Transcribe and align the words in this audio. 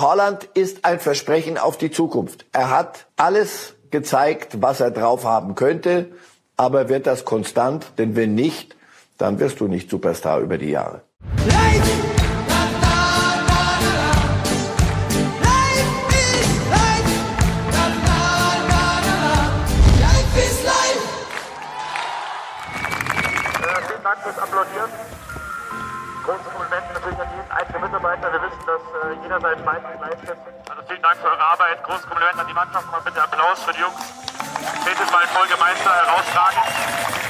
Holland 0.00 0.44
ist 0.54 0.84
ein 0.84 0.98
Versprechen 0.98 1.58
auf 1.58 1.76
die 1.76 1.90
Zukunft. 1.90 2.46
Er 2.52 2.70
hat 2.70 3.06
alles 3.16 3.74
gezeigt, 3.90 4.62
was 4.62 4.80
er 4.80 4.90
drauf 4.90 5.24
haben 5.24 5.54
könnte, 5.54 6.12
aber 6.56 6.88
wird 6.88 7.06
das 7.06 7.24
konstant? 7.24 7.92
Denn 7.98 8.16
wenn 8.16 8.34
nicht, 8.34 8.76
dann 9.18 9.40
wirst 9.40 9.60
du 9.60 9.68
nicht 9.68 9.90
Superstar 9.90 10.40
über 10.40 10.56
die 10.56 10.70
Jahre. 10.70 11.02
jeder 11.36 12.09
seinen 29.38 29.64
Beitrag 29.64 30.00
leistet. 30.00 30.36
Also 30.68 30.82
vielen 30.88 31.02
Dank 31.02 31.16
für 31.16 31.28
eure 31.28 31.40
Arbeit. 31.40 31.82
Großes 31.84 32.06
Kompliment 32.06 32.38
an 32.38 32.46
die 32.48 32.54
Mannschaft. 32.54 32.90
Mal 32.90 33.00
bitte 33.00 33.22
Applaus 33.22 33.62
für 33.62 33.72
die 33.72 33.80
Jungs. 33.80 34.00
Viertes 34.84 35.12
Mal 35.12 35.22
in 35.22 35.28
Folge 35.28 35.56
Meister 35.60 35.90
herausragend. 35.94 37.20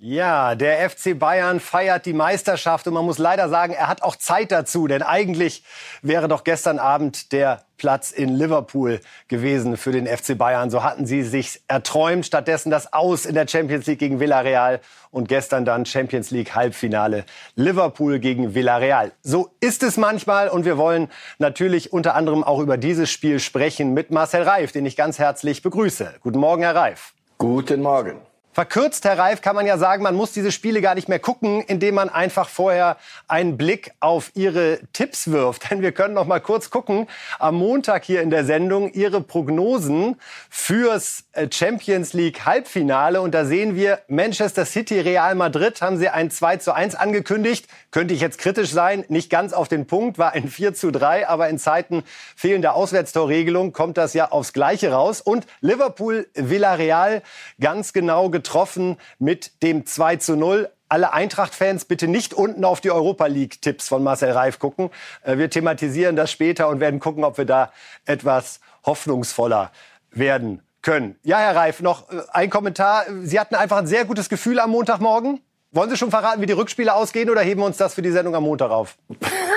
Ja, 0.00 0.54
der 0.54 0.88
FC 0.88 1.18
Bayern 1.18 1.60
feiert 1.60 2.06
die 2.06 2.12
Meisterschaft 2.12 2.86
und 2.86 2.94
man 2.94 3.04
muss 3.04 3.18
leider 3.18 3.48
sagen, 3.48 3.74
er 3.74 3.88
hat 3.88 4.02
auch 4.02 4.16
Zeit 4.16 4.52
dazu, 4.52 4.86
denn 4.86 5.02
eigentlich 5.02 5.64
wäre 6.02 6.28
doch 6.28 6.44
gestern 6.44 6.78
Abend 6.78 7.32
der 7.32 7.67
Platz 7.78 8.10
in 8.10 8.28
Liverpool 8.28 9.00
gewesen 9.28 9.76
für 9.76 9.92
den 9.92 10.06
FC 10.06 10.36
Bayern. 10.36 10.70
So 10.70 10.84
hatten 10.84 11.06
sie 11.06 11.22
sich 11.22 11.62
erträumt. 11.68 12.26
Stattdessen 12.26 12.70
das 12.70 12.92
Aus 12.92 13.24
in 13.24 13.34
der 13.34 13.48
Champions 13.48 13.86
League 13.86 13.98
gegen 13.98 14.20
Villarreal 14.20 14.80
und 15.10 15.28
gestern 15.28 15.64
dann 15.64 15.86
Champions 15.86 16.30
League 16.30 16.54
Halbfinale 16.54 17.24
Liverpool 17.54 18.18
gegen 18.18 18.54
Villarreal. 18.54 19.12
So 19.22 19.50
ist 19.60 19.82
es 19.82 19.96
manchmal 19.96 20.48
und 20.48 20.64
wir 20.64 20.76
wollen 20.76 21.08
natürlich 21.38 21.92
unter 21.92 22.14
anderem 22.14 22.44
auch 22.44 22.60
über 22.60 22.76
dieses 22.76 23.10
Spiel 23.10 23.40
sprechen 23.40 23.94
mit 23.94 24.10
Marcel 24.10 24.42
Reif, 24.42 24.72
den 24.72 24.84
ich 24.84 24.96
ganz 24.96 25.18
herzlich 25.18 25.62
begrüße. 25.62 26.14
Guten 26.20 26.38
Morgen, 26.38 26.62
Herr 26.62 26.74
Reif. 26.74 27.14
Guten 27.38 27.80
Morgen. 27.80 28.27
Verkürzt, 28.58 29.04
Herr 29.04 29.16
Reif, 29.16 29.40
kann 29.40 29.54
man 29.54 29.66
ja 29.66 29.78
sagen, 29.78 30.02
man 30.02 30.16
muss 30.16 30.32
diese 30.32 30.50
Spiele 30.50 30.80
gar 30.80 30.96
nicht 30.96 31.08
mehr 31.08 31.20
gucken, 31.20 31.62
indem 31.68 31.94
man 31.94 32.08
einfach 32.08 32.48
vorher 32.48 32.96
einen 33.28 33.56
Blick 33.56 33.92
auf 34.00 34.32
Ihre 34.34 34.80
Tipps 34.92 35.30
wirft. 35.30 35.70
Denn 35.70 35.80
wir 35.80 35.92
können 35.92 36.14
noch 36.14 36.26
mal 36.26 36.40
kurz 36.40 36.68
gucken. 36.68 37.06
Am 37.38 37.54
Montag 37.54 38.04
hier 38.04 38.20
in 38.20 38.30
der 38.30 38.44
Sendung 38.44 38.92
Ihre 38.92 39.20
Prognosen 39.20 40.16
fürs 40.50 41.22
äh, 41.34 41.46
Champions 41.48 42.14
League 42.14 42.46
Halbfinale. 42.46 43.20
Und 43.20 43.32
da 43.32 43.44
sehen 43.44 43.76
wir 43.76 44.00
Manchester 44.08 44.66
City, 44.66 44.98
Real 44.98 45.36
Madrid 45.36 45.80
haben 45.80 45.96
Sie 45.96 46.08
ein 46.08 46.28
2 46.28 46.56
zu 46.56 46.72
1 46.72 46.96
angekündigt. 46.96 47.68
Könnte 47.92 48.12
ich 48.12 48.20
jetzt 48.20 48.38
kritisch 48.38 48.72
sein. 48.72 49.04
Nicht 49.06 49.30
ganz 49.30 49.52
auf 49.52 49.68
den 49.68 49.86
Punkt, 49.86 50.18
war 50.18 50.32
ein 50.32 50.48
4 50.48 50.74
zu 50.74 50.90
3. 50.90 51.28
Aber 51.28 51.48
in 51.48 51.60
Zeiten 51.60 52.02
fehlender 52.34 52.74
Auswärtstorregelung 52.74 53.72
kommt 53.72 53.96
das 53.96 54.14
ja 54.14 54.32
aufs 54.32 54.52
Gleiche 54.52 54.90
raus. 54.90 55.20
Und 55.20 55.46
Liverpool, 55.60 56.26
Villarreal 56.34 57.22
ganz 57.60 57.92
genau 57.92 58.30
getroffen 58.30 58.47
getroffen 58.48 58.96
mit 59.18 59.62
dem 59.62 59.84
2 59.84 60.16
zu 60.16 60.36
0 60.36 60.70
alle 60.90 61.12
Eintracht-Fans 61.12 61.84
bitte 61.84 62.08
nicht 62.08 62.32
unten 62.32 62.64
auf 62.64 62.80
die 62.80 62.90
Europa 62.90 63.26
League-Tipps 63.26 63.88
von 63.88 64.02
Marcel 64.02 64.30
Reif 64.30 64.58
gucken. 64.58 64.88
Äh, 65.22 65.36
wir 65.36 65.50
thematisieren 65.50 66.16
das 66.16 66.32
später 66.32 66.68
und 66.68 66.80
werden 66.80 66.98
gucken, 66.98 67.24
ob 67.24 67.36
wir 67.36 67.44
da 67.44 67.70
etwas 68.06 68.60
hoffnungsvoller 68.86 69.70
werden 70.12 70.62
können. 70.80 71.16
Ja, 71.24 71.40
Herr 71.40 71.56
Reif, 71.56 71.82
noch 71.82 72.10
äh, 72.10 72.22
ein 72.32 72.48
Kommentar. 72.48 73.04
Sie 73.22 73.38
hatten 73.38 73.54
einfach 73.54 73.76
ein 73.76 73.86
sehr 73.86 74.06
gutes 74.06 74.30
Gefühl 74.30 74.60
am 74.60 74.70
Montagmorgen. 74.70 75.42
Wollen 75.72 75.90
Sie 75.90 75.98
schon 75.98 76.10
verraten, 76.10 76.40
wie 76.40 76.46
die 76.46 76.54
Rückspiele 76.54 76.94
ausgehen 76.94 77.28
oder 77.28 77.42
heben 77.42 77.60
wir 77.60 77.66
uns 77.66 77.76
das 77.76 77.92
für 77.92 78.00
die 78.00 78.10
Sendung 78.10 78.34
am 78.34 78.44
Montag 78.44 78.70
auf? 78.70 78.96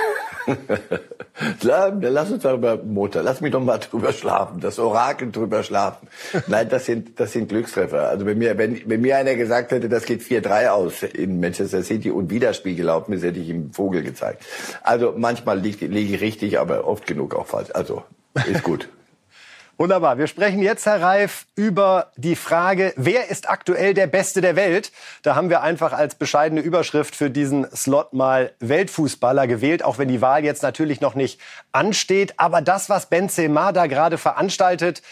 Lass 1.62 2.30
uns 2.30 2.42
darüber, 2.42 2.76
Motor, 2.76 3.22
lass 3.22 3.40
mich 3.40 3.52
doch 3.52 3.62
mal 3.62 3.78
drüber 3.78 4.12
schlafen, 4.12 4.60
das 4.60 4.78
Orakel 4.78 5.30
drüber 5.30 5.62
schlafen. 5.62 6.08
Nein, 6.46 6.68
das 6.68 6.86
sind, 6.86 7.18
das 7.18 7.32
sind 7.32 7.48
Glückstreffer. 7.48 8.08
Also 8.08 8.26
wenn 8.26 8.38
mir, 8.38 8.56
wenn, 8.58 8.80
wenn 8.88 9.00
mir 9.00 9.16
einer 9.16 9.34
gesagt 9.34 9.72
hätte, 9.72 9.88
das 9.88 10.04
geht 10.04 10.22
4-3 10.22 10.68
aus 10.68 11.02
in 11.02 11.40
Manchester 11.40 11.82
City 11.82 12.10
und 12.10 12.30
wieder 12.30 12.54
Spiel 12.54 12.76
gelaufen 12.76 13.12
ist, 13.12 13.24
hätte 13.24 13.40
ich 13.40 13.48
ihm 13.48 13.72
Vogel 13.72 14.02
gezeigt. 14.02 14.44
Also 14.82 15.14
manchmal 15.16 15.58
liege 15.58 15.86
lieg 15.86 16.12
ich 16.12 16.20
richtig, 16.20 16.58
aber 16.58 16.86
oft 16.86 17.06
genug 17.06 17.34
auch 17.34 17.46
falsch. 17.46 17.70
Also, 17.72 18.02
ist 18.46 18.62
gut. 18.62 18.88
Wunderbar. 19.82 20.16
Wir 20.16 20.28
sprechen 20.28 20.62
jetzt, 20.62 20.86
Herr 20.86 21.02
Reif, 21.02 21.44
über 21.56 22.12
die 22.14 22.36
Frage, 22.36 22.94
wer 22.94 23.30
ist 23.32 23.50
aktuell 23.50 23.94
der 23.94 24.06
Beste 24.06 24.40
der 24.40 24.54
Welt? 24.54 24.92
Da 25.22 25.34
haben 25.34 25.50
wir 25.50 25.62
einfach 25.62 25.92
als 25.92 26.14
bescheidene 26.14 26.60
Überschrift 26.60 27.16
für 27.16 27.30
diesen 27.30 27.66
Slot 27.74 28.12
mal 28.12 28.52
Weltfußballer 28.60 29.48
gewählt, 29.48 29.84
auch 29.84 29.98
wenn 29.98 30.06
die 30.06 30.20
Wahl 30.20 30.44
jetzt 30.44 30.62
natürlich 30.62 31.00
noch 31.00 31.16
nicht 31.16 31.40
ansteht. 31.72 32.34
Aber 32.36 32.60
das, 32.60 32.90
was 32.90 33.06
Benzema 33.06 33.72
da 33.72 33.88
gerade 33.88 34.18
veranstaltet, 34.18 35.02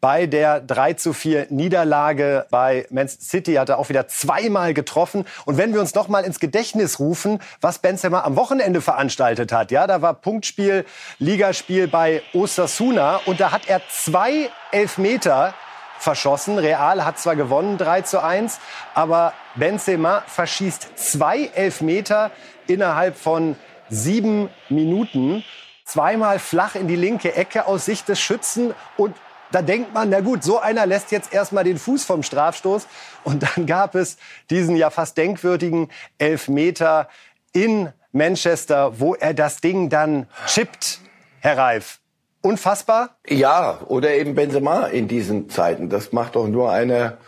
bei 0.00 0.26
der 0.26 0.60
3 0.60 0.94
zu 0.94 1.12
4 1.12 1.46
Niederlage 1.50 2.46
bei 2.50 2.86
Man 2.90 3.08
City 3.08 3.54
hat 3.54 3.68
er 3.68 3.78
auch 3.78 3.88
wieder 3.88 4.08
zweimal 4.08 4.74
getroffen. 4.74 5.24
Und 5.44 5.56
wenn 5.56 5.72
wir 5.72 5.80
uns 5.80 5.94
noch 5.94 6.08
mal 6.08 6.24
ins 6.24 6.38
Gedächtnis 6.38 6.98
rufen, 6.98 7.40
was 7.60 7.78
Benzema 7.78 8.22
am 8.22 8.36
Wochenende 8.36 8.80
veranstaltet 8.80 9.52
hat, 9.52 9.70
ja, 9.70 9.86
da 9.86 10.02
war 10.02 10.14
Punktspiel, 10.14 10.84
Ligaspiel 11.18 11.88
bei 11.88 12.22
Osasuna 12.34 13.20
und 13.26 13.40
da 13.40 13.52
hat 13.52 13.68
er 13.68 13.80
zwei 13.90 14.50
Elfmeter 14.70 15.54
verschossen. 15.98 16.58
Real 16.58 17.04
hat 17.04 17.18
zwar 17.18 17.36
gewonnen 17.36 17.78
3 17.78 18.02
zu 18.02 18.22
1, 18.22 18.60
aber 18.94 19.32
Benzema 19.54 20.22
verschießt 20.26 20.98
zwei 20.98 21.50
Elfmeter 21.54 22.30
innerhalb 22.66 23.16
von 23.16 23.56
sieben 23.88 24.50
Minuten. 24.68 25.44
Zweimal 25.84 26.38
flach 26.38 26.74
in 26.74 26.88
die 26.88 26.96
linke 26.96 27.34
Ecke 27.34 27.66
aus 27.66 27.84
Sicht 27.84 28.08
des 28.08 28.20
Schützen 28.20 28.74
und 28.96 29.14
da 29.52 29.62
denkt 29.62 29.94
man, 29.94 30.10
na 30.10 30.20
gut, 30.20 30.42
so 30.42 30.58
einer 30.58 30.86
lässt 30.86 31.12
jetzt 31.12 31.32
erstmal 31.32 31.64
den 31.64 31.78
Fuß 31.78 32.04
vom 32.04 32.22
Strafstoß. 32.22 32.86
Und 33.24 33.42
dann 33.42 33.66
gab 33.66 33.94
es 33.94 34.16
diesen 34.50 34.76
ja 34.76 34.90
fast 34.90 35.16
denkwürdigen 35.16 35.90
Elfmeter 36.18 37.08
in 37.52 37.92
Manchester, 38.12 38.98
wo 38.98 39.14
er 39.14 39.34
das 39.34 39.60
Ding 39.60 39.88
dann 39.88 40.26
chippt, 40.46 41.00
Herr 41.40 41.58
Reif. 41.58 42.00
Unfassbar? 42.42 43.16
Ja, 43.26 43.80
oder 43.88 44.14
eben 44.14 44.34
Benzema 44.34 44.86
in 44.86 45.08
diesen 45.08 45.50
Zeiten. 45.50 45.90
Das 45.90 46.12
macht 46.12 46.36
doch 46.36 46.46
nur 46.46 46.70
einer, 46.70 47.18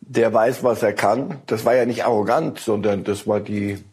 der 0.00 0.32
weiß, 0.32 0.64
was 0.64 0.82
er 0.82 0.92
kann. 0.92 1.40
Das 1.46 1.64
war 1.64 1.74
ja 1.74 1.86
nicht 1.86 2.04
arrogant, 2.04 2.58
sondern 2.58 3.04
das 3.04 3.26
war 3.26 3.40
die 3.40 3.84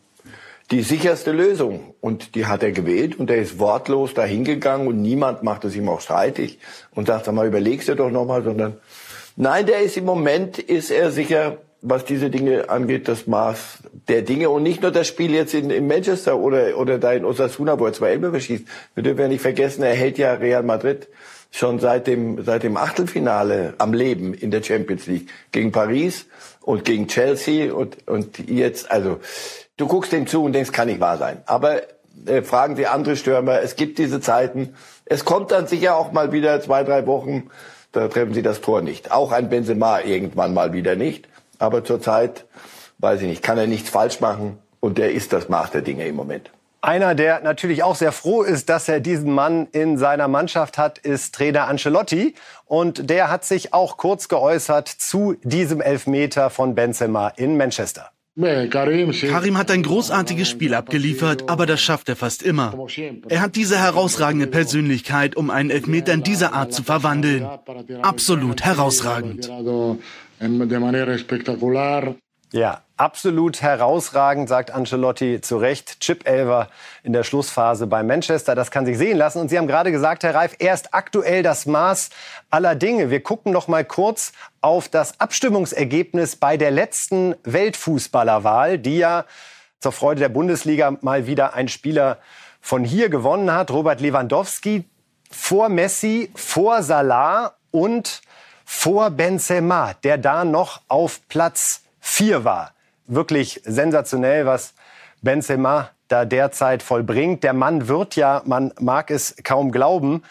die 0.72 0.82
sicherste 0.82 1.32
Lösung. 1.32 1.94
Und 2.02 2.36
die 2.36 2.46
hat 2.46 2.64
er 2.64 2.72
gewählt 2.72 3.20
und 3.20 3.30
er 3.30 3.38
ist 3.38 3.60
wortlos 3.60 4.14
dahingegangen 4.14 4.88
und 4.88 5.02
niemand 5.02 5.44
macht 5.44 5.66
es 5.66 5.76
ihm 5.76 5.88
auch 5.90 6.02
streitig 6.02 6.60
und 6.96 7.08
sagt, 7.08 7.26
sag 7.26 7.36
mal, 7.36 7.48
überlegst 7.48 7.90
du 7.90 7.96
doch 7.96 8.10
nochmal, 8.10 8.44
sondern 8.44 8.78
nein, 9.36 9.66
der 9.66 9.82
ist 9.82 9.98
im 9.98 10.06
Moment, 10.06 10.58
ist 10.58 10.90
er 10.90 11.12
sicher, 11.12 11.58
was 11.82 12.06
diese 12.06 12.30
Dinge 12.30 12.70
angeht, 12.70 13.08
das 13.08 13.28
Maß 13.28 13.80
der 14.08 14.22
Dinge 14.22 14.50
und 14.50 14.64
nicht 14.64 14.82
nur 14.82 14.92
das 14.92 15.08
Spiel 15.08 15.34
jetzt 15.34 15.54
in, 15.54 15.72
in 15.72 15.88
Manchester 15.88 16.38
oder, 16.38 16.78
oder 16.78 17.00
da 17.00 17.12
in 17.12 17.26
Osasuna, 17.26 17.80
wo 17.80 17.88
er 17.88 17.94
zwei 17.94 18.12
Elbe 18.12 18.30
verschießt. 18.30 18.66
Wir 18.94 19.04
dürfen 19.04 19.22
ja 19.22 19.28
nicht 19.28 19.42
vergessen, 19.42 19.84
er 19.84 19.96
hält 19.96 20.18
ja 20.18 20.34
Real 20.34 20.64
Madrid 20.64 21.08
schon 21.50 21.80
seit 21.80 22.08
dem, 22.08 22.44
seit 22.44 22.64
dem 22.64 22.78
Achtelfinale 22.78 23.74
am 23.78 23.94
Leben 23.94 24.34
in 24.34 24.52
der 24.52 24.64
Champions 24.64 25.08
League 25.08 25.28
gegen 25.52 25.72
Paris 25.72 26.28
und 26.62 26.86
gegen 26.86 27.08
Chelsea 27.08 27.74
und, 27.74 28.08
und 28.08 28.50
jetzt, 28.50 28.90
also, 28.90 29.20
Du 29.82 29.88
guckst 29.88 30.12
dem 30.12 30.28
zu 30.28 30.44
und 30.44 30.54
denkst, 30.54 30.72
kann 30.74 30.88
nicht 30.88 31.00
wahr 31.00 31.18
sein. 31.18 31.42
Aber 31.48 31.82
äh, 32.28 32.44
fragen 32.44 32.76
Sie 32.76 32.86
andere 32.86 33.16
Stürmer, 33.16 33.62
es 33.62 33.76
gibt 33.76 33.98
diese 33.98 34.22
Zeiten. 34.22 34.76
Es 35.06 35.26
kommt 35.26 35.50
dann 35.50 35.66
sicher 35.66 35.96
auch 35.96 36.12
mal 36.12 36.32
wieder 36.32 36.62
zwei, 36.62 36.84
drei 36.84 37.08
Wochen, 37.08 37.50
da 37.92 38.08
treffen 38.08 38.36
Sie 38.36 38.44
das 38.44 38.62
Tor 38.62 38.84
nicht. 38.84 39.12
Auch 39.12 39.32
ein 39.32 39.50
Benzema 39.50 40.02
irgendwann 40.02 40.54
mal 40.54 40.72
wieder 40.72 40.96
nicht. 40.96 41.28
Aber 41.58 41.84
zurzeit, 41.84 42.46
weiß 43.00 43.22
ich 43.24 43.28
nicht, 43.28 43.42
kann 43.42 43.58
er 43.58 43.66
nichts 43.66 43.90
falsch 43.90 44.20
machen. 44.20 44.60
Und 44.80 45.00
der 45.00 45.14
ist 45.14 45.34
das 45.34 45.50
Maß 45.50 45.72
der 45.72 45.82
Dinge 45.82 46.06
im 46.06 46.16
Moment. 46.16 46.52
Einer, 46.82 47.16
der 47.16 47.42
natürlich 47.42 47.82
auch 47.82 47.96
sehr 47.96 48.12
froh 48.12 48.44
ist, 48.44 48.70
dass 48.70 48.88
er 48.88 49.00
diesen 49.00 49.34
Mann 49.34 49.66
in 49.72 49.98
seiner 49.98 50.28
Mannschaft 50.28 50.78
hat, 50.78 51.00
ist 51.00 51.34
Trainer 51.34 51.68
Ancelotti. 51.68 52.36
Und 52.66 53.10
der 53.10 53.32
hat 53.32 53.46
sich 53.46 53.74
auch 53.74 53.98
kurz 53.98 54.28
geäußert 54.28 54.88
zu 54.90 55.38
diesem 55.42 55.82
Elfmeter 55.82 56.52
von 56.52 56.76
Benzema 56.76 57.30
in 57.30 57.58
Manchester. 57.58 58.12
Karim 58.40 59.58
hat 59.58 59.72
ein 59.72 59.84
großartiges 59.84 60.50
Spiel 60.50 60.74
abgeliefert, 60.74 61.50
aber 61.50 61.66
das 61.66 61.82
schafft 61.82 62.08
er 62.08 62.16
fast 62.16 62.44
immer. 62.44 62.88
Er 63.28 63.42
hat 63.42 63.56
diese 63.58 63.78
herausragende 63.78 64.48
Persönlichkeit, 64.48 65.36
um 65.36 65.50
einen 65.50 65.70
Elfmeter 65.70 66.14
in 66.14 66.24
dieser 66.24 66.54
Art 66.54 66.74
zu 66.74 66.84
verwandeln. 66.84 67.46
Absolut 68.02 68.64
herausragend. 68.64 69.52
Ja, 72.54 72.82
absolut 73.02 73.64
herausragend, 73.64 74.48
sagt 74.48 74.70
Ancelotti 74.70 75.42
zu 75.42 75.58
Recht. 75.58 76.00
Chip 76.02 76.28
Elver 76.28 76.70
in 77.02 77.14
der 77.14 77.24
Schlussphase 77.24 77.88
bei 77.88 78.04
Manchester, 78.04 78.54
das 78.54 78.70
kann 78.70 78.86
sich 78.86 78.96
sehen 78.96 79.18
lassen. 79.18 79.40
Und 79.40 79.50
Sie 79.50 79.58
haben 79.58 79.66
gerade 79.66 79.92
gesagt, 79.92 80.24
Herr 80.24 80.36
Reif, 80.36 80.56
er 80.60 80.76
ist 80.76 80.94
aktuell 80.94 81.42
das 81.42 81.66
Maß 81.66 82.12
aller 82.52 82.76
Dinge. 82.76 83.10
Wir 83.10 83.24
gucken 83.24 83.52
noch 83.52 83.68
mal 83.68 83.84
kurz 83.84 84.34
auf 84.62 84.88
das 84.88 85.20
Abstimmungsergebnis 85.20 86.36
bei 86.36 86.58
der 86.58 86.70
letzten 86.70 87.34
Weltfußballerwahl, 87.44 88.78
die 88.78 89.00
ja 89.00 89.26
zur 89.80 89.94
Freude 89.94 90.20
der 90.20 90.30
Bundesliga 90.30 90.96
mal 91.02 91.26
wieder 91.26 91.56
ein 91.56 91.70
Spieler 91.70 92.20
von 92.62 92.84
hier 92.84 93.10
gewonnen 93.10 93.52
hat. 93.52 93.72
Robert 93.72 94.00
Lewandowski 94.00 94.86
vor 95.32 95.70
Messi, 95.70 96.30
vor 96.36 96.84
Salah 96.84 97.56
und 97.72 98.22
vor 98.64 99.10
Benzema, 99.10 99.96
der 100.04 100.20
da 100.20 100.46
noch 100.46 100.82
auf 100.88 101.28
Platz 101.30 101.82
4 102.02 102.46
war. 102.46 102.76
Wirklich 103.14 103.60
sensationell, 103.66 104.46
was 104.46 104.74
Benzema 105.22 105.90
da 106.08 106.24
derzeit 106.24 106.82
vollbringt. 106.82 107.44
Der 107.44 107.52
Mann 107.52 107.90
wird 107.90 108.16
ja, 108.16 108.42
man 108.46 108.72
mag 108.80 109.12
es 109.12 109.36
kaum 109.44 109.74
glauben, 109.74 110.24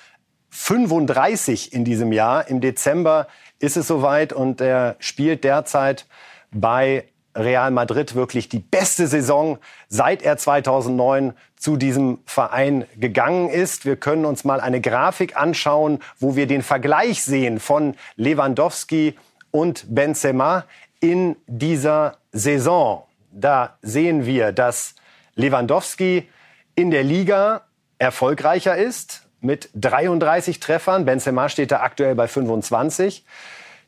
35 0.49 1.75
in 1.75 1.85
diesem 1.85 2.11
Jahr. 2.11 2.49
Im 2.49 2.63
Dezember 2.63 3.27
ist 3.59 3.77
es 3.77 3.87
soweit 3.87 4.33
und 4.33 4.63
er 4.63 4.97
spielt 4.99 5.45
derzeit 5.45 6.07
bei 6.53 7.05
Real 7.35 7.71
Madrid 7.71 8.15
wirklich 8.15 8.49
die 8.49 8.61
beste 8.61 9.07
Saison, 9.07 9.59
seit 9.91 10.23
er 10.23 10.39
2009 10.39 11.35
zu 11.57 11.77
diesem 11.77 12.21
Verein 12.25 12.87
gegangen 12.97 13.51
ist. 13.51 13.85
Wir 13.85 13.97
können 13.97 14.25
uns 14.25 14.45
mal 14.45 14.59
eine 14.59 14.81
Grafik 14.81 15.37
anschauen, 15.37 15.99
wo 16.19 16.35
wir 16.35 16.47
den 16.47 16.63
Vergleich 16.63 17.23
sehen 17.23 17.61
von 17.61 17.95
Lewandowski 18.17 19.17
und 19.51 19.95
Benzema 19.95 20.65
in 21.01 21.37
dieser 21.47 22.19
Saison. 22.33 23.05
Da 23.33 23.79
sehen 23.83 24.27
wir, 24.27 24.53
dass 24.53 24.95
Lewandowski 25.35 26.29
in 26.75 26.91
der 26.91 27.03
Liga 27.03 27.63
erfolgreicher 27.99 28.77
ist 28.77 29.27
mit 29.41 29.71
33 29.75 30.61
Treffern. 30.61 31.05
Benzema 31.05 31.49
steht 31.49 31.71
da 31.71 31.81
aktuell 31.81 32.15
bei 32.15 32.29
25. 32.29 33.25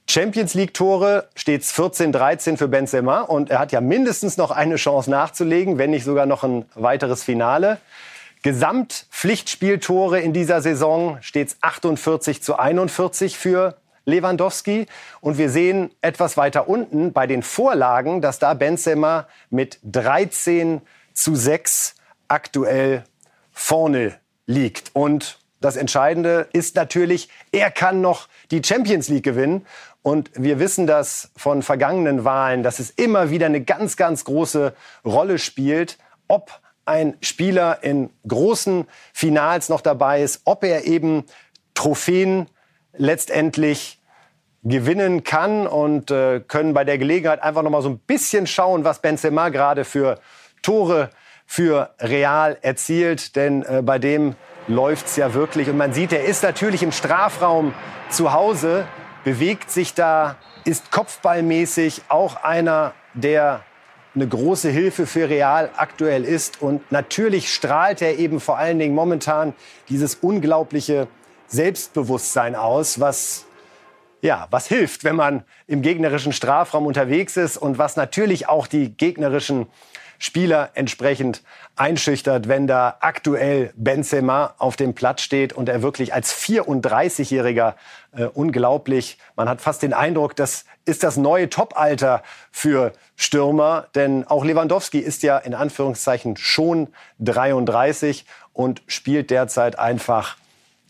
Champions 0.09 0.55
League 0.55 0.75
Tore 0.75 1.29
steht 1.35 1.63
14-13 1.63 2.57
für 2.57 2.69
Benzema 2.69 3.21
und 3.21 3.51
er 3.51 3.61
hat 3.61 3.73
ja 3.73 3.81
mindestens 3.81 4.37
noch 4.37 4.51
eine 4.51 4.77
Chance 4.77 5.11
nachzulegen, 5.11 5.79
wenn 5.79 5.91
nicht 5.91 6.05
sogar 6.05 6.27
noch 6.27 6.43
ein 6.43 6.65
weiteres 6.75 7.23
Finale. 7.23 7.79
Gesamtpflichtspieltore 8.43 10.21
in 10.21 10.33
dieser 10.33 10.61
Saison 10.61 11.19
steht 11.21 11.57
48 11.61 12.43
zu 12.43 12.59
41 12.59 13.39
für 13.39 13.77
Lewandowski. 14.05 14.87
Und 15.21 15.39
wir 15.39 15.51
sehen 15.51 15.91
etwas 16.01 16.37
weiter 16.37 16.69
unten 16.69 17.13
bei 17.13 17.27
den 17.27 17.43
Vorlagen, 17.43 18.21
dass 18.21 18.39
da 18.39 18.55
Benzema 18.55 19.27
mit 19.51 19.79
13 19.85 20.81
zu 21.13 21.35
6 21.35 21.95
aktuell 22.29 23.05
vorne 23.53 24.15
liegt. 24.47 24.91
Und 24.95 25.39
das 25.61 25.77
Entscheidende 25.77 26.49
ist 26.53 26.75
natürlich, 26.75 27.29
er 27.53 27.71
kann 27.71 28.01
noch 28.01 28.29
die 28.51 28.63
Champions 28.65 29.09
League 29.09 29.25
gewinnen. 29.25 29.67
Und 30.03 30.31
wir 30.35 30.59
wissen 30.59 30.87
das 30.87 31.31
von 31.37 31.63
vergangenen 31.63 32.25
Wahlen, 32.25 32.65
dass 32.65 32.81
es 32.81 32.91
immer 32.91 33.31
wieder 33.31 33.47
eine 33.47 33.63
ganz, 33.63 33.97
ganz 33.97 34.25
große 34.25 34.75
Rolle 35.05 35.39
spielt, 35.39 35.99
ob 36.27 36.61
ein 36.85 37.17
Spieler 37.21 37.85
in 37.85 38.11
großen 38.27 38.87
Finals 39.13 39.69
noch 39.69 39.81
dabei 39.81 40.23
ist, 40.23 40.43
ob 40.45 40.65
er 40.65 40.85
eben 40.85 41.25
Trophäen 41.75 42.49
letztendlich 42.97 44.01
gewinnen 44.65 45.25
kann 45.25 45.67
und 45.67 46.11
äh, 46.11 46.41
können 46.41 46.73
bei 46.73 46.85
der 46.85 46.99
Gelegenheit 46.99 47.43
einfach 47.43 47.63
noch 47.63 47.71
mal 47.71 47.83
so 47.83 47.89
ein 47.89 47.99
bisschen 47.99 48.47
schauen, 48.47 48.85
was 48.85 49.01
Benzema 49.01 49.49
gerade 49.49 49.85
für 49.85 50.21
Tore 50.63 51.11
für 51.47 51.91
Real 52.01 52.57
erzielt, 52.63 53.35
denn 53.35 53.63
äh, 53.63 53.83
bei 53.83 53.99
dem 53.99 54.37
läuft's 54.69 55.17
ja 55.17 55.35
wirklich 55.35 55.69
und 55.69 55.77
man 55.77 55.93
sieht, 55.93 56.13
er 56.13 56.25
ist 56.25 56.45
natürlich 56.45 56.83
im 56.85 56.93
Strafraum 56.93 57.75
zu 58.09 58.33
Hause, 58.33 58.87
bewegt 59.25 59.71
sich 59.71 59.95
da, 59.95 60.37
ist 60.65 60.93
kopfballmäßig 60.93 62.03
auch 62.09 62.37
einer, 62.37 62.95
der 63.15 63.63
eine 64.15 64.29
große 64.29 64.69
Hilfe 64.69 65.07
für 65.07 65.29
Real 65.29 65.71
aktuell 65.77 66.25
ist. 66.25 66.61
Und 66.61 66.93
natürlich 66.93 67.53
strahlt 67.53 68.03
er 68.03 68.19
eben 68.19 68.41
vor 68.41 68.59
allen 68.59 68.79
Dingen 68.79 68.95
momentan 68.95 69.55
dieses 69.89 70.17
unglaubliche 70.17 71.09
Selbstbewusstsein 71.53 72.57
aus, 72.57 72.99
was 72.99 73.45
ja, 74.23 74.47
was 74.51 74.69
hilft, 74.69 75.03
wenn 75.05 75.17
man 75.17 75.45
im 75.67 75.83
gegnerischen 75.83 76.33
Strafraum 76.33 76.87
unterwegs 76.87 77.37
ist 77.37 77.57
und 77.57 77.77
was 77.77 77.97
natürlich 77.97 78.49
auch 78.49 78.69
die 78.69 78.97
gegnerischen 78.97 79.67
Spieler 80.19 80.71
entsprechend 80.75 81.43
einschüchtert, 81.75 82.47
wenn 82.47 82.69
da 82.69 82.99
aktuell 83.01 83.73
Benzema 83.75 84.55
auf 84.59 84.77
dem 84.77 84.95
Platz 84.95 85.23
steht 85.23 85.53
und 85.53 85.69
er 85.69 85.83
wirklich 85.83 86.15
als 86.15 86.33
34-Jähriger 86.33 87.75
äh, 88.13 88.27
unglaublich, 88.27 89.19
man 89.35 89.49
hat 89.49 89.61
fast 89.61 89.83
den 89.83 89.93
Eindruck, 89.93 90.37
das 90.37 90.65
ist 90.85 91.03
das 91.03 91.17
neue 91.17 91.51
Topalter 91.51 92.23
für 92.53 92.93
Stürmer, 93.17 93.89
denn 93.97 94.25
auch 94.25 94.45
Lewandowski 94.45 95.01
ist 95.01 95.25
ja 95.25 95.39
in 95.39 95.55
Anführungszeichen 95.55 96.37
schon 96.37 96.87
33 97.19 98.25
und 98.53 98.83
spielt 98.87 99.31
derzeit 99.31 99.77
einfach 99.81 100.37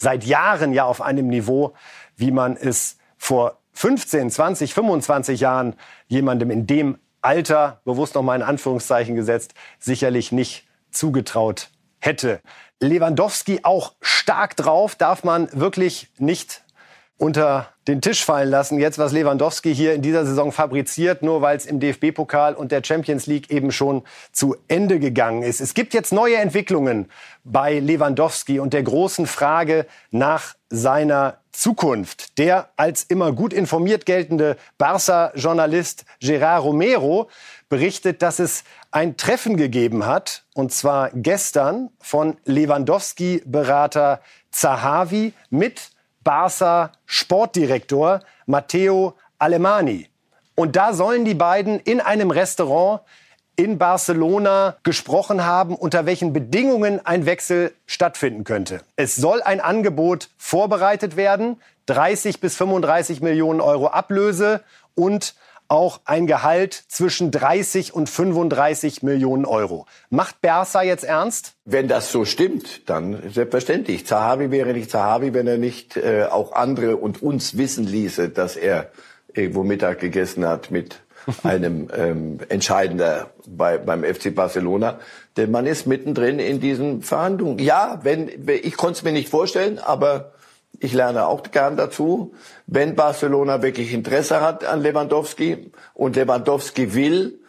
seit 0.03 0.25
Jahren 0.25 0.73
ja 0.73 0.85
auf 0.85 1.01
einem 1.01 1.29
Niveau, 1.29 1.75
wie 2.17 2.33
man 2.33 2.57
es 2.57 2.99
vor 3.17 3.59
15, 3.73 4.31
20, 4.31 4.75
25 4.75 5.41
Jahren 5.41 5.77
jemandem 6.09 6.51
in 6.51 6.67
dem 6.67 6.99
Alter, 7.23 7.81
bewusst 7.85 8.17
noch 8.17 8.23
mal 8.23 8.35
in 8.35 8.43
Anführungszeichen 8.43 9.15
gesetzt, 9.15 9.55
sicherlich 9.79 10.33
nicht 10.33 10.67
zugetraut 10.91 11.71
hätte. 12.01 12.41
Lewandowski 12.81 13.61
auch 13.63 13.95
stark 14.01 14.57
drauf, 14.57 14.97
darf 14.97 15.23
man 15.23 15.49
wirklich 15.53 16.11
nicht 16.19 16.62
unter 17.23 17.69
den 17.87 18.01
Tisch 18.01 18.25
fallen 18.25 18.51
lassen. 18.51 18.81
Jetzt, 18.81 18.99
was 18.99 19.13
Lewandowski 19.13 19.73
hier 19.73 19.95
in 19.95 20.03
dieser 20.03 20.27
Saison 20.27 20.51
fabriziert, 20.51 21.23
nur 21.23 21.41
weil 21.41 21.57
es 21.57 21.67
im 21.67 21.79
DFB-Pokal 21.79 22.55
und 22.55 22.73
der 22.73 22.83
Champions 22.83 23.27
League 23.29 23.49
eben 23.53 23.71
schon 23.71 24.03
zu 24.33 24.57
Ende 24.67 24.99
gegangen 24.99 25.45
ist. 25.45 25.61
Es 25.61 25.73
gibt 25.75 25.95
jetzt 25.95 26.13
neue 26.13 26.35
Entwicklungen 26.39 27.09
bei 27.45 27.79
Lewandowski 27.79 28.59
und 28.59 28.73
der 28.73 28.83
großen 28.83 29.29
Frage 29.29 29.87
nach 30.11 30.57
seiner 30.69 31.37
Zukunft. 31.53 32.39
Der 32.39 32.71
als 32.77 33.05
immer 33.05 33.31
gut 33.31 33.53
informiert 33.53 34.05
geltende 34.05 34.57
Barca-Journalist 34.77 36.05
Gerard 36.19 36.65
Romero 36.65 37.29
berichtet, 37.69 38.21
dass 38.23 38.41
es 38.41 38.65
ein 38.91 39.17
Treffen 39.17 39.57
gegeben 39.57 40.07
hat, 40.07 40.43
und 40.55 40.73
zwar 40.73 41.11
gestern 41.15 41.91
von 42.01 42.37
Lewandowski-Berater 42.47 44.21
Zahavi 44.51 45.35
mit 45.51 45.92
Barca 46.25 46.93
Sportdirektor 47.07 48.21
Matteo 48.47 49.15
Alemani. 49.39 50.09
Und 50.55 50.77
da 50.77 50.93
sollen 50.93 51.25
die 51.25 51.35
beiden 51.35 51.81
in 51.81 52.01
einem 52.01 52.31
Restaurant 52.31 53.01
in 53.57 53.79
Barcelona 53.79 54.77
gesprochen 54.83 55.45
haben, 55.45 55.75
unter 55.75 56.07
welchen 56.07 56.33
Bedingungen 56.33 57.05
ein 57.05 57.27
Wechsel 57.27 57.75
stattfinden 57.87 58.45
könnte. 58.45 58.81
Es 58.97 59.17
soll 59.17 59.43
ein 59.43 59.61
Angebot 59.61 60.31
vorbereitet 60.39 61.17
werden, 61.17 61.61
30 61.87 62.41
bis 62.41 62.57
35 62.57 63.21
Millionen 63.21 63.61
Euro 63.61 63.89
Ablöse 63.89 64.63
und 64.95 65.35
auch 65.73 66.01
ein 66.05 66.27
Gehalt 66.27 66.75
zwischen 66.75 67.31
30 67.31 67.95
und 67.95 68.07
35 68.07 69.03
Millionen 69.03 69.47
Euro. 69.47 69.87
Macht 70.11 70.43
Bersa 70.43 70.83
jetzt 70.83 71.03
ernst? 71.03 71.55
Wenn 71.65 71.89
das 71.89 72.13
so 72.13 72.27
stimmt, 72.27 72.91
dann 72.91 73.31
selbstverständlich. 73.33 74.07
Zahavi 74.07 74.51
wäre 74.51 74.75
nicht 74.75 74.91
Zahavi, 74.91 75.33
wenn 75.33 75.47
er 75.47 75.57
nicht 75.57 75.97
äh, 75.97 76.27
auch 76.31 76.53
andere 76.53 76.97
und 76.97 77.23
uns 77.23 77.57
wissen 77.57 77.85
ließe, 77.85 78.29
dass 78.29 78.57
er 78.57 78.91
irgendwo 79.33 79.63
Mittag 79.65 79.99
gegessen 79.99 80.47
hat 80.47 80.71
mit 80.71 81.01
einem 81.43 81.89
ähm, 81.97 82.41
Entscheidender 82.51 83.31
bei, 83.47 83.79
beim 83.79 84.05
FC 84.05 84.35
Barcelona. 84.35 84.99
Denn 85.39 85.51
man 85.51 85.65
ist 85.65 85.87
mittendrin 85.87 86.39
in 86.39 86.61
diesen 86.61 87.01
Verhandlungen. 87.01 87.59
Ja, 87.59 87.99
wenn 88.03 88.29
ich 88.47 88.77
konnte 88.77 88.99
es 88.99 89.03
mir 89.05 89.13
nicht 89.13 89.31
vorstellen, 89.31 89.79
aber 89.79 90.33
ich 90.79 90.93
lerne 90.93 91.27
auch 91.27 91.43
gern 91.43 91.77
dazu. 91.77 92.35
Wenn 92.67 92.97
Barcelona 92.97 93.63
wirklich 93.63 93.93
Interesse 93.93 94.41
hat 94.41 94.65
an 94.65 94.83
Lewandowski 94.83 95.71
und 95.95 96.17
Lewandowski 96.17 96.95
will, 96.95 97.42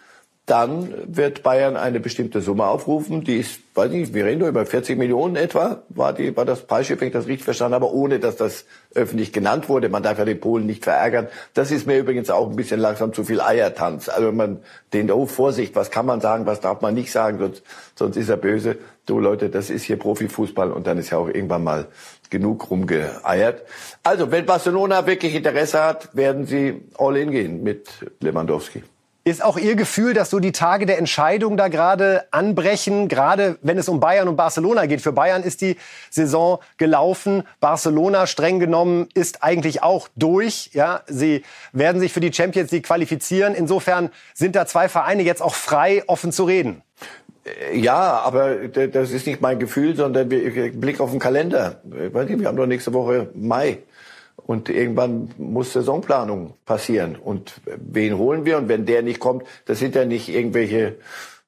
dann 0.46 0.94
wird 1.06 1.42
Bayern 1.42 1.78
eine 1.78 2.02
bestimmte 2.02 2.42
Summe 2.42 2.66
aufrufen. 2.66 3.24
Die 3.24 3.38
ist, 3.38 3.62
weiß 3.76 3.90
nicht, 3.92 4.14
wir 4.14 4.26
reden 4.26 4.40
nur 4.40 4.50
über 4.50 4.66
40 4.66 4.98
Millionen 4.98 5.38
etwa, 5.38 5.84
war, 5.88 6.12
die, 6.12 6.36
war 6.36 6.44
das 6.44 6.68
Preisschiff, 6.68 7.00
wenn 7.00 7.08
ich 7.08 7.14
das 7.14 7.28
richtig 7.28 7.46
verstanden 7.46 7.76
habe, 7.76 7.94
ohne 7.94 8.20
dass 8.20 8.36
das 8.36 8.66
öffentlich 8.94 9.32
genannt 9.32 9.70
wurde. 9.70 9.88
Man 9.88 10.04
darf 10.04 10.18
ja 10.20 10.26
den 10.26 10.42
Polen 10.42 10.66
nicht 10.66 10.84
verärgern. 10.84 11.30
Das 11.54 11.72
ist 11.72 11.88
mir 11.88 11.98
übrigens 11.98 12.30
auch 12.30 12.50
ein 12.50 12.58
bisschen 12.58 12.82
langsam 12.82 13.14
zu 13.14 13.24
viel 13.24 13.40
Eiertanz. 13.40 14.10
Also 14.10 14.34
man, 14.34 14.60
den, 14.92 15.10
oh 15.12 15.28
Vorsicht, 15.28 15.78
was 15.78 15.92
kann 15.92 16.06
man 16.06 16.20
sagen, 16.20 16.46
was 16.46 16.60
darf 16.60 16.82
man 16.82 16.94
nicht 16.94 17.14
sagen, 17.14 17.40
sonst, 17.40 17.64
sonst 17.96 18.18
ist 18.18 18.28
er 18.28 18.38
böse. 18.38 18.78
Du 19.06 19.20
Leute, 19.20 19.50
das 19.50 19.70
ist 19.70 19.84
hier 19.84 19.98
Profifußball 19.98 20.74
und 20.74 20.88
dann 20.88 20.98
ist 20.98 21.10
ja 21.10 21.20
auch 21.20 21.28
irgendwann 21.28 21.64
mal 21.64 21.88
genug 22.30 22.70
rumgeeiert. 22.70 23.64
Also, 24.02 24.32
wenn 24.32 24.46
Barcelona 24.46 25.06
wirklich 25.06 25.36
Interesse 25.36 25.82
hat, 25.82 26.16
werden 26.16 26.46
sie 26.46 26.82
all 26.98 27.16
in 27.16 27.32
gehen 27.32 27.64
mit 27.64 27.90
Lewandowski. 28.20 28.84
Ist 29.26 29.42
auch 29.42 29.58
Ihr 29.58 29.76
Gefühl, 29.76 30.14
dass 30.14 30.30
so 30.30 30.40
die 30.40 30.52
Tage 30.52 30.86
der 30.86 30.98
Entscheidung 30.98 31.56
da 31.56 31.70
gerade 31.70 32.26
anbrechen, 32.32 33.08
gerade 33.08 33.58
wenn 33.62 33.78
es 33.78 33.88
um 33.88 34.02
Bayern 34.02 34.28
und 34.28 34.36
Barcelona 34.36 34.86
geht? 34.86 35.00
Für 35.00 35.14
Bayern 35.14 35.44
ist 35.44 35.62
die 35.62 35.78
Saison 36.10 36.60
gelaufen. 36.78 37.44
Barcelona 37.62 38.28
streng 38.28 38.60
genommen 38.60 39.08
ist 39.14 39.42
eigentlich 39.42 39.82
auch 39.82 40.10
durch. 40.18 40.72
Ja, 40.74 41.04
sie 41.08 41.44
werden 41.72 42.02
sich 42.02 42.12
für 42.12 42.20
die 42.20 42.34
Champions 42.34 42.72
League 42.72 42.86
qualifizieren. 42.86 43.56
Insofern 43.56 44.10
sind 44.34 44.58
da 44.58 44.66
zwei 44.66 44.90
Vereine 44.90 45.24
jetzt 45.24 45.42
auch 45.42 45.56
frei, 45.56 46.04
offen 46.08 46.34
zu 46.34 46.44
reden. 46.44 46.82
Ja, 47.74 48.20
aber 48.26 48.68
das 48.68 49.12
ist 49.12 49.26
nicht 49.26 49.40
mein 49.40 49.58
Gefühl, 49.58 49.96
sondern 49.96 50.28
Blick 50.28 51.00
auf 51.00 51.12
den 51.12 51.20
Kalender. 51.20 51.82
Wir 51.84 52.12
haben 52.46 52.58
doch 52.58 52.66
nächste 52.66 52.92
Woche 52.92 53.30
Mai. 53.34 53.80
Und 54.46 54.70
irgendwann 54.70 55.32
muss 55.38 55.74
Saisonplanung 55.74 56.54
passieren. 56.66 57.16
Und 57.16 57.62
wen 57.66 58.18
holen 58.18 58.46
wir? 58.46 58.58
Und 58.58 58.68
wenn 58.68 58.86
der 58.86 59.02
nicht 59.02 59.20
kommt, 59.20 59.44
das 59.66 59.80
sind 59.80 59.96
ja 59.96 60.06
nicht 60.06 60.30
irgendwelche 60.30 60.96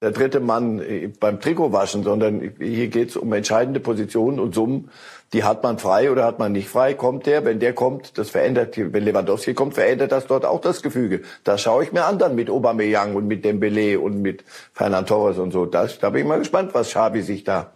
der 0.02 0.12
dritte 0.12 0.40
Mann 0.40 0.82
beim 1.20 1.40
Trikotwaschen, 1.40 2.04
sondern 2.04 2.54
hier 2.60 2.90
geht 2.90 3.10
es 3.10 3.18
um 3.18 3.32
entscheidende 3.34 3.80
Positionen 3.80 4.40
und 4.40 4.54
Summen. 4.54 4.92
Die 5.34 5.44
hat 5.44 5.64
man 5.64 5.80
frei 5.80 6.12
oder 6.12 6.26
hat 6.26 6.38
man 6.38 6.52
nicht 6.52 6.68
frei? 6.68 6.94
Kommt 6.94 7.26
der? 7.26 7.44
Wenn 7.46 7.60
der 7.60 7.74
kommt, 7.74 8.18
das 8.18 8.30
verändert, 8.30 8.76
wenn 8.78 9.04
Lewandowski 9.04 9.54
kommt, 9.54 9.74
verändert 9.74 10.12
das 10.12 10.28
dort 10.28 10.46
auch 10.46 10.62
das 10.62 10.84
Gefüge. 10.84 11.22
Da 11.44 11.58
schaue 11.58 11.84
ich 11.84 11.92
mir 11.92 12.06
an 12.06 12.20
dann 12.20 12.36
mit 12.36 12.50
Aubameyang 12.50 13.16
und 13.16 13.26
mit 13.26 13.44
Dembele 13.46 14.00
und 14.00 14.22
mit 14.22 14.44
Fernand 14.74 15.10
Torres 15.10 15.40
und 15.40 15.52
so. 15.52 15.66
Das, 15.66 15.98
da 16.00 16.10
bin 16.12 16.22
ich 16.22 16.28
mal 16.28 16.40
gespannt, 16.40 16.74
was 16.74 16.90
Xavi 16.90 17.22
sich 17.22 17.44
da 17.44 17.72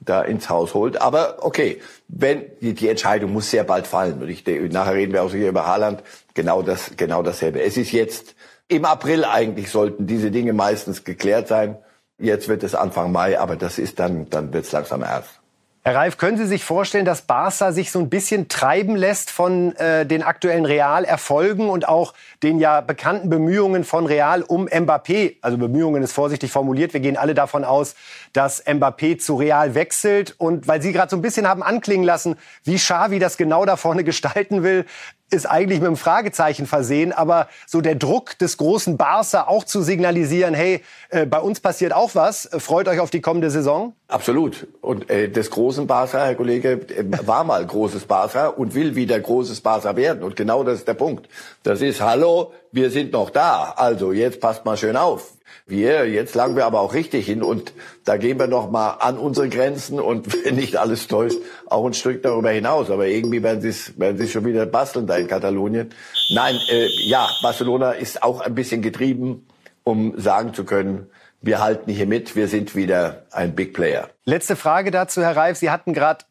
da 0.00 0.22
ins 0.22 0.48
Haus 0.48 0.74
holt. 0.74 1.00
Aber 1.00 1.44
okay, 1.44 1.80
wenn 2.08 2.44
die, 2.60 2.74
die 2.74 2.88
Entscheidung 2.88 3.32
muss 3.32 3.50
sehr 3.50 3.64
bald 3.64 3.86
fallen. 3.86 4.20
Und 4.22 4.28
ich 4.28 4.44
nachher 4.46 4.94
reden 4.94 5.12
wir 5.12 5.22
auch 5.22 5.30
hier 5.30 5.48
über 5.48 5.66
Haaland. 5.66 6.02
Genau 6.34 6.62
das, 6.62 6.92
genau 6.96 7.22
dasselbe. 7.22 7.62
Es 7.62 7.76
ist 7.76 7.92
jetzt 7.92 8.34
im 8.68 8.84
April 8.84 9.24
eigentlich 9.24 9.70
sollten 9.70 10.06
diese 10.06 10.30
Dinge 10.30 10.52
meistens 10.52 11.04
geklärt 11.04 11.48
sein. 11.48 11.78
Jetzt 12.18 12.48
wird 12.48 12.62
es 12.62 12.74
Anfang 12.74 13.12
Mai, 13.12 13.38
aber 13.38 13.56
das 13.56 13.78
ist 13.78 13.98
dann, 13.98 14.28
dann 14.30 14.52
wird 14.52 14.64
es 14.64 14.72
langsam 14.72 15.02
ernst. 15.02 15.39
Herr 15.82 15.94
Reif, 15.94 16.18
können 16.18 16.36
Sie 16.36 16.44
sich 16.44 16.62
vorstellen, 16.62 17.06
dass 17.06 17.22
Barca 17.22 17.72
sich 17.72 17.90
so 17.90 18.00
ein 18.00 18.10
bisschen 18.10 18.48
treiben 18.48 18.96
lässt 18.96 19.30
von 19.30 19.74
äh, 19.76 20.04
den 20.04 20.22
aktuellen 20.22 20.66
Real-Erfolgen 20.66 21.70
und 21.70 21.88
auch 21.88 22.12
den 22.42 22.58
ja 22.58 22.82
bekannten 22.82 23.30
Bemühungen 23.30 23.84
von 23.84 24.04
Real 24.04 24.42
um 24.42 24.68
Mbappé? 24.68 25.36
Also 25.40 25.56
Bemühungen 25.56 26.02
ist 26.02 26.12
vorsichtig 26.12 26.52
formuliert. 26.52 26.92
Wir 26.92 27.00
gehen 27.00 27.16
alle 27.16 27.32
davon 27.32 27.64
aus, 27.64 27.94
dass 28.34 28.66
Mbappé 28.66 29.16
zu 29.16 29.36
Real 29.36 29.74
wechselt. 29.74 30.34
Und 30.36 30.68
weil 30.68 30.82
Sie 30.82 30.92
gerade 30.92 31.08
so 31.08 31.16
ein 31.16 31.22
bisschen 31.22 31.48
haben 31.48 31.62
anklingen 31.62 32.04
lassen, 32.04 32.36
wie 32.62 32.76
Xavi 32.76 33.18
das 33.18 33.38
genau 33.38 33.64
da 33.64 33.76
vorne 33.76 34.04
gestalten 34.04 34.62
will, 34.62 34.84
ist 35.30 35.46
eigentlich 35.46 35.80
mit 35.80 35.86
einem 35.86 35.96
Fragezeichen 35.96 36.66
versehen, 36.66 37.12
aber 37.12 37.48
so 37.66 37.80
der 37.80 37.94
Druck 37.94 38.38
des 38.38 38.56
großen 38.56 38.96
Barca 38.96 39.46
auch 39.46 39.64
zu 39.64 39.82
signalisieren, 39.82 40.54
hey, 40.54 40.82
äh, 41.10 41.26
bei 41.26 41.40
uns 41.40 41.60
passiert 41.60 41.92
auch 41.92 42.14
was, 42.14 42.48
freut 42.58 42.88
euch 42.88 43.00
auf 43.00 43.10
die 43.10 43.20
kommende 43.20 43.50
Saison? 43.50 43.94
Absolut. 44.08 44.66
Und 44.80 45.08
äh, 45.08 45.28
des 45.28 45.50
großen 45.50 45.86
Barca, 45.86 46.24
Herr 46.24 46.34
Kollege, 46.34 46.72
äh, 46.72 47.04
war 47.26 47.44
mal 47.44 47.64
großes 47.64 48.04
Barca 48.06 48.48
und 48.48 48.74
will 48.74 48.96
wieder 48.96 49.18
großes 49.18 49.60
Barca 49.60 49.96
werden. 49.96 50.22
Und 50.22 50.36
genau 50.36 50.64
das 50.64 50.78
ist 50.78 50.88
der 50.88 50.94
Punkt. 50.94 51.28
Das 51.62 51.80
ist, 51.80 52.00
hallo, 52.00 52.52
wir 52.72 52.90
sind 52.90 53.12
noch 53.12 53.30
da. 53.30 53.74
Also 53.76 54.12
jetzt 54.12 54.40
passt 54.40 54.64
mal 54.64 54.76
schön 54.76 54.96
auf. 54.96 55.32
Wir, 55.70 56.08
jetzt 56.08 56.34
lagen 56.34 56.56
wir 56.56 56.66
aber 56.66 56.80
auch 56.80 56.94
richtig 56.94 57.26
hin 57.26 57.42
und 57.42 57.72
da 58.04 58.16
gehen 58.16 58.38
wir 58.38 58.46
noch 58.46 58.70
mal 58.70 58.90
an 59.00 59.16
unsere 59.16 59.48
Grenzen 59.48 60.00
und 60.00 60.44
wenn 60.44 60.56
nicht 60.56 60.76
alles 60.76 61.06
täuscht, 61.06 61.38
auch 61.66 61.86
ein 61.86 61.94
Stück 61.94 62.22
darüber 62.22 62.50
hinaus. 62.50 62.90
Aber 62.90 63.06
irgendwie 63.06 63.42
werden 63.42 63.60
sie 63.60 63.98
werden 63.98 64.18
sie 64.18 64.28
schon 64.28 64.44
wieder 64.44 64.66
basteln 64.66 65.06
da 65.06 65.16
in 65.16 65.28
Katalonien. 65.28 65.90
Nein, 66.30 66.58
äh, 66.68 66.88
ja, 67.04 67.28
Barcelona 67.42 67.92
ist 67.92 68.22
auch 68.22 68.40
ein 68.40 68.54
bisschen 68.54 68.82
getrieben, 68.82 69.46
um 69.84 70.18
sagen 70.20 70.52
zu 70.54 70.64
können, 70.64 71.06
wir 71.42 71.60
halten 71.60 71.90
hier 71.90 72.06
mit, 72.06 72.36
wir 72.36 72.48
sind 72.48 72.76
wieder 72.76 73.22
ein 73.30 73.54
Big 73.54 73.72
Player. 73.72 74.10
Letzte 74.26 74.56
Frage 74.56 74.90
dazu, 74.90 75.22
Herr 75.22 75.36
Reif. 75.36 75.56
Sie 75.56 75.70
hatten 75.70 75.94
gerade 75.94 76.24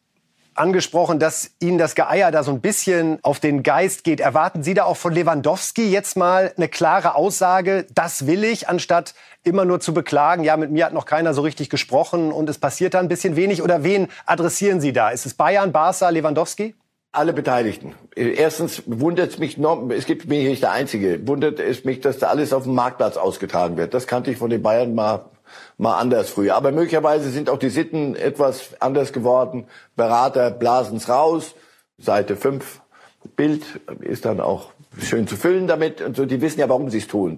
angesprochen, 0.54 1.18
dass 1.18 1.52
Ihnen 1.60 1.78
das 1.78 1.94
Geeier 1.94 2.30
da 2.30 2.42
so 2.42 2.50
ein 2.50 2.60
bisschen 2.60 3.18
auf 3.22 3.40
den 3.40 3.62
Geist 3.62 4.04
geht. 4.04 4.20
Erwarten 4.20 4.62
Sie 4.62 4.74
da 4.74 4.84
auch 4.84 4.96
von 4.96 5.12
Lewandowski 5.12 5.90
jetzt 5.90 6.16
mal 6.16 6.52
eine 6.56 6.68
klare 6.68 7.14
Aussage, 7.14 7.86
das 7.94 8.26
will 8.26 8.44
ich, 8.44 8.68
anstatt 8.68 9.14
immer 9.42 9.64
nur 9.64 9.80
zu 9.80 9.94
beklagen, 9.94 10.44
ja, 10.44 10.56
mit 10.56 10.70
mir 10.70 10.84
hat 10.86 10.92
noch 10.92 11.06
keiner 11.06 11.34
so 11.34 11.42
richtig 11.42 11.70
gesprochen 11.70 12.32
und 12.32 12.48
es 12.50 12.58
passiert 12.58 12.94
da 12.94 13.00
ein 13.00 13.08
bisschen 13.08 13.36
wenig? 13.36 13.62
Oder 13.62 13.84
wen 13.84 14.08
adressieren 14.26 14.80
Sie 14.80 14.92
da? 14.92 15.10
Ist 15.10 15.26
es 15.26 15.34
Bayern, 15.34 15.72
Barca, 15.72 16.08
Lewandowski? 16.08 16.74
Alle 17.12 17.32
Beteiligten. 17.32 17.94
Erstens 18.14 18.84
wundert 18.86 19.30
es 19.30 19.38
mich 19.38 19.58
noch, 19.58 19.90
es 19.90 20.06
gibt 20.06 20.28
mir 20.28 20.48
nicht 20.48 20.62
der 20.62 20.70
Einzige, 20.70 21.26
wundert 21.26 21.58
es 21.58 21.84
mich, 21.84 22.00
dass 22.00 22.18
da 22.18 22.28
alles 22.28 22.52
auf 22.52 22.64
dem 22.64 22.74
Marktplatz 22.74 23.16
ausgetragen 23.16 23.76
wird. 23.76 23.94
Das 23.94 24.06
kannte 24.06 24.30
ich 24.30 24.36
von 24.36 24.48
den 24.48 24.62
Bayern 24.62 24.94
mal 24.94 25.24
mal 25.78 25.98
anders 25.98 26.30
früher. 26.30 26.56
Aber 26.56 26.72
möglicherweise 26.72 27.30
sind 27.30 27.50
auch 27.50 27.58
die 27.58 27.70
Sitten 27.70 28.14
etwas 28.14 28.80
anders 28.80 29.12
geworden. 29.12 29.66
Berater 29.96 30.50
blasen's 30.50 31.08
raus. 31.08 31.54
Seite 31.98 32.36
5 32.36 32.80
Bild 33.36 33.64
ist 34.00 34.24
dann 34.24 34.40
auch 34.40 34.72
schön 34.98 35.26
zu 35.26 35.36
füllen 35.36 35.66
damit 35.66 36.00
und 36.00 36.16
so. 36.16 36.24
Die 36.26 36.40
wissen 36.40 36.60
ja, 36.60 36.68
warum 36.68 36.90
sie 36.90 36.98
es 36.98 37.06
tun. 37.06 37.36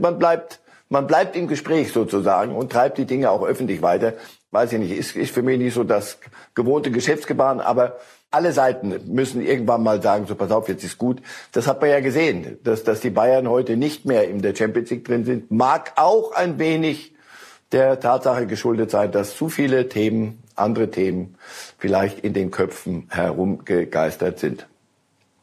Man 0.00 0.18
bleibt, 0.18 0.60
man 0.88 1.06
bleibt 1.06 1.36
im 1.36 1.46
Gespräch 1.48 1.92
sozusagen 1.92 2.54
und 2.54 2.72
treibt 2.72 2.98
die 2.98 3.04
Dinge 3.04 3.30
auch 3.30 3.44
öffentlich 3.44 3.82
weiter. 3.82 4.14
Weiß 4.50 4.72
ich 4.72 4.78
nicht, 4.78 4.90
ist, 4.90 5.16
ist 5.16 5.32
für 5.32 5.42
mich 5.42 5.58
nicht 5.58 5.74
so 5.74 5.84
das 5.84 6.18
gewohnte 6.54 6.90
Geschäftsgebaren, 6.90 7.60
aber 7.60 7.96
alle 8.32 8.52
Seiten 8.52 8.94
müssen 9.06 9.42
irgendwann 9.42 9.82
mal 9.82 10.02
sagen, 10.02 10.26
so 10.26 10.34
pass 10.34 10.50
auf, 10.50 10.68
jetzt 10.68 10.84
ist 10.84 10.98
gut. 10.98 11.20
Das 11.52 11.66
hat 11.66 11.80
man 11.80 11.90
ja 11.90 12.00
gesehen, 12.00 12.58
dass, 12.64 12.82
dass 12.82 13.00
die 13.00 13.10
Bayern 13.10 13.48
heute 13.48 13.76
nicht 13.76 14.06
mehr 14.06 14.28
in 14.28 14.42
der 14.42 14.54
Champions 14.54 14.90
League 14.90 15.04
drin 15.04 15.24
sind. 15.24 15.50
Mag 15.50 15.92
auch 15.96 16.32
ein 16.32 16.58
wenig 16.58 17.14
der 17.72 18.00
Tatsache 18.00 18.46
geschuldet 18.46 18.90
sein, 18.90 19.12
dass 19.12 19.36
zu 19.36 19.48
viele 19.48 19.88
Themen, 19.88 20.42
andere 20.54 20.90
Themen 20.90 21.36
vielleicht 21.78 22.20
in 22.20 22.32
den 22.34 22.50
Köpfen 22.50 23.06
herumgegeistert 23.10 24.38
sind. 24.38 24.66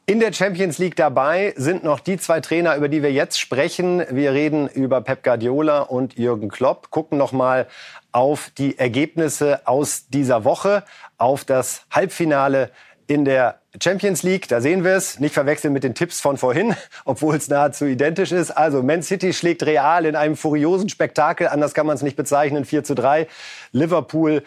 In 0.05 0.19
der 0.19 0.33
Champions 0.33 0.79
League 0.79 0.95
dabei 0.95 1.53
sind 1.55 1.83
noch 1.83 1.99
die 1.99 2.17
zwei 2.17 2.39
Trainer, 2.39 2.75
über 2.75 2.87
die 2.87 3.03
wir 3.03 3.11
jetzt 3.11 3.39
sprechen. 3.39 4.03
Wir 4.09 4.33
reden 4.33 4.67
über 4.67 5.01
Pep 5.01 5.23
Guardiola 5.23 5.81
und 5.81 6.17
Jürgen 6.17 6.49
Klopp, 6.49 6.89
gucken 6.89 7.19
noch 7.19 7.31
mal 7.31 7.67
auf 8.11 8.49
die 8.57 8.79
Ergebnisse 8.79 9.67
aus 9.67 10.07
dieser 10.09 10.45
Woche, 10.45 10.83
auf 11.19 11.45
das 11.45 11.83
Halbfinale 11.91 12.71
in 13.05 13.25
der 13.25 13.59
Champions 13.81 14.23
League, 14.23 14.47
da 14.47 14.61
sehen 14.61 14.83
wir 14.83 14.93
es, 14.93 15.19
nicht 15.19 15.33
verwechseln 15.33 15.73
mit 15.73 15.83
den 15.83 15.93
Tipps 15.93 16.21
von 16.21 16.37
vorhin, 16.37 16.75
obwohl 17.05 17.35
es 17.35 17.47
nahezu 17.47 17.85
identisch 17.85 18.31
ist. 18.31 18.51
Also 18.51 18.81
Man 18.81 19.03
City 19.03 19.33
schlägt 19.33 19.63
Real 19.63 20.05
in 20.05 20.15
einem 20.15 20.35
furiosen 20.35 20.89
Spektakel, 20.89 21.47
anders 21.47 21.73
kann 21.73 21.85
man 21.85 21.95
es 21.95 22.01
nicht 22.01 22.15
bezeichnen, 22.15 22.65
4 22.65 22.83
zu 22.83 22.95
3. 22.95 23.27
Liverpool 23.71 24.43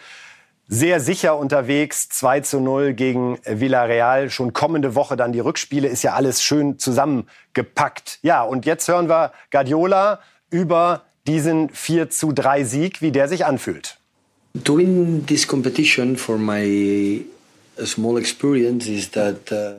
sehr 0.67 0.99
sicher 0.99 1.37
unterwegs, 1.37 2.09
2 2.09 2.39
zu 2.39 2.59
0 2.59 2.93
gegen 2.93 3.37
Villarreal. 3.43 4.29
Schon 4.29 4.53
kommende 4.53 4.95
Woche 4.95 5.17
dann 5.17 5.33
die 5.33 5.41
Rückspiele, 5.41 5.87
ist 5.87 6.03
ja 6.03 6.13
alles 6.13 6.41
schön 6.41 6.79
zusammengepackt. 6.79 8.19
Ja, 8.21 8.43
und 8.43 8.65
jetzt 8.65 8.87
hören 8.87 9.09
wir 9.09 9.33
Guardiola 9.51 10.21
über 10.49 11.03
diesen 11.27 11.69
4 11.69 12.09
zu 12.09 12.31
3 12.31 12.63
Sieg, 12.63 13.01
wie 13.01 13.11
der 13.11 13.27
sich 13.27 13.45
anfühlt. 13.45 13.99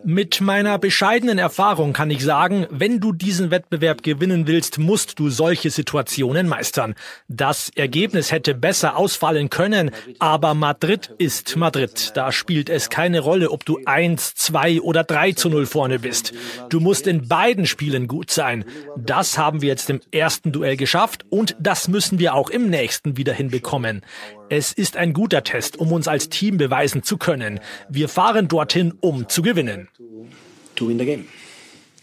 Mit 0.04 0.40
meiner 0.40 0.78
bescheidenen 0.78 1.38
Erfahrung 1.38 1.92
kann 1.92 2.10
ich 2.10 2.24
sagen, 2.24 2.66
wenn 2.70 2.98
du 2.98 3.12
diesen 3.12 3.52
Wettbewerb 3.52 4.02
gewinnen 4.02 4.48
willst, 4.48 4.80
musst 4.80 5.20
du 5.20 5.30
solche 5.30 5.70
Situationen 5.70 6.48
meistern. 6.48 6.96
Das 7.28 7.70
Ergebnis 7.76 8.32
hätte 8.32 8.54
besser 8.56 8.96
ausfallen 8.96 9.48
können, 9.48 9.92
aber 10.18 10.54
Madrid 10.54 11.14
ist 11.18 11.54
Madrid. 11.54 12.10
Da 12.16 12.32
spielt 12.32 12.68
es 12.68 12.90
keine 12.90 13.20
Rolle, 13.20 13.52
ob 13.52 13.64
du 13.64 13.78
1, 13.84 14.34
2 14.34 14.80
oder 14.80 15.04
3 15.04 15.32
zu 15.32 15.48
0 15.50 15.66
vorne 15.66 16.00
bist. 16.00 16.32
Du 16.68 16.80
musst 16.80 17.06
in 17.06 17.28
beiden 17.28 17.66
Spielen 17.66 18.08
gut 18.08 18.32
sein. 18.32 18.64
Das 18.96 19.38
haben 19.38 19.62
wir 19.62 19.68
jetzt 19.68 19.88
im 19.88 20.00
ersten 20.10 20.50
Duell 20.50 20.76
geschafft 20.76 21.24
und 21.30 21.54
das 21.60 21.86
müssen 21.86 22.18
wir 22.18 22.34
auch 22.34 22.50
im 22.50 22.70
nächsten 22.70 23.16
wieder 23.16 23.34
hinbekommen. 23.34 24.02
Es 24.50 24.72
ist 24.72 24.96
ein 24.96 25.12
guter 25.12 25.42
Test, 25.42 25.78
um 25.78 25.92
uns 25.92 26.06
als 26.06 26.28
Team 26.28 26.58
beweisen 26.58 27.02
zu 27.02 27.16
können. 27.16 27.60
Wir 27.88 28.08
fahren 28.08 28.48
dorthin, 28.48 28.92
um 29.00 29.28
zu 29.28 29.42
gewinnen. 29.42 29.88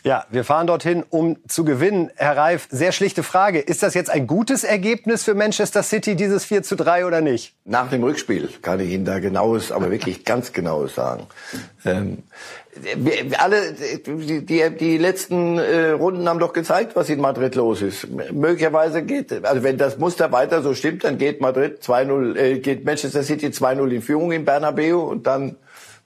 Ja, 0.03 0.25
wir 0.31 0.43
fahren 0.43 0.65
dorthin, 0.65 1.03
um 1.11 1.37
zu 1.47 1.63
gewinnen. 1.63 2.09
Herr 2.15 2.35
Reif, 2.35 2.67
sehr 2.71 2.91
schlichte 2.91 3.21
Frage. 3.21 3.59
Ist 3.59 3.83
das 3.83 3.93
jetzt 3.93 4.09
ein 4.09 4.25
gutes 4.25 4.63
Ergebnis 4.63 5.23
für 5.23 5.35
Manchester 5.35 5.83
City, 5.83 6.15
dieses 6.15 6.43
4 6.43 6.63
zu 6.63 6.75
3 6.75 7.05
oder 7.05 7.21
nicht? 7.21 7.53
Nach 7.65 7.87
dem 7.87 8.03
Rückspiel 8.03 8.49
kann 8.63 8.79
ich 8.79 8.89
Ihnen 8.89 9.05
da 9.05 9.19
genaues, 9.19 9.71
aber 9.71 9.91
wirklich 9.91 10.25
ganz 10.25 10.53
genaues 10.53 10.95
sagen. 10.95 11.27
Ähm, 11.85 12.23
wir, 12.95 13.39
alle, 13.39 13.73
die, 13.73 14.43
die, 14.43 14.69
die 14.75 14.97
letzten 14.97 15.59
äh, 15.59 15.89
Runden 15.89 16.27
haben 16.27 16.39
doch 16.39 16.53
gezeigt, 16.53 16.95
was 16.95 17.09
in 17.09 17.19
Madrid 17.19 17.53
los 17.53 17.83
ist. 17.83 18.07
Möglicherweise 18.31 19.03
geht, 19.03 19.45
also 19.45 19.61
wenn 19.61 19.77
das 19.77 19.99
Muster 19.99 20.31
weiter 20.31 20.63
so 20.63 20.73
stimmt, 20.73 21.03
dann 21.03 21.19
geht 21.19 21.41
Madrid 21.41 21.83
2-0, 21.83 22.35
äh, 22.37 22.59
geht 22.59 22.85
Manchester 22.85 23.21
City 23.21 23.47
2-0 23.47 23.87
in 23.91 24.01
Führung 24.01 24.31
in 24.31 24.45
Bernabeu 24.45 24.97
und 24.97 25.27
dann 25.27 25.57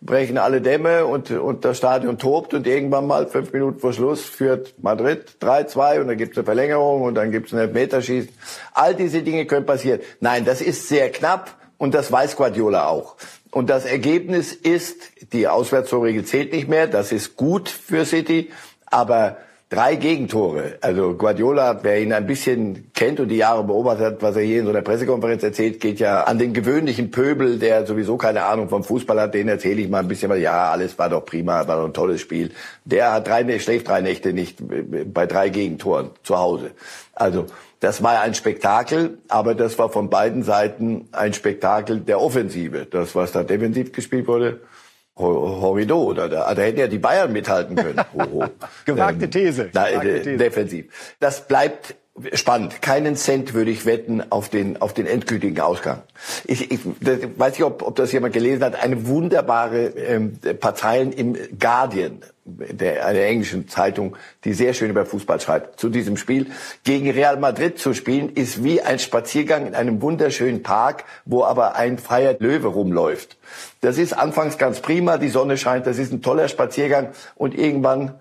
brechen 0.02 0.38
alle 0.38 0.62
Dämme 0.62 1.06
und, 1.06 1.32
und 1.32 1.66
das 1.66 1.78
Stadion 1.78 2.18
tobt 2.18 2.54
und 2.54 2.68
irgendwann 2.68 3.08
mal 3.08 3.28
fünf 3.28 3.52
Minuten 3.54 3.80
vor 3.80 3.94
Schluss 3.94 4.24
führt 4.24 4.76
Madrid 4.82 5.38
3-2 5.42 6.02
und 6.02 6.08
dann 6.08 6.18
gibt 6.18 6.34
es 6.34 6.38
eine 6.38 6.46
Verlängerung 6.46 7.02
und 7.02 7.16
dann 7.16 7.32
gibt 7.32 7.48
es 7.48 7.54
ein 7.54 7.60
Elfmeterschießen. 7.60 8.30
All 8.74 8.96
diese 8.96 9.24
Dinge 9.24 9.46
können 9.46 9.66
passieren. 9.66 10.02
Nein, 10.20 10.46
das 10.46 10.62
ist 10.62 10.88
sehr 10.88 11.12
knapp 11.12 11.56
und 11.78 11.94
das 11.94 12.12
weiß 12.12 12.36
Guardiola 12.36 12.88
auch. 12.88 13.16
Und 13.52 13.70
das 13.70 13.86
Ergebnis 13.86 14.54
ist, 14.54 15.32
die 15.34 15.48
Auswärtstorregel 15.48 16.26
zählt 16.26 16.52
nicht 16.52 16.68
mehr, 16.68 16.88
das 16.88 17.12
ist 17.12 17.36
gut 17.36 17.70
für 17.70 18.06
City, 18.06 18.52
aber 18.86 19.38
Drei 19.76 19.98
Gegentore. 19.98 20.78
Also 20.80 21.16
Guardiola, 21.16 21.84
wer 21.84 22.02
ihn 22.02 22.14
ein 22.14 22.26
bisschen 22.26 22.92
kennt 22.94 23.20
und 23.20 23.28
die 23.28 23.36
Jahre 23.36 23.62
beobachtet 23.62 24.06
hat, 24.06 24.22
was 24.22 24.38
er 24.38 24.44
hier 24.44 24.60
in 24.60 24.64
so 24.64 24.72
einer 24.72 24.82
Pressekonferenz 24.82 25.44
erzählt, 25.44 25.82
geht 25.82 26.00
ja 26.00 26.24
an 26.24 26.40
den 26.40 26.54
gewöhnlichen 26.54 27.12
Pöbel, 27.12 27.60
der 27.60 27.86
sowieso 27.86 28.16
keine 28.16 28.46
Ahnung 28.46 28.70
vom 28.70 28.86
Fußball 28.86 29.20
hat. 29.20 29.34
Den 29.34 29.50
erzähle 29.50 29.82
ich 29.82 29.90
mal 29.90 30.00
ein 30.00 30.08
bisschen, 30.08 30.34
ja, 30.40 30.72
alles 30.72 30.98
war 30.98 31.10
doch 31.10 31.26
prima, 31.26 31.68
war 31.68 31.76
doch 31.76 31.86
ein 31.88 31.94
tolles 31.94 32.22
Spiel. 32.22 32.52
Der 32.86 33.12
hat 33.12 33.28
drei, 33.28 33.60
schläft 33.60 33.90
drei 33.90 34.00
Nächte 34.00 34.32
nicht 34.32 34.60
bei 35.14 35.26
drei 35.26 35.50
Gegentoren 35.50 36.12
zu 36.24 36.38
Hause. 36.38 36.72
Also 37.14 37.46
das 37.82 38.02
war 38.02 38.22
ein 38.22 38.34
Spektakel, 38.34 39.18
aber 39.28 39.56
das 39.56 39.78
war 39.78 39.90
von 39.90 40.10
beiden 40.10 40.44
Seiten 40.44 41.10
ein 41.12 41.34
Spektakel 41.34 42.00
der 42.00 42.22
Offensive. 42.22 42.88
Das, 42.90 43.14
was 43.14 43.34
da 43.34 43.44
defensiv 43.44 43.92
gespielt 43.92 44.30
wurde, 44.30 44.62
Horrido, 45.18 46.04
oder 46.04 46.28
da, 46.28 46.54
da 46.54 46.62
hätten 46.62 46.80
ja 46.80 46.88
die 46.88 46.98
Bayern 46.98 47.32
mithalten 47.32 47.76
können. 47.76 48.02
Gewagte 48.86 49.26
ähm, 49.26 49.32
These. 49.32 49.70
Na, 49.74 49.90
Gewagte 49.90 50.22
These. 50.22 50.38
Defensiv. 50.38 51.16
Das 51.20 51.48
bleibt 51.48 51.96
spannend. 52.34 52.82
Keinen 52.82 53.16
Cent 53.16 53.54
würde 53.54 53.72
ich 53.72 53.86
wetten 53.86 54.24
auf 54.30 54.50
den, 54.50 54.82
auf 54.82 54.94
den 54.94 55.06
endgültigen 55.06 55.60
Ausgang. 55.60 56.04
Ich, 56.46 56.72
ich 56.72 56.80
weiß 56.84 57.54
nicht, 57.54 57.64
ob, 57.64 57.82
ob 57.82 57.96
das 57.96 58.12
jemand 58.12 58.34
gelesen 58.34 58.64
hat. 58.64 58.82
Eine 58.82 59.08
wunderbare 59.08 59.88
ähm, 59.88 60.40
paar 60.60 60.76
Zeilen 60.76 61.12
im 61.12 61.38
Guardian, 61.60 62.20
der, 62.46 63.06
einer 63.06 63.22
englischen 63.22 63.68
Zeitung, 63.68 64.16
die 64.44 64.54
sehr 64.54 64.74
schön 64.74 64.92
über 64.92 65.06
Fußball 65.06 65.40
schreibt, 65.40 65.80
zu 65.80 65.90
diesem 65.90 66.16
Spiel. 66.16 66.48
Gegen 66.84 67.10
Real 67.10 67.38
Madrid 67.38 67.80
zu 67.80 67.94
spielen, 67.94 68.30
ist 68.30 68.64
wie 68.64 68.82
ein 68.82 69.00
Spaziergang 69.00 69.68
in 69.68 69.76
einem 69.76 70.02
wunderschönen 70.02 70.62
Park, 70.62 71.06
wo 71.26 71.44
aber 71.44 71.76
ein 71.76 71.98
freier 71.98 72.36
Löwe 72.40 72.68
rumläuft. 72.68 73.38
Das 73.82 73.98
ist 73.98 74.14
anfangs 74.14 74.58
ganz 74.58 74.80
prima, 74.80 75.18
die 75.18 75.30
Sonne 75.30 75.58
scheint, 75.58 75.88
das 75.88 75.98
ist 75.98 76.14
ein 76.14 76.22
toller 76.22 76.48
Spaziergang 76.48 77.10
und 77.36 77.58
irgendwann 77.58 78.14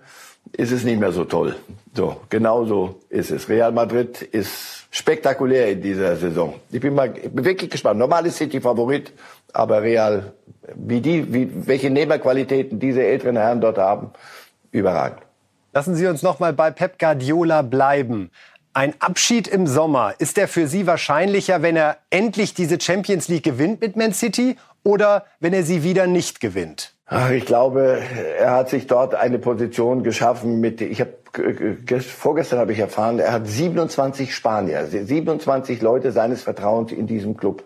ist 0.53 0.71
es 0.71 0.83
nicht 0.83 0.99
mehr 0.99 1.11
so 1.11 1.25
toll. 1.25 1.55
So, 1.93 2.17
genau 2.29 2.65
so 2.65 3.01
ist 3.09 3.31
es. 3.31 3.47
Real 3.47 3.71
Madrid 3.71 4.21
ist 4.21 4.87
spektakulär 4.91 5.71
in 5.71 5.81
dieser 5.81 6.15
Saison. 6.17 6.55
Ich 6.71 6.79
bin 6.79 6.93
mal 6.93 7.13
ich 7.17 7.29
bin 7.29 7.43
wirklich 7.43 7.69
gespannt. 7.69 7.99
Normal 7.99 8.25
ist 8.25 8.37
City 8.37 8.61
Favorit, 8.61 9.11
aber 9.55 9.81
Real, 9.81 10.33
wie 10.75 11.01
die, 11.01 11.33
wie, 11.33 11.67
welche 11.67 11.89
Nehmerqualitäten 11.89 12.79
diese 12.79 13.03
älteren 13.03 13.37
Herren 13.37 13.61
dort 13.61 13.77
haben, 13.77 14.11
überragend. 14.71 15.21
Lassen 15.73 15.95
Sie 15.95 16.07
uns 16.07 16.21
noch 16.21 16.39
mal 16.39 16.53
bei 16.53 16.71
Pep 16.71 16.99
Guardiola 16.99 17.61
bleiben. 17.61 18.31
Ein 18.73 18.93
Abschied 18.99 19.47
im 19.47 19.67
Sommer, 19.67 20.13
ist 20.19 20.37
der 20.37 20.47
für 20.47 20.67
Sie 20.67 20.85
wahrscheinlicher, 20.87 21.61
wenn 21.61 21.75
er 21.75 21.97
endlich 22.09 22.53
diese 22.53 22.79
Champions 22.79 23.27
League 23.27 23.43
gewinnt 23.43 23.81
mit 23.81 23.95
Man 23.95 24.13
City 24.13 24.57
oder 24.83 25.25
wenn 25.39 25.53
er 25.53 25.63
sie 25.63 25.83
wieder 25.83 26.07
nicht 26.07 26.39
gewinnt? 26.39 26.93
Ach, 27.07 27.29
ich 27.29 27.45
glaube, 27.45 28.01
er 28.39 28.51
hat 28.51 28.69
sich 28.69 28.87
dort 28.87 29.15
eine 29.15 29.39
Position 29.39 30.03
geschaffen 30.03 30.59
mit, 30.59 30.81
ich 30.81 31.01
habe 31.01 31.13
vorgestern 31.99 32.59
habe 32.59 32.71
ich 32.71 32.79
erfahren, 32.79 33.19
er 33.19 33.33
hat 33.33 33.47
27 33.47 34.33
Spanier, 34.33 34.85
27 34.85 35.81
Leute 35.81 36.11
seines 36.11 36.41
Vertrauens 36.41 36.91
in 36.91 37.07
diesem 37.07 37.35
Club. 37.35 37.63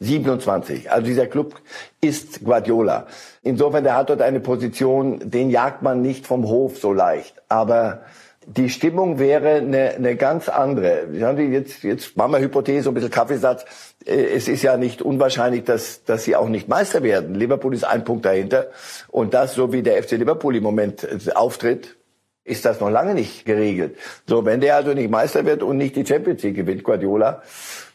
27. 0.00 0.90
Also 0.90 1.06
dieser 1.06 1.26
Club 1.26 1.54
ist 2.00 2.44
Guardiola. 2.44 3.06
Insofern, 3.42 3.84
der 3.84 3.96
hat 3.96 4.10
dort 4.10 4.22
eine 4.22 4.40
Position, 4.40 5.30
den 5.30 5.50
jagt 5.50 5.82
man 5.82 6.02
nicht 6.02 6.26
vom 6.26 6.48
Hof 6.48 6.78
so 6.78 6.92
leicht. 6.92 7.42
Aber 7.48 8.02
die 8.46 8.68
Stimmung 8.68 9.18
wäre 9.18 9.56
eine, 9.56 9.94
eine 9.94 10.16
ganz 10.16 10.48
andere. 10.48 11.08
Jetzt, 11.12 11.82
jetzt 11.82 12.16
machen 12.16 12.32
wir 12.32 12.40
Hypothese, 12.40 12.88
ein 12.88 12.94
bisschen 12.94 13.10
Kaffeesatz. 13.10 13.64
Äh, 14.04 14.34
es 14.34 14.48
ist 14.48 14.62
ja 14.62 14.76
nicht 14.76 15.02
unwahrscheinlich, 15.02 15.64
dass, 15.64 16.04
dass 16.04 16.24
sie 16.24 16.36
auch 16.36 16.48
nicht 16.48 16.68
Meister 16.68 17.02
werden. 17.02 17.34
Liverpool 17.34 17.74
ist 17.74 17.84
ein 17.84 18.04
Punkt 18.04 18.24
dahinter. 18.24 18.68
Und 19.08 19.34
das, 19.34 19.54
so 19.54 19.72
wie 19.72 19.82
der 19.82 20.02
FC 20.02 20.12
Liverpool 20.12 20.56
im 20.56 20.62
Moment 20.62 21.04
äh, 21.04 21.32
auftritt, 21.32 21.96
ist 22.44 22.66
das 22.66 22.80
noch 22.80 22.90
lange 22.90 23.14
nicht 23.14 23.46
geregelt. 23.46 23.96
So, 24.26 24.44
wenn 24.44 24.60
der 24.60 24.76
also 24.76 24.92
nicht 24.92 25.10
Meister 25.10 25.46
wird 25.46 25.62
und 25.62 25.78
nicht 25.78 25.96
die 25.96 26.04
Champions 26.04 26.42
League 26.42 26.56
gewinnt, 26.56 26.84
Guardiola, 26.84 27.42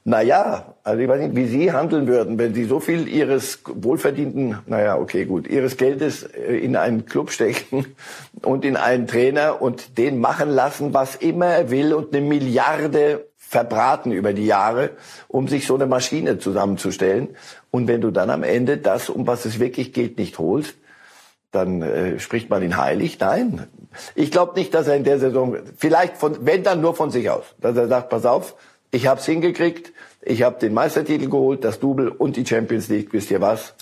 na 0.06 0.22
ja, 0.22 0.76
also 0.84 1.02
ich 1.02 1.08
weiß 1.08 1.22
nicht, 1.22 1.36
wie 1.36 1.46
Sie 1.46 1.72
handeln 1.72 2.08
würden, 2.08 2.38
wenn 2.40 2.54
Sie 2.54 2.66
so 2.66 2.80
viel 2.80 3.08
Ihres 3.08 3.60
wohlverdienten, 3.66 4.58
naja, 4.66 4.98
okay, 4.98 5.26
gut, 5.26 5.48
Ihres 5.48 5.78
Geldes 5.78 6.24
äh, 6.24 6.58
in 6.58 6.76
einen 6.76 7.06
Club 7.06 7.32
stecken 7.32 7.86
und 8.42 8.66
in 8.66 8.78
einen 8.78 9.08
Trainer 9.08 9.62
und 9.62 9.98
den 9.98 10.20
machen 10.20 10.50
lassen, 10.50 10.94
was 10.94 11.16
immer 11.16 11.48
er 11.48 11.70
will 11.70 11.94
und 11.94 12.16
eine 12.16 12.26
Milliarde 12.26 13.26
verbraten 13.38 14.12
über 14.12 14.32
die 14.32 14.46
Jahre, 14.46 14.92
um 15.28 15.48
sich 15.48 15.66
so 15.66 15.76
eine 15.76 15.88
Maschine 15.88 16.38
zusammenzustellen. 16.38 17.30
Und 17.72 17.88
wenn 17.88 18.00
du 18.00 18.12
dann 18.12 18.30
am 18.30 18.44
Ende 18.44 18.78
das, 18.78 19.10
um 19.10 19.26
was 19.26 19.46
es 19.46 19.60
wirklich 19.60 19.92
geht, 19.92 20.18
nicht 20.18 20.38
holst, 20.38 20.76
dann 21.52 21.82
äh, 21.82 22.20
spricht 22.20 22.50
man 22.50 22.62
ihn 22.62 22.78
heilig. 22.78 23.20
Nein, 23.20 23.68
ich 24.14 24.32
glaube 24.32 24.54
nicht, 24.54 24.74
dass 24.74 24.88
er 24.88 24.96
in 24.96 25.04
der 25.04 25.20
Saison, 25.20 25.58
vielleicht 25.78 26.18
von, 26.18 26.46
wenn 26.46 26.64
dann 26.64 26.80
nur 26.80 26.96
von 26.96 27.10
sich 27.10 27.30
aus, 27.30 27.44
dass 27.60 27.76
er 27.76 27.88
sagt, 27.88 28.10
pass 28.10 28.26
auf, 28.26 28.56
ich 28.92 29.08
habe 29.08 29.20
es 29.20 29.26
hingekriegt, 29.26 29.94
ich 30.22 30.44
habe 30.44 30.60
den 30.60 30.74
Meistertitel 30.74 31.30
geholt, 31.30 31.64
das 31.64 31.80
Double 31.80 32.10
und 32.10 32.36
die 32.36 32.46
Champions 32.46 32.88
League. 32.90 33.14
Wisst 33.14 33.32
ihr 33.32 33.42
was? 33.42 33.74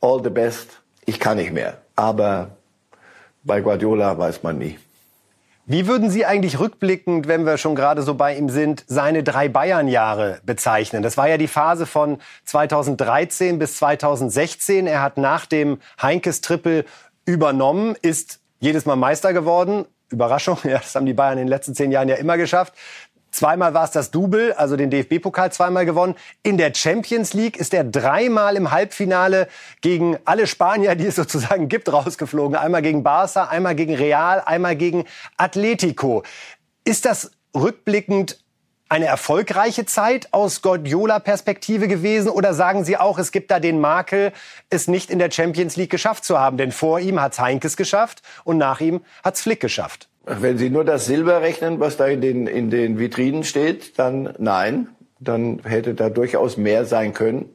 All 0.00 0.22
the 0.22 0.30
best. 0.30 0.80
Ich 1.04 1.20
kann 1.20 1.36
nicht 1.36 1.52
mehr. 1.52 1.78
Aber 1.96 2.56
bei 3.44 3.60
Guardiola 3.60 4.16
weiß 4.16 4.42
man 4.42 4.58
nie. 4.58 4.78
Wie 5.64 5.86
würden 5.86 6.10
Sie 6.10 6.26
eigentlich 6.26 6.58
rückblickend, 6.58 7.28
wenn 7.28 7.46
wir 7.46 7.56
schon 7.56 7.76
gerade 7.76 8.02
so 8.02 8.14
bei 8.14 8.36
ihm 8.36 8.48
sind, 8.48 8.84
seine 8.88 9.22
drei 9.22 9.48
Bayern-Jahre 9.48 10.40
bezeichnen? 10.44 11.04
Das 11.04 11.16
war 11.16 11.28
ja 11.28 11.38
die 11.38 11.46
Phase 11.46 11.86
von 11.86 12.18
2013 12.46 13.60
bis 13.60 13.76
2016. 13.76 14.88
Er 14.88 15.02
hat 15.02 15.18
nach 15.18 15.46
dem 15.46 15.78
Heinkes-Triple 16.00 16.84
übernommen, 17.26 17.94
ist 18.02 18.40
jedes 18.58 18.86
Mal 18.86 18.96
Meister 18.96 19.32
geworden. 19.32 19.84
Überraschung, 20.10 20.58
ja, 20.64 20.78
das 20.78 20.96
haben 20.96 21.06
die 21.06 21.14
Bayern 21.14 21.38
in 21.38 21.44
den 21.44 21.48
letzten 21.48 21.76
zehn 21.76 21.92
Jahren 21.92 22.08
ja 22.08 22.16
immer 22.16 22.36
geschafft. 22.36 22.74
Zweimal 23.32 23.72
war 23.72 23.84
es 23.84 23.90
das 23.90 24.10
Double, 24.10 24.52
also 24.52 24.76
den 24.76 24.90
DFB-Pokal 24.90 25.50
zweimal 25.52 25.86
gewonnen. 25.86 26.14
In 26.42 26.58
der 26.58 26.74
Champions 26.74 27.32
League 27.32 27.56
ist 27.56 27.72
er 27.72 27.82
dreimal 27.82 28.56
im 28.56 28.70
Halbfinale 28.70 29.48
gegen 29.80 30.18
alle 30.26 30.46
Spanier, 30.46 30.94
die 30.94 31.06
es 31.06 31.16
sozusagen 31.16 31.68
gibt, 31.68 31.90
rausgeflogen. 31.90 32.56
Einmal 32.56 32.82
gegen 32.82 33.02
Barca, 33.02 33.44
einmal 33.44 33.74
gegen 33.74 33.94
Real, 33.94 34.42
einmal 34.44 34.76
gegen 34.76 35.06
Atletico. 35.38 36.24
Ist 36.84 37.06
das 37.06 37.30
rückblickend 37.56 38.38
eine 38.90 39.06
erfolgreiche 39.06 39.86
Zeit 39.86 40.28
aus 40.32 40.60
Guardiola-Perspektive 40.60 41.88
gewesen? 41.88 42.28
Oder 42.28 42.52
sagen 42.52 42.84
Sie 42.84 42.98
auch, 42.98 43.18
es 43.18 43.32
gibt 43.32 43.50
da 43.50 43.60
den 43.60 43.80
Makel, 43.80 44.32
es 44.68 44.88
nicht 44.88 45.10
in 45.10 45.18
der 45.18 45.30
Champions 45.30 45.76
League 45.76 45.90
geschafft 45.90 46.26
zu 46.26 46.38
haben? 46.38 46.58
Denn 46.58 46.70
vor 46.70 47.00
ihm 47.00 47.18
hat 47.18 47.38
Heinkes 47.38 47.78
geschafft 47.78 48.20
und 48.44 48.58
nach 48.58 48.80
ihm 48.80 49.00
hat 49.24 49.38
Flick 49.38 49.60
geschafft. 49.60 50.10
Wenn 50.24 50.56
Sie 50.56 50.70
nur 50.70 50.84
das 50.84 51.06
Silber 51.06 51.42
rechnen, 51.42 51.80
was 51.80 51.96
da 51.96 52.06
in 52.06 52.20
den, 52.20 52.46
in 52.46 52.70
den 52.70 52.98
Vitrinen 52.98 53.42
steht, 53.42 53.98
dann 53.98 54.34
nein. 54.38 54.88
Dann 55.18 55.60
hätte 55.64 55.94
da 55.94 56.10
durchaus 56.10 56.56
mehr 56.56 56.84
sein 56.84 57.12
können. 57.12 57.50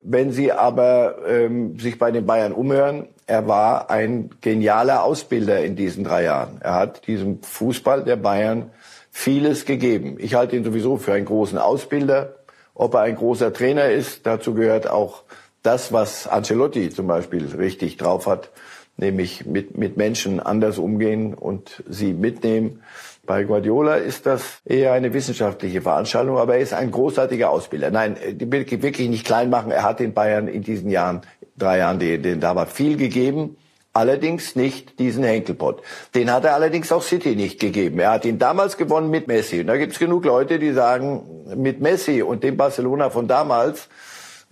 Wenn 0.00 0.30
Sie 0.30 0.52
aber 0.52 1.18
ähm, 1.26 1.78
sich 1.78 1.98
bei 1.98 2.12
den 2.12 2.26
Bayern 2.26 2.52
umhören, 2.52 3.08
er 3.26 3.48
war 3.48 3.90
ein 3.90 4.30
genialer 4.40 5.02
Ausbilder 5.02 5.64
in 5.64 5.74
diesen 5.74 6.04
drei 6.04 6.24
Jahren. 6.24 6.58
Er 6.60 6.74
hat 6.74 7.08
diesem 7.08 7.42
Fußball 7.42 8.04
der 8.04 8.16
Bayern 8.16 8.70
vieles 9.10 9.64
gegeben. 9.64 10.16
Ich 10.20 10.34
halte 10.34 10.56
ihn 10.56 10.64
sowieso 10.64 10.96
für 10.96 11.12
einen 11.12 11.24
großen 11.24 11.58
Ausbilder. 11.58 12.36
Ob 12.74 12.94
er 12.94 13.00
ein 13.00 13.16
großer 13.16 13.52
Trainer 13.52 13.90
ist, 13.90 14.26
dazu 14.26 14.54
gehört 14.54 14.88
auch 14.88 15.22
das, 15.62 15.92
was 15.92 16.28
Ancelotti 16.28 16.90
zum 16.90 17.08
Beispiel 17.08 17.46
richtig 17.56 17.96
drauf 17.96 18.26
hat 18.26 18.50
nämlich 18.96 19.46
mit, 19.46 19.76
mit 19.76 19.96
Menschen 19.96 20.40
anders 20.40 20.78
umgehen 20.78 21.34
und 21.34 21.82
sie 21.88 22.12
mitnehmen. 22.12 22.82
Bei 23.26 23.42
Guardiola 23.42 23.96
ist 23.96 24.24
das 24.26 24.60
eher 24.64 24.92
eine 24.92 25.12
wissenschaftliche 25.12 25.82
Veranstaltung, 25.82 26.38
aber 26.38 26.56
er 26.56 26.60
ist 26.60 26.72
ein 26.72 26.90
großartiger 26.90 27.50
Ausbilder. 27.50 27.90
Nein, 27.90 28.16
die 28.32 28.50
will 28.50 28.62
ich 28.62 28.82
wirklich 28.82 29.08
nicht 29.08 29.26
klein 29.26 29.50
machen. 29.50 29.72
Er 29.72 29.82
hat 29.82 29.98
den 30.00 30.14
Bayern 30.14 30.46
in 30.48 30.62
diesen 30.62 30.90
Jahren, 30.90 31.22
drei 31.58 31.78
Jahren, 31.78 31.98
denen 31.98 32.40
da 32.40 32.54
war 32.54 32.66
viel 32.66 32.96
gegeben. 32.96 33.56
Allerdings 33.92 34.56
nicht 34.56 34.98
diesen 34.98 35.24
Henkelpott. 35.24 35.82
Den 36.14 36.30
hat 36.30 36.44
er 36.44 36.54
allerdings 36.54 36.92
auch 36.92 37.02
City 37.02 37.34
nicht 37.34 37.58
gegeben. 37.58 37.98
Er 37.98 38.10
hat 38.12 38.26
ihn 38.26 38.38
damals 38.38 38.76
gewonnen 38.76 39.10
mit 39.10 39.26
Messi. 39.26 39.60
Und 39.60 39.68
da 39.68 39.76
gibt 39.78 39.94
es 39.94 39.98
genug 39.98 40.26
Leute, 40.26 40.58
die 40.58 40.72
sagen, 40.72 41.22
mit 41.56 41.80
Messi 41.80 42.20
und 42.22 42.44
dem 42.44 42.58
Barcelona 42.58 43.08
von 43.08 43.26
damals 43.26 43.88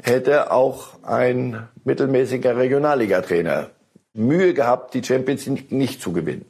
hätte 0.02 0.50
auch 0.50 0.94
ein 1.02 1.68
mittelmäßiger 1.84 2.56
Regionalliga-Trainer 2.56 3.68
Mühe 4.14 4.54
gehabt, 4.54 4.94
die 4.94 5.04
Champions 5.04 5.46
League 5.46 5.72
nicht 5.72 6.00
zu 6.00 6.12
gewinnen. 6.12 6.46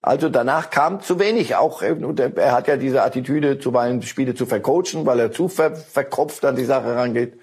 Also 0.00 0.28
danach 0.28 0.70
kam 0.70 1.00
zu 1.00 1.20
wenig. 1.20 1.54
Auch 1.54 1.82
er 1.82 2.52
hat 2.52 2.66
ja 2.66 2.76
diese 2.76 3.02
Attitüde, 3.02 3.60
zuweilen 3.60 4.02
Spiele 4.02 4.34
zu 4.34 4.46
vercoachen, 4.46 5.06
weil 5.06 5.20
er 5.20 5.30
zu 5.30 5.48
ver 5.48 5.76
verkopft 5.76 6.44
an 6.44 6.56
die 6.56 6.64
Sache 6.64 6.96
rangeht. 6.96 7.34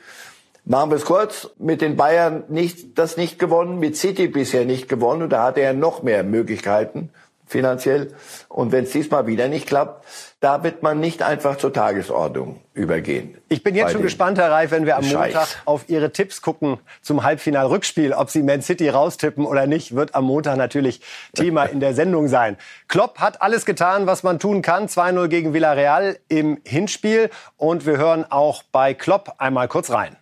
Machen 0.66 0.92
wir 0.92 0.98
es 0.98 1.06
kurz. 1.06 1.50
Mit 1.58 1.82
den 1.82 1.96
Bayern 1.96 2.44
nicht, 2.50 2.98
das 2.98 3.16
nicht 3.16 3.40
gewonnen, 3.40 3.80
mit 3.80 3.96
City 3.96 4.28
bisher 4.28 4.66
nicht 4.66 4.90
gewonnen. 4.90 5.22
Und 5.24 5.30
da 5.30 5.44
hatte 5.44 5.62
er 5.62 5.74
noch 5.74 6.04
mehr 6.04 6.24
Möglichkeiten. 6.24 7.12
finanziell. 7.50 8.14
Und 8.48 8.72
wenn 8.72 8.86
es 8.86 8.92
diesmal 8.92 9.28
wieder 9.28 9.48
nicht 9.48 9.68
klappt, 9.68 10.06
da 10.40 10.64
wird 10.64 10.84
man 10.84 11.02
nicht 11.02 11.22
einfach 11.22 11.58
zur 11.58 11.74
Tagesordnung 11.74 12.62
übergehen. 12.74 13.38
Ich 13.50 13.62
bin 13.62 13.76
jetzt 13.76 13.92
schon 13.92 14.02
gespannt, 14.02 14.38
Herr 14.38 14.50
Reif, 14.50 14.72
wenn 14.72 14.86
wir 14.86 14.96
am 14.96 15.04
Scheiß. 15.04 15.34
Montag 15.34 15.48
auf 15.66 15.90
Ihre 15.90 16.12
Tipps 16.12 16.42
gucken 16.42 16.80
zum 17.02 17.24
Halbfinal-Rückspiel. 17.24 18.14
Ob 18.14 18.30
Sie 18.30 18.42
Man 18.42 18.62
City 18.62 18.88
raustippen 18.88 19.46
oder 19.46 19.68
nicht, 19.68 19.96
wird 19.96 20.16
am 20.16 20.24
Montag 20.24 20.56
natürlich 20.56 21.02
Thema 21.34 21.66
in 21.66 21.82
der 21.82 21.94
Sendung 21.94 22.30
sein. 22.30 22.56
Klopp 22.88 23.20
hat 23.20 23.42
alles 23.42 23.66
getan, 23.66 24.08
was 24.08 24.24
man 24.24 24.40
tun 24.40 24.62
kann. 24.62 24.88
2-0 24.88 25.28
gegen 25.28 25.54
Villarreal 25.54 26.18
im 26.30 26.62
Hinspiel. 26.66 27.30
Und 27.58 27.86
wir 27.86 27.98
hören 27.98 28.26
auch 28.30 28.64
bei 28.64 28.94
Klopp 28.94 29.36
einmal 29.40 29.68
kurz 29.68 29.90
rein. 29.90 30.16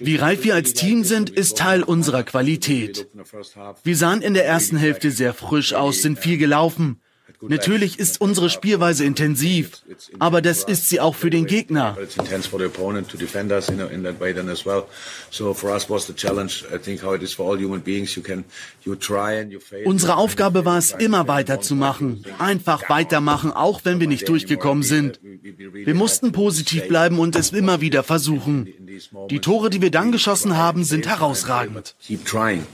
Wie 0.00 0.16
reif 0.16 0.44
wir 0.44 0.54
als 0.54 0.74
Team 0.74 1.04
sind, 1.04 1.30
ist 1.30 1.58
Teil 1.58 1.82
unserer 1.82 2.22
Qualität. 2.22 3.06
Wir 3.84 3.96
sahen 3.96 4.22
in 4.22 4.34
der 4.34 4.46
ersten 4.46 4.76
Hälfte 4.76 5.10
sehr 5.10 5.34
frisch 5.34 5.74
aus, 5.74 6.02
sind 6.02 6.18
viel 6.18 6.38
gelaufen. 6.38 7.00
Natürlich 7.40 7.98
ist 7.98 8.20
unsere 8.20 8.50
Spielweise 8.50 9.04
intensiv, 9.04 9.82
aber 10.18 10.40
das 10.40 10.62
ist 10.62 10.88
sie 10.88 11.00
auch 11.00 11.14
für 11.14 11.30
den 11.30 11.46
Gegner. 11.46 11.96
Unsere 19.84 20.16
Aufgabe 20.16 20.64
war 20.64 20.78
es, 20.78 20.92
immer 20.92 21.28
weiterzumachen, 21.28 22.24
einfach 22.38 22.88
weitermachen, 22.88 23.52
auch 23.52 23.80
wenn 23.84 24.00
wir 24.00 24.06
nicht 24.06 24.28
durchgekommen 24.28 24.82
sind. 24.82 25.20
Wir 25.22 25.94
mussten 25.94 26.32
positiv 26.32 26.88
bleiben 26.88 27.18
und 27.18 27.36
es 27.36 27.50
immer 27.50 27.80
wieder 27.80 28.02
versuchen. 28.02 28.72
Die 29.30 29.40
Tore, 29.40 29.68
die 29.70 29.82
wir 29.82 29.90
dann 29.90 30.12
geschossen 30.12 30.56
haben, 30.56 30.84
sind 30.84 31.06
herausragend. 31.06 31.94
Keep 32.00 32.24
trying 32.24 32.66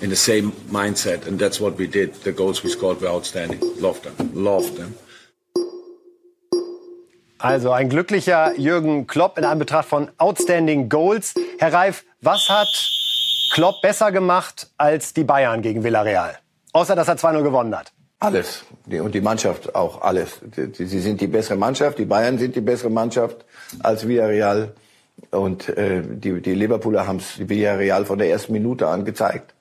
in 0.00 0.10
the 0.10 0.16
same 0.16 0.52
mindset 0.70 1.26
and 1.26 1.40
that's 1.40 1.60
what 1.60 1.78
we 1.78 1.88
did. 1.88 2.14
The 2.24 2.32
goals 2.32 2.62
we 2.62 2.68
scored 2.68 3.00
were 3.00 3.10
outstanding. 3.10 3.60
Love 3.94 4.00
them. 4.02 4.30
Love 4.34 4.74
them. 4.74 4.94
Also 7.38 7.72
ein 7.72 7.90
glücklicher 7.90 8.58
Jürgen 8.58 9.06
Klopp 9.06 9.36
in 9.36 9.44
Anbetracht 9.44 9.86
von 9.86 10.10
Outstanding 10.16 10.88
Goals. 10.88 11.34
Herr 11.58 11.72
Reif, 11.72 12.04
was 12.22 12.48
hat 12.48 12.68
Klopp 13.52 13.82
besser 13.82 14.12
gemacht 14.12 14.70
als 14.78 15.12
die 15.12 15.24
Bayern 15.24 15.60
gegen 15.60 15.84
Villarreal? 15.84 16.38
Außer, 16.72 16.96
dass 16.96 17.08
er 17.08 17.16
2-0 17.16 17.42
gewonnen 17.42 17.76
hat. 17.76 17.92
Alles. 18.18 18.64
Und 18.86 19.14
die 19.14 19.20
Mannschaft 19.20 19.74
auch 19.74 20.00
alles. 20.00 20.40
Sie 20.72 21.00
sind 21.00 21.20
die 21.20 21.26
bessere 21.26 21.58
Mannschaft, 21.58 21.98
die 21.98 22.06
Bayern 22.06 22.38
sind 22.38 22.56
die 22.56 22.62
bessere 22.62 22.90
Mannschaft 22.90 23.44
als 23.80 24.08
Villarreal. 24.08 24.72
Und 25.30 25.68
äh, 25.68 26.02
die, 26.02 26.40
die 26.40 26.54
Liverpooler 26.54 27.06
haben 27.06 27.18
es 27.18 27.46
Villarreal 27.46 28.06
von 28.06 28.18
der 28.18 28.30
ersten 28.30 28.52
Minute 28.52 28.88
an 28.88 29.04
gezeigt. 29.04 29.54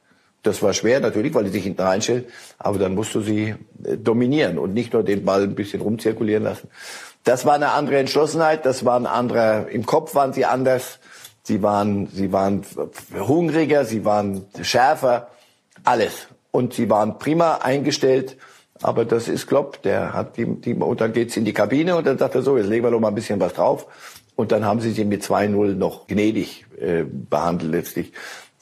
Das 0.44 0.62
war 0.62 0.74
schwer 0.74 1.00
natürlich, 1.00 1.34
weil 1.34 1.46
die 1.46 1.52
sich 1.52 1.64
hinten 1.64 1.82
reinstellt, 1.82 2.28
aber 2.60 2.78
dann 2.78 2.96
musst 2.96 3.16
du 3.16 3.22
sie 3.22 3.56
äh, 3.84 3.98
dominieren 3.98 4.60
und 4.60 4.74
nicht 4.74 4.94
nur 4.94 5.04
den 5.04 5.26
Ball 5.26 5.44
ein 5.44 5.56
bisschen 5.56 5.82
rumzirkulieren 5.82 6.44
lassen. 6.44 6.70
Das 7.24 7.46
war 7.46 7.54
eine 7.54 7.72
andere 7.72 7.98
Entschlossenheit, 7.98 8.66
das 8.66 8.84
war 8.84 9.00
ein 9.00 9.06
anderer, 9.06 9.70
im 9.70 9.86
Kopf 9.86 10.14
waren 10.14 10.34
sie 10.34 10.44
anders, 10.44 11.00
sie 11.44 11.64
waren, 11.64 12.08
sie 12.08 12.34
waren 12.34 12.64
hungriger, 13.18 13.86
sie 13.86 14.04
waren 14.04 14.46
schärfer, 14.62 15.30
alles. 15.86 16.28
Und 16.52 16.74
sie 16.74 16.90
waren 16.90 17.18
prima 17.18 17.60
eingestellt, 17.64 18.38
aber 18.82 19.06
das 19.06 19.30
ist 19.30 19.48
Klopp, 19.48 19.82
der 19.82 20.14
hat 20.14 20.36
die, 20.36 20.46
die 20.46 20.74
und 20.74 21.00
dann 21.00 21.14
geht's 21.14 21.38
in 21.38 21.46
die 21.46 21.54
Kabine 21.54 21.96
und 21.96 22.06
dann 22.06 22.18
sagt 22.18 22.36
er 22.36 22.42
so, 22.42 22.58
jetzt 22.58 22.68
legen 22.68 22.84
wir 22.84 22.92
noch 22.92 23.00
mal 23.00 23.08
ein 23.08 23.16
bisschen 23.16 23.40
was 23.40 23.54
drauf. 23.54 23.88
Und 24.36 24.52
dann 24.52 24.66
haben 24.66 24.82
sie 24.82 24.92
sie 24.92 25.06
mit 25.06 25.24
2-0 25.24 25.76
noch 25.76 26.08
gnädig 26.08 26.66
äh, 26.80 27.04
behandelt 27.04 27.72
letztlich. 27.72 28.14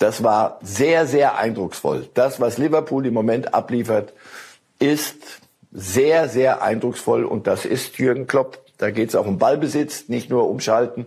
Das 0.02 0.24
war 0.24 0.58
sehr, 0.64 1.06
sehr 1.06 1.38
eindrucksvoll. 1.38 2.10
Das, 2.16 2.42
was 2.42 2.58
Liverpool 2.58 3.06
im 3.06 3.14
Moment 3.14 3.54
abliefert, 3.54 4.14
ist 4.80 5.18
sehr, 5.72 6.28
sehr 6.28 6.64
eindrucksvoll 6.64 7.24
und 7.24 7.46
das 7.46 7.66
ist 7.66 8.00
Jürgen 8.00 8.26
Klopp. 8.26 8.66
Da 8.80 8.90
geht 8.90 9.10
es 9.10 9.16
auch 9.16 9.28
um 9.28 9.38
Ballbesitz, 9.38 10.10
nicht 10.10 10.32
nur 10.32 10.50
umschalten. 10.50 11.06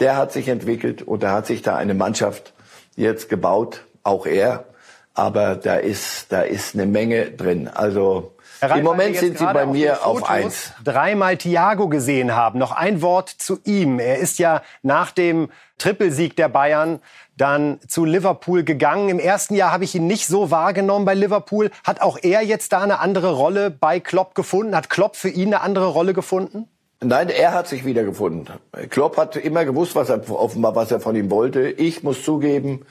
Der 0.00 0.18
hat 0.18 0.32
sich 0.32 0.48
entwickelt 0.48 1.00
und 1.00 1.22
da 1.22 1.32
hat 1.32 1.46
sich 1.46 1.62
da 1.62 1.76
eine 1.76 1.94
Mannschaft 1.94 2.52
jetzt 2.94 3.30
gebaut, 3.30 3.86
auch 4.02 4.26
er. 4.26 4.66
Aber 5.14 5.56
da 5.56 5.76
ist, 5.76 6.30
da 6.30 6.42
ist 6.42 6.74
eine 6.74 6.84
Menge 6.84 7.30
drin. 7.30 7.68
Also 7.68 8.34
Im 8.60 8.84
Moment 8.84 9.16
sind 9.16 9.38
Sie 9.38 9.44
bei 9.44 9.66
mir 9.66 10.06
auf 10.06 10.28
eins. 10.28 10.72
Dreimal 10.84 11.36
Thiago 11.36 11.88
gesehen 11.88 12.34
haben. 12.34 12.58
Noch 12.58 12.72
ein 12.72 13.02
Wort 13.02 13.28
zu 13.28 13.58
ihm. 13.64 13.98
Er 13.98 14.18
ist 14.18 14.38
ja 14.38 14.62
nach 14.82 15.10
dem 15.10 15.50
Trippelsieg 15.78 16.36
der 16.36 16.48
Bayern 16.48 17.00
dann 17.36 17.78
zu 17.86 18.04
Liverpool 18.04 18.64
gegangen. 18.64 19.08
Im 19.08 19.18
ersten 19.18 19.54
Jahr 19.54 19.72
habe 19.72 19.84
ich 19.84 19.94
ihn 19.94 20.06
nicht 20.06 20.26
so 20.26 20.50
wahrgenommen 20.50 21.04
bei 21.04 21.14
Liverpool. 21.14 21.70
Hat 21.84 22.00
auch 22.00 22.18
er 22.22 22.42
jetzt 22.42 22.72
da 22.72 22.80
eine 22.80 22.98
andere 23.00 23.32
Rolle 23.32 23.70
bei 23.70 24.00
Klopp 24.00 24.34
gefunden? 24.34 24.74
Hat 24.74 24.88
Klopp 24.88 25.16
für 25.16 25.28
ihn 25.28 25.48
eine 25.48 25.60
andere 25.60 25.88
Rolle 25.88 26.14
gefunden? 26.14 26.68
Nein, 27.02 27.28
er 27.28 27.52
hat 27.52 27.68
sich 27.68 27.84
wiedergefunden. 27.84 28.54
Klopp 28.88 29.18
hat 29.18 29.36
immer 29.36 29.66
gewusst, 29.66 29.94
was 29.94 30.08
er 30.08 30.30
offenbar, 30.30 30.74
was 30.74 30.90
er 30.90 30.98
von 30.98 31.14
ihm 31.14 31.30
wollte. 31.30 31.68
Ich 31.68 32.02
muss 32.02 32.22
zugeben, 32.22 32.86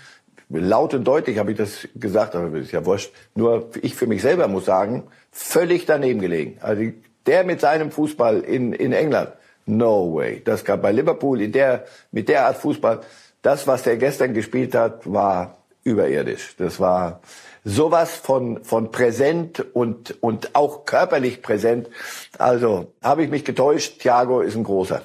laut 0.49 0.93
und 0.93 1.03
deutlich 1.03 1.37
habe 1.37 1.51
ich 1.51 1.57
das 1.57 1.87
gesagt, 1.95 2.35
aber 2.35 2.57
ist 2.57 2.71
ja 2.71 2.85
wurscht. 2.85 3.11
Nur 3.35 3.69
ich 3.81 3.95
für 3.95 4.07
mich 4.07 4.21
selber 4.21 4.47
muss 4.47 4.65
sagen, 4.65 5.03
völlig 5.31 5.85
daneben 5.85 6.19
gelegen. 6.19 6.57
Also 6.61 6.83
der 7.25 7.43
mit 7.43 7.61
seinem 7.61 7.91
Fußball 7.91 8.41
in, 8.41 8.73
in 8.73 8.93
England, 8.93 9.31
no 9.65 10.13
way. 10.15 10.41
Das 10.43 10.63
gab 10.63 10.81
bei 10.81 10.91
Liverpool 10.91 11.41
in 11.41 11.51
der, 11.51 11.85
mit 12.11 12.29
der 12.29 12.45
Art 12.45 12.57
Fußball, 12.57 13.01
das, 13.41 13.67
was 13.67 13.83
der 13.83 13.97
gestern 13.97 14.33
gespielt 14.33 14.75
hat, 14.75 15.11
war 15.11 15.57
überirdisch. 15.83 16.55
Das 16.57 16.79
war 16.79 17.21
sowas 17.63 18.15
von, 18.15 18.63
von 18.63 18.91
präsent 18.91 19.63
und, 19.73 20.21
und 20.21 20.55
auch 20.55 20.85
körperlich 20.85 21.41
präsent. 21.41 21.89
Also 22.37 22.93
habe 23.03 23.23
ich 23.23 23.29
mich 23.29 23.45
getäuscht. 23.45 23.99
Thiago 23.99 24.41
ist 24.41 24.55
ein 24.55 24.63
großer. 24.63 25.01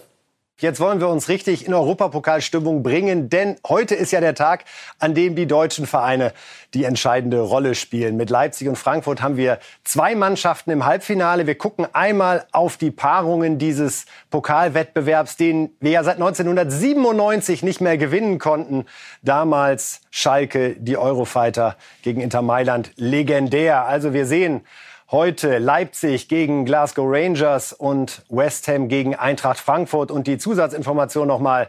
Jetzt 0.61 0.79
wollen 0.79 1.01
wir 1.01 1.09
uns 1.09 1.31
richtig 1.31 1.67
in 1.67 1.73
Europapokalstimmung 1.73 2.83
bringen, 2.83 3.31
denn 3.31 3.57
heute 3.67 3.95
ist 3.95 4.11
ja 4.11 4.21
der 4.21 4.35
Tag, 4.35 4.67
an 4.99 5.15
dem 5.15 5.35
die 5.35 5.47
deutschen 5.47 5.87
Vereine 5.87 6.35
die 6.75 6.85
entscheidende 6.85 7.41
Rolle 7.41 7.75
spielen. 7.75 8.19
Mit 8.19 8.29
Leipzig 8.29 8.69
und 8.69 8.77
Frankfurt 8.77 9.23
haben 9.23 9.39
wir 9.39 9.59
zwei 9.85 10.15
Mannschaften 10.15 10.71
im 10.71 10.85
Halbfinale. 10.85 11.47
Wir 11.47 11.55
gucken 11.55 11.87
einmal 11.95 12.45
auf 12.53 12.77
die 12.77 12.91
Paarungen 12.91 13.57
dieses 13.57 14.05
Pokalwettbewerbs, 14.29 15.39
den 15.39 15.71
wir 15.81 15.93
ja 15.93 16.05
seit 16.05 16.17
1997 16.17 17.63
nicht 17.63 17.81
mehr 17.81 17.97
gewinnen 17.97 18.39
konnten. 18.39 18.85
Damals 19.23 20.03
Schalke, 20.11 20.77
die 20.79 20.99
Eurofighter 20.99 21.77
gegen 22.03 22.21
Inter 22.21 22.43
Mailand, 22.43 22.93
legendär. 22.97 23.87
Also 23.87 24.13
wir 24.13 24.27
sehen, 24.27 24.61
Heute 25.13 25.59
Leipzig 25.59 26.29
gegen 26.29 26.65
Glasgow 26.65 27.05
Rangers 27.09 27.73
und 27.73 28.23
West 28.29 28.69
Ham 28.69 28.87
gegen 28.87 29.17
Eintracht 29.17 29.59
Frankfurt. 29.59 30.13
Und 30.13 30.29
die 30.29 30.39
Zusatzinformation 30.39 31.27
nochmal, 31.27 31.69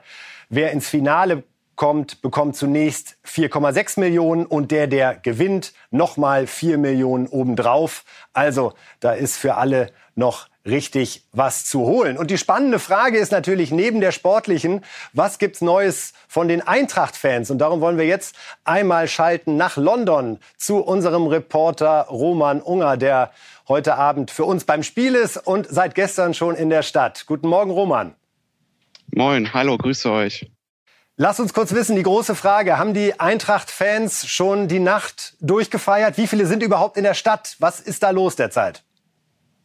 wer 0.50 0.72
ins 0.72 0.88
Finale 0.88 1.44
kommt, 1.76 2.22
bekommt 2.22 2.56
zunächst 2.56 3.18
4,6 3.26 4.00
Millionen 4.00 4.46
und 4.46 4.70
der, 4.70 4.86
der 4.86 5.16
gewinnt, 5.16 5.74
nochmal 5.90 6.46
4 6.46 6.78
Millionen 6.78 7.26
obendrauf. 7.26 8.06
Also 8.32 8.74
da 9.00 9.14
ist 9.14 9.38
für 9.38 9.56
alle 9.56 9.92
noch 10.14 10.48
richtig 10.66 11.24
was 11.32 11.66
zu 11.66 11.82
holen. 11.82 12.18
Und 12.18 12.30
die 12.32 12.38
spannende 12.38 12.80
Frage 12.80 13.18
ist 13.18 13.32
natürlich 13.32 13.72
neben 13.72 14.02
der 14.02 14.12
sportlichen, 14.12 14.84
was 15.14 15.40
gibt's 15.40 15.62
Neues 15.62 16.14
von 16.28 16.48
den 16.48 16.62
Eintracht-Fans? 16.62 17.50
Und 17.50 17.60
darum 17.60 17.82
wollen 17.82 17.98
wir 17.98 18.06
jetzt 18.06 18.36
einmal 18.64 19.08
schalten 19.08 19.58
nach 19.58 19.78
London 19.78 20.40
zu 20.58 20.78
unserem 20.78 21.28
Reporter 21.28 22.08
Roman 22.10 22.62
Unger, 22.62 22.98
der 22.98 23.32
heute 23.68 23.96
Abend 23.96 24.32
für 24.32 24.46
uns 24.46 24.66
beim 24.66 24.84
Spiel 24.84 25.16
ist 25.16 25.38
und 25.38 25.68
seit 25.70 25.96
gestern 25.96 26.34
schon 26.34 26.56
in 26.56 26.70
der 26.70 26.84
Stadt. 26.84 27.26
Guten 27.26 27.48
Morgen, 27.48 27.72
Roman. 27.72 28.14
Moin, 29.14 29.54
hallo, 29.54 29.78
grüße 29.78 30.12
euch. 30.12 30.52
Lass 31.18 31.40
uns 31.40 31.54
kurz 31.54 31.74
wissen, 31.74 31.96
die 31.96 32.04
große 32.04 32.36
Frage, 32.36 32.78
haben 32.78 32.94
die 32.94 33.20
Eintracht-Fans 33.20 34.28
schon 34.28 34.68
die 34.68 34.80
Nacht 34.80 35.36
durchgefeiert? 35.40 36.18
Wie 36.18 36.26
viele 36.26 36.46
sind 36.46 36.64
überhaupt 36.64 36.98
in 36.98 37.04
der 37.04 37.14
Stadt? 37.14 37.58
Was 37.60 37.80
ist 37.80 38.04
da 38.04 38.12
los 38.12 38.36
derzeit? 38.36 38.84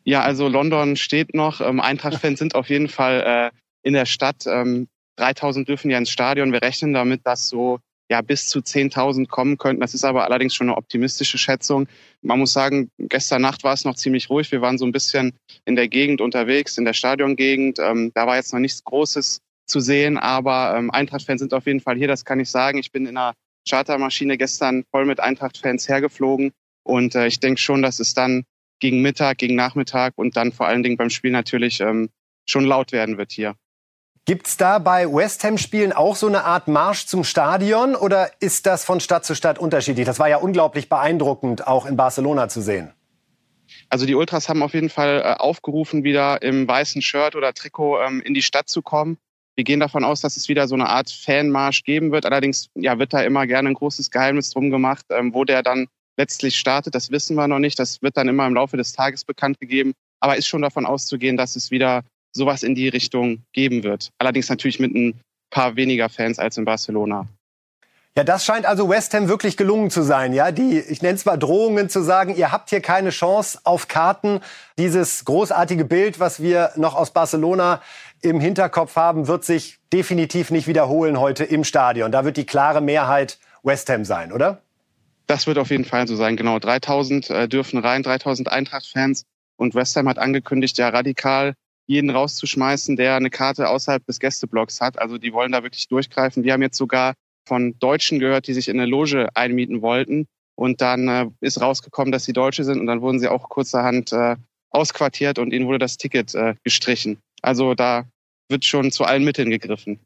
Ja, 0.07 0.23
also 0.23 0.47
London 0.47 0.95
steht 0.97 1.35
noch. 1.35 1.61
Ähm, 1.61 1.81
Eintracht-Fans 1.81 2.39
sind 2.39 2.55
auf 2.55 2.69
jeden 2.69 2.89
Fall 2.89 3.53
äh, 3.53 3.57
in 3.83 3.93
der 3.93 4.07
Stadt. 4.07 4.47
Ähm, 4.47 4.87
3000 5.17 5.69
dürfen 5.69 5.91
ja 5.91 5.99
ins 5.99 6.11
Stadion. 6.11 6.53
Wir 6.53 6.63
rechnen 6.63 6.93
damit, 6.93 7.27
dass 7.27 7.49
so 7.49 7.81
ja 8.09 8.21
bis 8.21 8.49
zu 8.49 8.61
10.000 8.61 9.27
kommen 9.27 9.59
könnten. 9.59 9.81
Das 9.81 9.95
ist 9.95 10.05
aber 10.05 10.23
allerdings 10.23 10.55
schon 10.55 10.69
eine 10.69 10.77
optimistische 10.77 11.39
Schätzung. 11.39 11.89
Man 12.23 12.39
muss 12.39 12.53
sagen, 12.53 12.89
gestern 12.99 13.43
Nacht 13.43 13.65
war 13.65 13.73
es 13.73 13.85
noch 13.85 13.97
ziemlich 13.97 14.31
ruhig. 14.31 14.53
Wir 14.53 14.61
waren 14.61 14.79
so 14.79 14.87
ein 14.87 14.93
bisschen 14.93 15.33
in 15.65 15.75
der 15.75 15.89
Gegend 15.89 16.21
unterwegs, 16.21 16.79
in 16.79 16.85
der 16.85 16.93
Stadiongegend. 16.93 17.81
Ähm, 17.81 18.13
da 18.15 18.29
war 18.29 18.37
jetzt 18.37 18.53
noch 18.53 18.61
nichts 18.61 18.85
Großes 18.85 19.41
zu 19.67 19.81
sehen, 19.81 20.19
aber 20.19 20.77
ähm, 20.77 20.93
Eintracht-Fans 20.93 21.41
sind 21.41 21.53
auf 21.53 21.67
jeden 21.67 21.81
Fall 21.81 21.97
hier. 21.97 22.07
Das 22.07 22.25
kann 22.25 22.39
ich 22.39 22.49
sagen. 22.49 22.79
Ich 22.79 22.93
bin 22.93 23.07
in 23.07 23.17
einer 23.17 23.35
Chartermaschine 23.69 24.39
gestern 24.39 24.85
voll 24.93 25.05
mit 25.05 25.19
Eintracht-Fans 25.19 25.89
hergeflogen 25.89 26.53
und 26.85 27.17
äh, 27.17 27.27
ich 27.27 27.41
denke 27.41 27.61
schon, 27.61 27.83
dass 27.83 27.99
es 27.99 28.15
dann 28.15 28.45
gegen 28.81 29.03
Mittag, 29.03 29.39
gegen 29.39 29.55
Nachmittag 29.55 30.15
und 30.17 30.37
dann 30.37 30.53
vor 30.53 30.67
allen 30.67 30.83
Dingen 30.83 30.97
beim 30.97 31.11
Spiel 31.11 31.31
natürlich 31.31 31.81
ähm, 31.81 32.11
schon 32.47 32.65
laut 32.65 32.93
werden 32.93 33.19
wird 33.19 33.33
hier. 33.33 33.55
Gibt 34.25 34.49
es 34.49 34.57
da 34.57 34.81
bei 34.81 35.07
West 35.07 35.45
Ham-Spielen 35.45 35.93
auch 35.93 36.17
so 36.17 36.27
eine 36.27 36.43
Art 36.45 36.67
Marsch 36.67 37.07
zum 37.07 37.23
Stadion 37.23 37.95
oder 37.95 38.31
ist 38.41 38.67
das 38.67 38.85
von 38.85 38.99
Stadt 38.99 39.25
zu 39.25 39.37
Stadt 39.37 39.59
unterschiedlich? 39.59 40.05
Das 40.05 40.19
war 40.19 40.29
ja 40.29 40.39
unglaublich 40.39 40.89
beeindruckend, 40.89 41.67
auch 41.67 41.87
in 41.87 41.97
Barcelona 41.97 42.49
zu 42.49 42.61
sehen. 42.61 42.93
Also 43.89 44.05
die 44.05 44.17
Ultras 44.17 44.49
haben 44.49 44.65
auf 44.65 44.75
jeden 44.75 44.91
Fall 44.91 45.21
äh, 45.21 45.35
aufgerufen, 45.41 46.03
wieder 46.03 46.43
im 46.43 46.67
weißen 46.67 47.03
Shirt 47.03 47.37
oder 47.37 47.53
Trikot 47.55 48.01
ähm, 48.01 48.21
in 48.21 48.35
die 48.35 48.43
Stadt 48.43 48.69
zu 48.69 48.83
kommen. 48.83 49.17
Wir 49.55 49.63
gehen 49.65 49.81
davon 49.81 50.05
aus, 50.05 50.21
dass 50.21 50.37
es 50.37 50.49
wieder 50.49 50.67
so 50.67 50.75
eine 50.75 50.89
Art 50.89 51.09
Fanmarsch 51.11 51.85
geben 51.85 52.13
wird. 52.13 52.27
Allerdings 52.27 52.69
ja, 52.75 52.99
wird 52.99 53.13
da 53.13 53.23
immer 53.23 53.47
gerne 53.47 53.71
ein 53.71 53.75
großes 53.75 54.11
Geheimnis 54.11 54.51
drum 54.51 54.71
gemacht, 54.71 55.07
ähm, 55.11 55.35
wo 55.35 55.45
der 55.45 55.63
dann 55.63 55.87
letztlich 56.17 56.59
startet. 56.59 56.95
Das 56.95 57.11
wissen 57.11 57.37
wir 57.37 57.49
noch 57.49 57.59
nicht. 57.59 57.79
Das 57.79 58.03
wird 58.03 58.17
dann 58.17 58.29
immer 58.29 58.47
im 58.47 58.55
Laufe 58.55 58.77
des 58.77 58.93
Tages 58.93 59.25
bekannt 59.25 59.61
gegeben. 59.61 59.93
Aber 60.21 60.37
ist 60.37 60.47
schon 60.47 60.63
davon 60.63 60.87
auszugehen, 60.87 61.37
dass 61.37 61.57
es 61.57 61.71
wieder 61.71 62.03
sowas 62.33 62.63
in 62.63 62.75
die 62.75 62.89
Richtung 62.89 63.43
geben 63.53 63.83
wird. 63.83 64.11
Allerdings 64.19 64.49
natürlich 64.49 64.81
mit 64.81 64.95
ein 64.95 65.21
paar 65.51 65.77
weniger 65.77 66.09
Fans 66.09 66.39
als 66.39 66.57
in 66.57 66.65
Barcelona. 66.65 67.27
Ja, 68.17 68.25
das 68.25 68.47
scheint 68.47 68.65
also 68.65 68.89
West 68.89 69.13
Ham 69.13 69.29
wirklich 69.29 69.59
gelungen 69.59 69.91
zu 69.91 70.01
sein, 70.01 70.33
ja. 70.33 70.51
Die, 70.51 70.79
ich 70.79 71.03
nenne 71.03 71.17
es 71.17 71.27
mal 71.27 71.37
Drohungen 71.37 71.91
zu 71.91 72.01
sagen, 72.01 72.35
ihr 72.35 72.51
habt 72.51 72.71
hier 72.71 72.81
keine 72.81 73.11
Chance 73.11 73.61
auf 73.65 73.89
Karten. 73.89 74.41
Dieses 74.79 75.27
großartige 75.27 75.85
Bild, 75.85 76.19
was 76.19 76.41
wir 76.41 76.73
noch 76.77 76.95
aus 76.95 77.11
Barcelona 77.11 77.83
im 78.23 78.41
Hinterkopf 78.41 78.97
haben, 78.97 79.29
wird 79.29 79.45
sich 79.45 79.79
definitiv 79.93 80.51
nicht 80.51 80.67
wiederholen 80.67 81.21
heute 81.21 81.45
im 81.45 81.63
Stadion. 81.63 82.11
Da 82.11 82.25
wird 82.25 82.39
die 82.39 82.47
klare 82.47 82.81
Mehrheit 82.81 83.39
West 83.63 83.91
Ham 83.91 84.07
sein, 84.07 84.33
oder? 84.33 84.63
Das 85.27 85.47
wird 85.47 85.59
auf 85.59 85.71
jeden 85.71 85.85
Fall 85.85 86.07
so 86.07 86.17
sein, 86.17 86.37
genau. 86.37 86.59
3000 86.59 87.31
äh, 87.31 87.49
dürfen 87.49 87.79
rein, 87.79 88.03
3000 88.03 88.51
Eintracht-Fans. 88.51 89.25
Und 89.57 89.75
West 89.75 89.97
Ham 89.97 90.09
hat 90.09 90.19
angekündigt, 90.19 90.79
ja 90.79 90.89
radikal 90.89 91.55
jeden 91.87 92.11
rauszuschmeißen, 92.11 92.97
der 92.97 93.15
eine 93.15 93.31
Karte 93.31 93.69
außerhalb 93.69 94.05
des 94.07 94.19
Gästeblocks 94.19 94.81
hat. 94.81 94.99
Also 94.99 95.19
die 95.19 95.33
wollen 95.33 95.53
da 95.53 95.63
wirklich 95.63 95.89
durchgreifen. 95.89 96.45
Wir 96.45 96.53
haben 96.53 96.63
jetzt 96.63 96.77
sogar 96.77 97.15
von 97.47 97.79
Deutschen 97.79 98.19
gehört, 98.19 98.49
die 98.49 98.55
sich 98.55 98.69
in 98.69 98.79
eine 98.79 98.91
Loge 98.91 99.29
einmieten 99.35 99.83
wollten. 99.83 100.27
Und 100.57 100.81
dann 100.81 101.09
äh, 101.09 101.27
ist 101.41 101.61
rausgekommen, 101.61 102.13
dass 102.13 102.25
sie 102.25 102.33
Deutsche 102.33 102.65
sind 102.65 102.81
und 102.81 102.87
dann 102.87 103.03
wurden 103.03 103.21
sie 103.21 103.29
auch 103.29 103.49
kurzerhand 103.49 104.13
äh, 104.13 104.37
ausquartiert 104.71 105.39
und 105.39 105.53
ihnen 105.53 105.67
wurde 105.67 105.79
das 105.79 105.97
Ticket 105.97 106.35
äh, 106.35 106.55
gestrichen. 106.65 107.19
Also 107.43 107.75
da 107.75 108.05
wird 108.49 108.65
schon 108.65 108.91
zu 108.91 109.05
allen 109.05 109.25
Mitteln 109.25 109.51
gegriffen. 109.51 110.01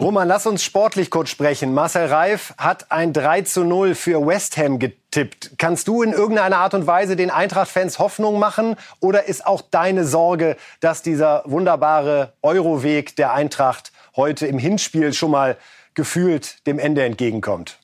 Roman, 0.00 0.26
lass 0.26 0.44
uns 0.44 0.64
sportlich 0.64 1.08
kurz 1.08 1.30
sprechen. 1.30 1.72
Marcel 1.72 2.06
Reif 2.06 2.52
hat 2.58 2.90
ein 2.90 3.12
3 3.12 3.42
zu 3.42 3.62
0 3.62 3.94
für 3.94 4.26
West 4.26 4.56
Ham 4.56 4.80
getippt. 4.80 5.52
Kannst 5.56 5.86
du 5.86 6.02
in 6.02 6.12
irgendeiner 6.12 6.56
Art 6.56 6.74
und 6.74 6.88
Weise 6.88 7.14
den 7.14 7.30
Eintracht-Fans 7.30 8.00
Hoffnung 8.00 8.40
machen? 8.40 8.74
Oder 8.98 9.28
ist 9.28 9.46
auch 9.46 9.62
deine 9.62 10.04
Sorge, 10.04 10.56
dass 10.80 11.02
dieser 11.02 11.44
wunderbare 11.46 12.32
Euroweg 12.42 13.14
der 13.14 13.34
Eintracht 13.34 13.92
heute 14.16 14.48
im 14.48 14.58
Hinspiel 14.58 15.12
schon 15.12 15.30
mal 15.30 15.56
gefühlt 15.94 16.66
dem 16.66 16.80
Ende 16.80 17.04
entgegenkommt? 17.04 17.78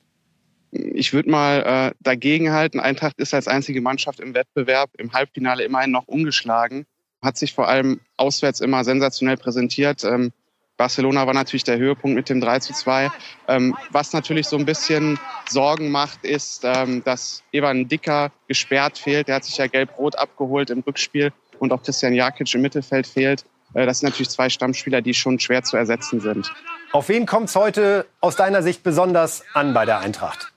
Ich 0.71 1.13
würde 1.13 1.31
mal 1.31 1.63
äh, 1.63 1.95
dagegenhalten. 2.01 2.81
Eintracht 2.81 3.19
ist 3.19 3.33
als 3.33 3.47
einzige 3.47 3.79
Mannschaft 3.79 4.19
im 4.19 4.33
Wettbewerb 4.33 4.89
im 4.97 5.13
Halbfinale 5.13 5.63
immerhin 5.63 5.91
noch 5.91 6.09
umgeschlagen. 6.09 6.85
Hat 7.23 7.37
sich 7.37 7.53
vor 7.53 7.69
allem 7.69 8.01
auswärts 8.17 8.59
immer 8.59 8.83
sensationell 8.83 9.37
präsentiert. 9.37 10.03
Ähm, 10.03 10.33
Barcelona 10.81 11.27
war 11.27 11.35
natürlich 11.35 11.63
der 11.63 11.77
Höhepunkt 11.77 12.15
mit 12.15 12.27
dem 12.27 12.41
3 12.41 12.57
zu 12.57 12.73
2. 12.73 13.11
Ähm, 13.47 13.77
was 13.91 14.13
natürlich 14.13 14.47
so 14.47 14.57
ein 14.57 14.65
bisschen 14.65 15.19
Sorgen 15.47 15.91
macht, 15.91 16.25
ist, 16.25 16.63
ähm, 16.63 17.03
dass 17.03 17.43
Evan 17.51 17.87
Dicker 17.87 18.31
gesperrt 18.47 18.97
fehlt. 18.97 19.27
Der 19.27 19.35
hat 19.35 19.45
sich 19.45 19.57
ja 19.57 19.67
gelb-rot 19.67 20.17
abgeholt 20.17 20.71
im 20.71 20.79
Rückspiel 20.79 21.33
und 21.59 21.71
auch 21.71 21.83
Christian 21.83 22.13
Jakic 22.13 22.51
im 22.55 22.61
Mittelfeld 22.63 23.05
fehlt. 23.05 23.45
Äh, 23.75 23.85
das 23.85 23.99
sind 23.99 24.09
natürlich 24.09 24.31
zwei 24.31 24.49
Stammspieler, 24.49 25.03
die 25.03 25.13
schon 25.13 25.39
schwer 25.39 25.61
zu 25.61 25.77
ersetzen 25.77 26.19
sind. 26.19 26.51
Auf 26.93 27.09
wen 27.09 27.27
kommt 27.27 27.49
es 27.49 27.55
heute 27.55 28.07
aus 28.19 28.35
deiner 28.35 28.63
Sicht 28.63 28.81
besonders 28.81 29.43
an 29.53 29.75
bei 29.75 29.85
der 29.85 29.99
Eintracht? 29.99 30.51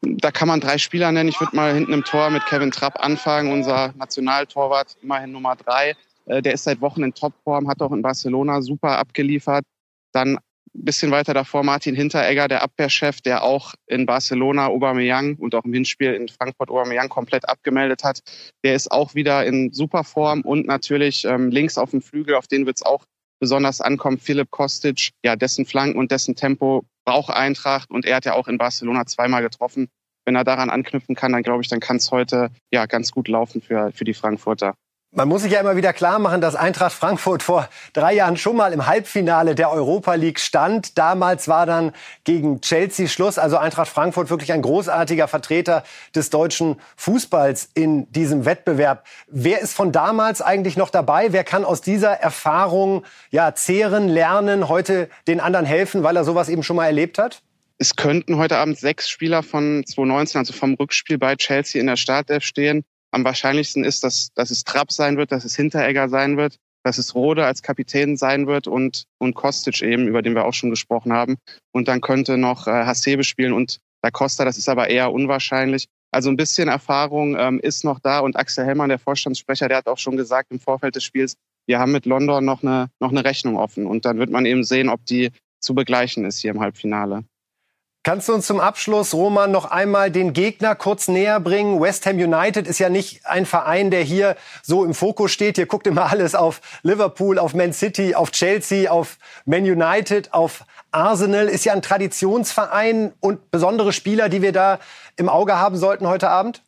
Da 0.00 0.32
kann 0.32 0.48
man 0.48 0.58
drei 0.58 0.78
Spieler 0.78 1.12
nennen. 1.12 1.28
Ich 1.28 1.38
würde 1.38 1.54
mal 1.54 1.72
hinten 1.72 1.92
im 1.92 2.02
Tor 2.02 2.30
mit 2.30 2.44
Kevin 2.46 2.72
Trapp 2.72 2.98
anfangen, 2.98 3.52
unser 3.52 3.94
Nationaltorwart, 3.96 4.96
immerhin 5.00 5.30
Nummer 5.30 5.54
drei. 5.54 5.94
Äh, 6.30 6.42
der 6.42 6.54
ist 6.54 6.64
seit 6.64 6.80
Wochen 6.80 7.02
in 7.02 7.12
Topform, 7.12 7.68
hat 7.68 7.82
auch 7.82 7.92
in 7.92 8.02
Barcelona 8.02 8.62
super 8.62 8.98
abgeliefert. 8.98 9.64
Dann 10.12 10.36
ein 10.36 10.84
bisschen 10.84 11.10
weiter 11.10 11.34
davor 11.34 11.64
Martin 11.64 11.96
Hinteregger, 11.96 12.46
der 12.46 12.62
Abwehrchef, 12.62 13.20
der 13.20 13.42
auch 13.42 13.74
in 13.86 14.06
Barcelona 14.06 14.68
Aubameyang 14.68 15.34
und 15.36 15.54
auch 15.56 15.64
im 15.64 15.72
Hinspiel 15.72 16.14
in 16.14 16.28
Frankfurt 16.28 16.70
Aubameyang 16.70 17.08
komplett 17.08 17.48
abgemeldet 17.48 18.04
hat. 18.04 18.20
Der 18.64 18.76
ist 18.76 18.92
auch 18.92 19.16
wieder 19.16 19.44
in 19.44 19.72
super 19.72 20.04
Form 20.04 20.42
und 20.42 20.66
natürlich 20.66 21.24
ähm, 21.24 21.50
links 21.50 21.76
auf 21.76 21.90
dem 21.90 22.00
Flügel, 22.00 22.36
auf 22.36 22.46
den 22.46 22.66
wird 22.66 22.76
es 22.76 22.82
auch 22.84 23.04
besonders 23.40 23.80
ankommen. 23.80 24.18
Philipp 24.18 24.50
Kostic, 24.50 25.10
ja, 25.24 25.34
dessen 25.34 25.66
Flanken 25.66 25.98
und 25.98 26.12
dessen 26.12 26.36
Tempo 26.36 26.84
braucht 27.04 27.34
Eintracht 27.34 27.90
und 27.90 28.04
er 28.04 28.16
hat 28.16 28.24
ja 28.24 28.34
auch 28.34 28.46
in 28.46 28.58
Barcelona 28.58 29.06
zweimal 29.06 29.42
getroffen. 29.42 29.88
Wenn 30.24 30.36
er 30.36 30.44
daran 30.44 30.70
anknüpfen 30.70 31.16
kann, 31.16 31.32
dann 31.32 31.42
glaube 31.42 31.62
ich, 31.62 31.68
dann 31.68 31.80
kann 31.80 31.96
es 31.96 32.12
heute 32.12 32.50
ja 32.72 32.86
ganz 32.86 33.10
gut 33.10 33.26
laufen 33.26 33.60
für, 33.60 33.90
für 33.90 34.04
die 34.04 34.14
Frankfurter. 34.14 34.74
Man 35.12 35.26
muss 35.26 35.42
sich 35.42 35.50
ja 35.50 35.58
immer 35.58 35.74
wieder 35.74 35.92
klar 35.92 36.20
machen, 36.20 36.40
dass 36.40 36.54
Eintracht 36.54 36.92
Frankfurt 36.92 37.42
vor 37.42 37.68
drei 37.94 38.14
Jahren 38.14 38.36
schon 38.36 38.54
mal 38.54 38.72
im 38.72 38.86
Halbfinale 38.86 39.56
der 39.56 39.72
Europa 39.72 40.14
League 40.14 40.38
stand. 40.38 40.96
Damals 40.98 41.48
war 41.48 41.66
dann 41.66 41.90
gegen 42.22 42.60
Chelsea 42.60 43.08
Schluss. 43.08 43.36
Also 43.36 43.56
Eintracht 43.56 43.88
Frankfurt 43.88 44.30
wirklich 44.30 44.52
ein 44.52 44.62
großartiger 44.62 45.26
Vertreter 45.26 45.82
des 46.14 46.30
deutschen 46.30 46.80
Fußballs 46.94 47.70
in 47.74 48.10
diesem 48.12 48.44
Wettbewerb. 48.44 49.04
Wer 49.26 49.60
ist 49.60 49.74
von 49.74 49.90
damals 49.90 50.42
eigentlich 50.42 50.76
noch 50.76 50.90
dabei? 50.90 51.32
Wer 51.32 51.42
kann 51.42 51.64
aus 51.64 51.80
dieser 51.80 52.12
Erfahrung 52.12 53.04
ja 53.30 53.52
zehren, 53.56 54.06
lernen, 54.06 54.68
heute 54.68 55.08
den 55.26 55.40
anderen 55.40 55.66
helfen, 55.66 56.04
weil 56.04 56.14
er 56.14 56.22
sowas 56.22 56.48
eben 56.48 56.62
schon 56.62 56.76
mal 56.76 56.86
erlebt 56.86 57.18
hat? 57.18 57.42
Es 57.78 57.96
könnten 57.96 58.36
heute 58.36 58.58
Abend 58.58 58.78
sechs 58.78 59.10
Spieler 59.10 59.42
von 59.42 59.82
2019, 59.84 60.38
also 60.38 60.52
vom 60.52 60.74
Rückspiel 60.74 61.18
bei 61.18 61.34
Chelsea 61.34 61.80
in 61.80 61.88
der 61.88 61.96
Startelf 61.96 62.44
stehen. 62.44 62.84
Am 63.12 63.24
wahrscheinlichsten 63.24 63.84
ist, 63.84 64.04
dass, 64.04 64.32
dass 64.34 64.50
es 64.50 64.64
Trapp 64.64 64.92
sein 64.92 65.16
wird, 65.16 65.32
dass 65.32 65.44
es 65.44 65.56
Hinteregger 65.56 66.08
sein 66.08 66.36
wird, 66.36 66.56
dass 66.84 66.98
es 66.98 67.14
Rode 67.14 67.44
als 67.44 67.62
Kapitän 67.62 68.16
sein 68.16 68.46
wird 68.46 68.66
und, 68.66 69.04
und 69.18 69.34
Kostic 69.34 69.82
eben, 69.82 70.06
über 70.06 70.22
den 70.22 70.34
wir 70.34 70.44
auch 70.44 70.54
schon 70.54 70.70
gesprochen 70.70 71.12
haben. 71.12 71.36
Und 71.72 71.88
dann 71.88 72.00
könnte 72.00 72.38
noch 72.38 72.66
äh, 72.66 72.70
Hasebe 72.70 73.24
spielen 73.24 73.52
und 73.52 73.78
Da 74.02 74.10
Costa, 74.10 74.44
das 74.44 74.56
ist 74.56 74.68
aber 74.68 74.88
eher 74.88 75.12
unwahrscheinlich. 75.12 75.86
Also 76.12 76.30
ein 76.30 76.36
bisschen 76.36 76.68
Erfahrung 76.68 77.36
ähm, 77.38 77.60
ist 77.60 77.84
noch 77.84 78.00
da 78.00 78.20
und 78.20 78.36
Axel 78.36 78.64
Hellmann, 78.64 78.88
der 78.88 78.98
Vorstandssprecher, 78.98 79.68
der 79.68 79.78
hat 79.78 79.86
auch 79.86 79.98
schon 79.98 80.16
gesagt 80.16 80.50
im 80.50 80.58
Vorfeld 80.58 80.96
des 80.96 81.04
Spiels, 81.04 81.34
wir 81.66 81.78
haben 81.78 81.92
mit 81.92 82.06
London 82.06 82.44
noch 82.44 82.62
eine, 82.62 82.90
noch 82.98 83.10
eine 83.10 83.24
Rechnung 83.24 83.56
offen 83.56 83.86
und 83.86 84.04
dann 84.04 84.18
wird 84.18 84.30
man 84.30 84.46
eben 84.46 84.64
sehen, 84.64 84.88
ob 84.88 85.04
die 85.04 85.30
zu 85.60 85.74
begleichen 85.74 86.24
ist 86.24 86.38
hier 86.38 86.50
im 86.50 86.60
Halbfinale. 86.60 87.24
Kannst 88.02 88.30
du 88.30 88.32
uns 88.32 88.46
zum 88.46 88.60
Abschluss, 88.60 89.12
Roman, 89.12 89.50
noch 89.50 89.66
einmal 89.66 90.10
den 90.10 90.32
Gegner 90.32 90.74
kurz 90.74 91.06
näher 91.06 91.38
bringen? 91.38 91.82
West 91.82 92.06
Ham 92.06 92.16
United 92.16 92.66
ist 92.66 92.78
ja 92.78 92.88
nicht 92.88 93.26
ein 93.26 93.44
Verein, 93.44 93.90
der 93.90 94.02
hier 94.02 94.36
so 94.62 94.86
im 94.86 94.94
Fokus 94.94 95.32
steht. 95.32 95.56
Hier 95.56 95.66
guckt 95.66 95.86
immer 95.86 96.06
alles 96.10 96.34
auf 96.34 96.62
Liverpool, 96.82 97.38
auf 97.38 97.52
Man 97.52 97.74
City, 97.74 98.14
auf 98.14 98.30
Chelsea, 98.30 98.90
auf 98.90 99.18
Man 99.44 99.64
United, 99.64 100.32
auf 100.32 100.64
Arsenal. 100.90 101.46
Ist 101.46 101.66
ja 101.66 101.74
ein 101.74 101.82
Traditionsverein 101.82 103.12
und 103.20 103.50
besondere 103.50 103.92
Spieler, 103.92 104.30
die 104.30 104.40
wir 104.40 104.52
da 104.52 104.78
im 105.16 105.28
Auge 105.28 105.58
haben 105.58 105.76
sollten 105.76 106.06
heute 106.06 106.30
Abend? 106.30 106.62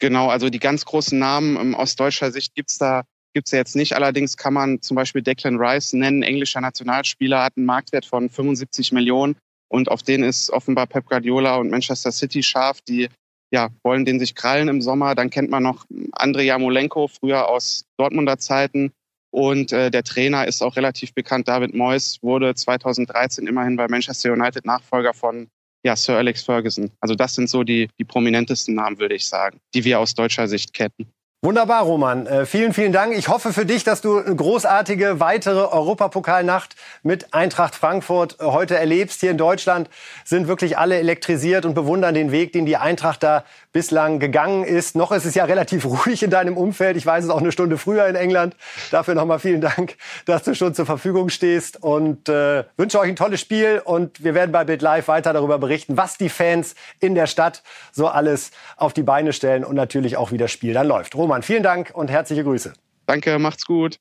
Genau, 0.00 0.30
also 0.30 0.50
die 0.50 0.58
ganz 0.58 0.84
großen 0.84 1.16
Namen 1.16 1.56
ähm, 1.60 1.74
aus 1.76 1.94
deutscher 1.94 2.32
Sicht 2.32 2.56
gibt's 2.56 2.76
da 2.76 3.04
gibt's 3.34 3.52
ja 3.52 3.58
jetzt 3.58 3.76
nicht. 3.76 3.94
Allerdings 3.94 4.36
kann 4.36 4.54
man 4.54 4.82
zum 4.82 4.96
Beispiel 4.96 5.22
Declan 5.22 5.58
Rice 5.58 5.92
nennen, 5.92 6.24
englischer 6.24 6.60
Nationalspieler, 6.60 7.44
hat 7.44 7.56
einen 7.56 7.66
Marktwert 7.66 8.04
von 8.04 8.28
75 8.28 8.90
Millionen 8.90 9.36
und 9.70 9.90
auf 9.90 10.02
den 10.02 10.22
ist 10.22 10.50
offenbar 10.50 10.86
Pep 10.86 11.06
Guardiola 11.06 11.56
und 11.56 11.70
Manchester 11.70 12.12
City 12.12 12.42
scharf. 12.42 12.80
Die 12.82 13.08
ja, 13.52 13.70
wollen 13.82 14.04
den 14.04 14.18
sich 14.18 14.34
krallen 14.34 14.68
im 14.68 14.82
Sommer. 14.82 15.14
Dann 15.14 15.30
kennt 15.30 15.50
man 15.50 15.62
noch 15.62 15.86
Andrei 16.12 16.44
Jamolenko, 16.44 17.08
früher 17.08 17.48
aus 17.48 17.84
Dortmunder 17.96 18.38
Zeiten. 18.38 18.92
Und 19.32 19.72
äh, 19.72 19.90
der 19.90 20.02
Trainer 20.02 20.46
ist 20.46 20.62
auch 20.62 20.76
relativ 20.76 21.14
bekannt. 21.14 21.46
David 21.46 21.74
Moyes 21.74 22.18
wurde 22.20 22.54
2013 22.54 23.46
immerhin 23.46 23.76
bei 23.76 23.86
Manchester 23.86 24.32
United 24.32 24.64
Nachfolger 24.64 25.14
von 25.14 25.48
ja, 25.84 25.94
Sir 25.96 26.16
Alex 26.16 26.42
Ferguson. 26.42 26.90
Also 27.00 27.14
das 27.14 27.34
sind 27.34 27.48
so 27.48 27.62
die, 27.62 27.88
die 27.98 28.04
prominentesten 28.04 28.74
Namen, 28.74 28.98
würde 28.98 29.14
ich 29.14 29.26
sagen, 29.26 29.60
die 29.74 29.84
wir 29.84 30.00
aus 30.00 30.14
deutscher 30.14 30.48
Sicht 30.48 30.74
kennen. 30.74 31.12
Wunderbar, 31.42 31.84
Roman. 31.84 32.26
Äh, 32.26 32.44
vielen, 32.44 32.74
vielen 32.74 32.92
Dank. 32.92 33.16
Ich 33.16 33.28
hoffe 33.28 33.54
für 33.54 33.64
dich, 33.64 33.82
dass 33.82 34.02
du 34.02 34.18
eine 34.18 34.36
großartige 34.36 35.20
weitere 35.20 35.60
Europapokalnacht 35.60 36.76
mit 37.02 37.32
Eintracht 37.32 37.74
Frankfurt 37.74 38.36
äh, 38.40 38.44
heute 38.44 38.76
erlebst. 38.76 39.20
Hier 39.20 39.30
in 39.30 39.38
Deutschland 39.38 39.88
sind 40.22 40.48
wirklich 40.48 40.76
alle 40.76 40.98
elektrisiert 40.98 41.64
und 41.64 41.72
bewundern 41.72 42.12
den 42.12 42.30
Weg, 42.30 42.52
den 42.52 42.66
die 42.66 42.76
Eintracht 42.76 43.22
da 43.22 43.44
bislang 43.72 44.18
gegangen 44.18 44.64
ist. 44.64 44.96
Noch 44.96 45.12
ist 45.12 45.24
es 45.24 45.34
ja 45.34 45.44
relativ 45.44 45.84
ruhig 45.84 46.22
in 46.22 46.30
deinem 46.30 46.56
Umfeld. 46.56 46.96
Ich 46.96 47.06
weiß 47.06 47.24
es 47.24 47.30
auch 47.30 47.40
eine 47.40 47.52
Stunde 47.52 47.78
früher 47.78 48.06
in 48.06 48.16
England. 48.16 48.56
Dafür 48.90 49.14
nochmal 49.14 49.38
vielen 49.38 49.60
Dank, 49.60 49.96
dass 50.26 50.42
du 50.42 50.54
schon 50.54 50.74
zur 50.74 50.86
Verfügung 50.86 51.28
stehst 51.28 51.82
und 51.82 52.28
äh, 52.28 52.64
wünsche 52.76 52.98
euch 52.98 53.08
ein 53.08 53.16
tolles 53.16 53.40
Spiel. 53.40 53.80
Und 53.84 54.22
wir 54.24 54.34
werden 54.34 54.52
bei 54.52 54.64
Bild 54.64 54.82
Live 54.82 55.08
weiter 55.08 55.32
darüber 55.32 55.58
berichten, 55.58 55.96
was 55.96 56.18
die 56.18 56.28
Fans 56.28 56.74
in 56.98 57.14
der 57.14 57.26
Stadt 57.26 57.62
so 57.92 58.08
alles 58.08 58.50
auf 58.76 58.92
die 58.92 59.02
Beine 59.02 59.32
stellen 59.32 59.64
und 59.64 59.76
natürlich 59.76 60.16
auch 60.16 60.32
wie 60.32 60.38
das 60.38 60.50
Spiel 60.50 60.74
dann 60.74 60.86
läuft. 60.86 61.14
Roman, 61.14 61.42
vielen 61.42 61.62
Dank 61.62 61.90
und 61.94 62.10
herzliche 62.10 62.44
Grüße. 62.44 62.72
Danke, 63.06 63.38
macht's 63.38 63.66
gut. 63.66 63.98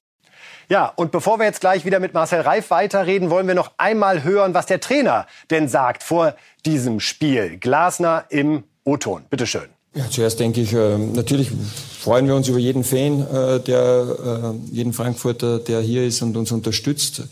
Ja, 0.70 0.94
und 0.96 1.12
bevor 1.12 1.40
wir 1.40 1.46
jetzt 1.46 1.62
gleich 1.62 1.84
wieder 1.84 2.00
mit 2.00 2.14
Marcel 2.14 2.42
Reif 2.42 2.70
weiterreden, 2.70 3.32
wollen 3.32 3.48
wir 3.48 3.56
noch 3.56 3.72
einmal 3.78 4.24
hören, 4.24 4.54
was 4.54 4.68
der 4.68 4.80
Trainer 4.80 5.26
denn 5.50 5.68
sagt 5.68 6.04
vor 6.04 6.36
diesem 6.64 7.00
Spiel. 7.00 7.58
Glasner 7.58 8.26
im 8.30 8.64
O-Ton. 8.84 9.24
Bitteschön. 9.30 9.70
Ja, 9.96 10.08
zuerst 10.10 10.40
denke 10.40 10.62
ich, 10.62 10.72
äh, 10.74 10.98
natürlich 10.98 11.52
freuen 12.00 12.28
wir 12.28 12.36
uns 12.36 12.48
über 12.48 12.60
jeden 12.60 12.84
Fan, 12.84 13.22
äh, 13.22 13.60
der, 13.60 14.54
äh, 14.54 14.76
jeden 14.76 14.94
Frankfurter, 14.94 15.60
der 15.60 15.82
hier 15.82 16.06
ist 16.06 16.22
und 16.22 16.38
uns 16.38 16.52
unterstützt. 16.52 17.24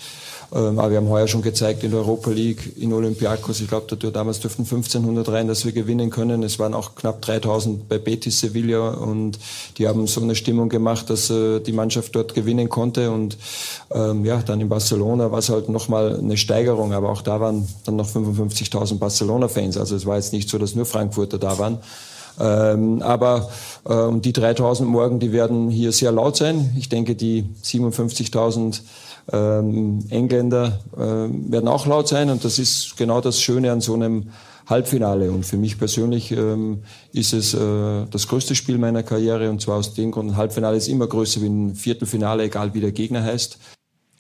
Ähm, 0.54 0.80
aber 0.80 0.92
wir 0.92 0.98
haben 0.98 1.10
heuer 1.10 1.28
schon 1.28 1.42
gezeigt 1.42 1.84
in 1.84 1.92
der 1.92 2.00
Europa 2.00 2.30
League, 2.32 2.78
in 2.78 2.94
Olympiakos, 2.94 3.60
ich 3.60 3.68
glaube, 3.68 3.96
da 3.96 4.10
damals 4.10 4.40
dürften 4.40 4.64
1500 4.64 5.28
rein, 5.30 5.48
dass 5.48 5.66
wir 5.66 5.74
gewinnen 5.74 6.10
können. 6.10 6.42
Es 6.44 6.58
waren 6.58 6.74
auch 6.74 6.96
knapp 6.96 7.22
3000 7.22 7.90
bei 7.90 7.98
Betis 7.98 8.40
Sevilla 8.40 8.92
und 8.92 9.40
die 9.78 9.88
haben 9.88 10.08
so 10.08 10.22
eine 10.22 10.36
Stimmung 10.36 10.70
gemacht, 10.70 11.10
dass 11.10 11.30
äh, 11.30 11.60
die 11.60 11.74
Mannschaft 11.74 12.16
dort 12.16 12.34
gewinnen 12.34 12.70
konnte. 12.70 13.12
Und 13.12 13.38
ähm, 13.92 14.24
ja, 14.24 14.42
dann 14.42 14.62
in 14.62 14.70
Barcelona 14.70 15.32
war 15.32 15.40
es 15.40 15.50
halt 15.50 15.68
nochmal 15.68 16.18
eine 16.18 16.38
Steigerung, 16.38 16.94
aber 16.94 17.10
auch 17.10 17.22
da 17.22 17.42
waren 17.42 17.68
dann 17.86 17.98
noch 17.98 18.08
55.000 18.08 19.00
Barcelona-Fans. 19.00 19.78
Also 19.78 19.96
es 19.96 20.06
war 20.06 20.16
jetzt 20.16 20.32
nicht 20.32 20.50
so, 20.50 20.58
dass 20.58 20.76
nur 20.76 20.86
Frankfurter 20.86 21.38
da 21.38 21.58
waren. 21.58 21.80
Ähm, 22.40 23.02
aber 23.02 23.50
ähm, 23.90 24.22
die 24.22 24.32
3000 24.32 24.88
morgen, 24.88 25.20
die 25.20 25.32
werden 25.32 25.70
hier 25.70 25.92
sehr 25.92 26.12
laut 26.12 26.38
sein. 26.38 26.74
Ich 26.78 26.88
denke, 26.88 27.16
die 27.16 27.46
57.000 27.64 28.82
ähm, 29.32 30.06
Engländer 30.10 30.80
äh, 30.96 31.00
werden 31.00 31.68
auch 31.68 31.86
laut 31.86 32.08
sein 32.08 32.30
und 32.30 32.44
das 32.46 32.60
ist 32.60 32.96
genau 32.98 33.22
das 33.22 33.42
Schöne 33.42 33.72
an 33.72 33.82
so 33.82 33.94
einem 33.94 34.30
Halbfinale. 34.68 35.32
Und 35.32 35.46
für 35.46 35.58
mich 35.58 35.78
persönlich 35.78 36.32
ähm, 36.32 36.84
ist 37.14 37.34
es 37.34 37.54
äh, 37.54 38.06
das 38.10 38.28
größte 38.28 38.56
Spiel 38.56 38.78
meiner 38.78 39.04
Karriere 39.04 39.50
und 39.50 39.62
zwar 39.62 39.78
aus 39.78 39.94
dem 39.94 40.12
Grund, 40.12 40.32
ein 40.32 40.38
Halbfinale 40.38 40.78
ist 40.78 40.88
immer 40.88 41.08
größer 41.08 41.42
wie 41.42 41.48
ein 41.48 41.76
Viertelfinale, 41.76 42.44
egal 42.44 42.74
wie 42.74 42.82
der 42.82 42.92
Gegner 42.92 43.24
heißt. 43.24 43.58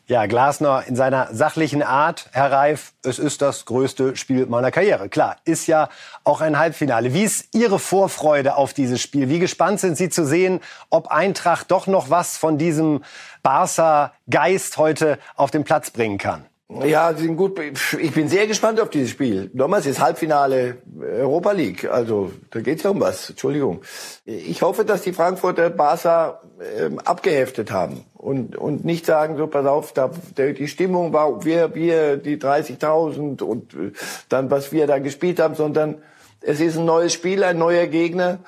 Ja, 0.10 0.26
Glasner 0.26 0.86
in 0.88 0.96
seiner 0.96 1.36
sachlichen 1.36 1.84
Art, 1.84 2.30
Herr 2.32 2.50
Reif, 2.50 2.94
es 3.04 3.20
ist 3.20 3.42
das 3.42 3.66
größte 3.66 4.16
Spiel 4.16 4.46
meiner 4.46 4.72
Karriere. 4.72 5.10
Klar, 5.10 5.36
ist 5.44 5.68
ja 5.68 5.90
auch 6.24 6.40
ein 6.40 6.58
Halbfinale. 6.58 7.14
Wie 7.14 7.24
ist 7.24 7.54
Ihre 7.54 7.78
Vorfreude 7.78 8.56
auf 8.56 8.74
dieses 8.74 9.02
Spiel? 9.02 9.28
Wie 9.28 9.40
gespannt 9.40 9.82
sind 9.82 9.98
Sie 9.98 10.08
zu 10.08 10.26
sehen, 10.26 10.62
ob 10.90 11.08
Eintracht 11.08 11.72
doch 11.72 11.88
noch 11.88 12.10
was 12.10 12.38
von 12.38 12.58
diesem 12.58 13.04
Barca-Geist 13.48 14.78
heute 14.78 15.20
auf 15.38 15.52
den 15.52 15.64
Platz 15.64 15.90
bringen 15.90 16.18
kann? 16.18 16.44
Ja, 16.84 17.14
sie 17.14 17.24
sind 17.24 17.38
gut. 17.38 17.58
Ich 17.98 18.12
bin 18.12 18.28
sehr 18.28 18.46
gespannt 18.46 18.82
auf 18.82 18.90
dieses 18.90 19.12
Spiel. 19.12 19.50
Nochmals 19.54 19.86
ist 19.86 20.02
Halbfinale 20.02 20.80
Europa 21.00 21.54
League. 21.54 21.90
Also 21.90 22.34
da 22.50 22.60
geht's 22.60 22.84
ja 22.84 22.90
um 22.90 23.00
was. 23.00 23.30
Entschuldigung. 23.30 23.84
Ich 24.26 24.62
hoffe, 24.62 24.84
dass 24.84 25.04
die 25.04 25.14
Frankfurter 25.14 25.70
Barca 25.70 26.42
ähm, 26.78 27.00
abgeheftet 27.00 27.72
haben 27.72 28.04
und 28.16 28.58
und 28.58 28.84
nicht 28.84 29.06
sagen 29.06 29.38
so 29.38 29.48
pass 29.48 29.66
auf, 29.66 29.94
da 29.94 30.10
die 30.36 30.68
Stimmung 30.68 31.14
war 31.14 31.46
wir 31.46 31.74
wir 31.74 32.18
die 32.18 32.36
30.000 32.36 33.42
und 33.44 33.74
äh, 33.76 33.94
dann 34.28 34.52
was 34.52 34.74
wir 34.74 34.88
da 34.88 35.00
gespielt 35.00 35.40
haben, 35.40 35.56
sondern 35.56 36.02
es 36.42 36.60
ist 36.60 36.78
ein 36.78 36.84
neues 36.84 37.14
Spiel, 37.14 37.46
ein 37.46 37.58
neuer 37.58 37.88
Gegner 37.88 38.40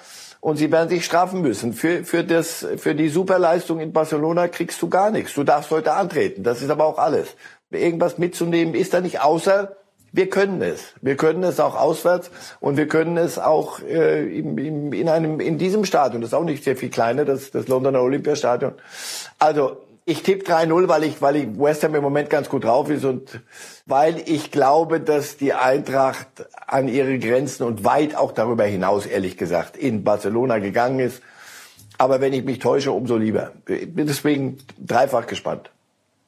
und 0.42 0.58
sie 0.58 0.72
werden 0.72 0.90
sich 0.90 1.06
strafen 1.06 1.42
müssen. 1.42 1.74
Für, 1.74 2.04
für, 2.04 2.24
das, 2.24 2.66
für 2.78 2.96
die 2.96 3.10
Superleistung 3.10 3.80
in 3.80 3.92
Barcelona 3.92 4.48
kriegst 4.48 4.82
du 4.82 4.90
gar 4.90 5.12
nichts. 5.12 5.34
Du 5.34 5.44
darfst 5.44 5.72
heute 5.72 5.94
antreten. 5.94 6.44
Das 6.44 6.62
ist 6.62 6.70
aber 6.70 6.86
auch 6.86 6.98
alles 6.98 7.36
irgendwas 7.72 8.18
mitzunehmen 8.18 8.74
ist 8.74 8.94
da 8.94 9.02
nicht, 9.02 9.22
außer 9.22 9.76
wir 10.12 10.30
können 10.30 10.62
es. 10.64 10.94
Wir 11.02 11.16
können 11.16 11.44
es 11.44 11.60
auch 11.60 11.76
auswärts 11.76 12.32
und 12.60 12.78
wir 12.78 12.88
können 12.88 13.16
es 13.18 13.38
auch 13.38 13.80
äh, 13.82 14.40
im, 14.40 14.58
im, 14.58 14.94
in 14.94 15.08
einem 15.08 15.40
in 15.40 15.60
diesem 15.60 15.86
Stadion. 15.86 16.22
Das 16.22 16.32
ist 16.32 16.34
auch 16.34 16.44
nicht 16.44 16.64
sehr 16.64 16.76
viel 16.76 16.90
kleiner, 16.90 17.26
das, 17.26 17.52
das 17.52 17.68
Londoner 17.68 18.02
Olympiastadion. 18.02 18.74
Also 19.38 19.78
ich 20.10 20.24
tippe 20.24 20.52
3-0, 20.52 20.88
weil 20.88 21.04
ich, 21.04 21.22
weil 21.22 21.36
ich 21.36 21.60
West 21.60 21.84
Ham 21.84 21.94
im 21.94 22.02
Moment 22.02 22.32
ganz 22.32 22.50
gut 22.50 22.64
drauf 22.64 22.90
ist 22.90 23.06
und 23.06 23.42
weil 23.86 24.22
ich 24.26 24.50
glaube, 24.52 25.00
dass 25.00 25.38
die 25.38 25.54
Eintracht 25.54 26.28
an 26.66 26.88
ihre 26.88 27.20
Grenzen 27.20 27.64
und 27.64 27.84
weit 27.84 28.16
auch 28.16 28.32
darüber 28.32 28.64
hinaus, 28.64 29.06
ehrlich 29.06 29.38
gesagt, 29.38 29.78
in 29.78 30.04
Barcelona 30.04 30.58
gegangen 30.58 31.00
ist. 31.00 31.22
Aber 32.00 32.22
wenn 32.22 32.34
ich 32.34 32.44
mich 32.44 32.58
täusche, 32.58 32.92
umso 32.92 33.18
lieber. 33.18 33.52
Bin 33.66 34.08
deswegen 34.08 34.58
dreifach 34.80 35.28
gespannt. 35.28 35.70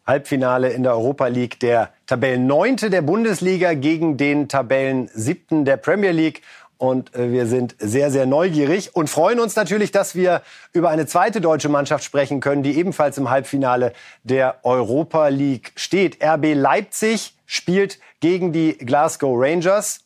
Halbfinale 0.06 0.70
in 0.70 0.84
der 0.84 0.94
Europa 0.94 1.28
League. 1.28 1.60
Der 1.60 1.90
Tabellenneunte 2.06 2.90
der 2.90 3.02
Bundesliga 3.02 3.74
gegen 3.74 4.18
den 4.18 4.48
Tabellensiebten 4.48 5.66
der 5.66 5.78
Premier 5.78 6.12
League. 6.12 6.42
Und 6.82 7.14
äh, 7.14 7.32
wir 7.32 7.46
sind 7.46 7.76
sehr, 7.78 8.10
sehr 8.10 8.26
neugierig 8.26 8.96
und 8.96 9.08
freuen 9.08 9.40
uns 9.40 9.56
natürlich, 9.56 9.92
dass 9.92 10.16
wir 10.16 10.42
über 10.74 10.90
eine 10.90 11.06
zweite 11.06 11.40
deutsche 11.40 11.70
Mannschaft 11.70 12.04
sprechen 12.04 12.40
können, 12.40 12.64
die 12.64 12.76
ebenfalls 12.76 13.20
im 13.20 13.30
Halbfinale 13.30 13.94
der 14.24 14.56
Europa 14.64 15.28
League 15.28 15.74
steht. 15.76 16.24
RB 16.24 16.56
Leipzig 16.56 17.36
spielt 17.46 18.00
gegen 18.20 18.52
die 18.52 18.80
Glasgow 18.80 19.36
Rangers. 19.38 20.00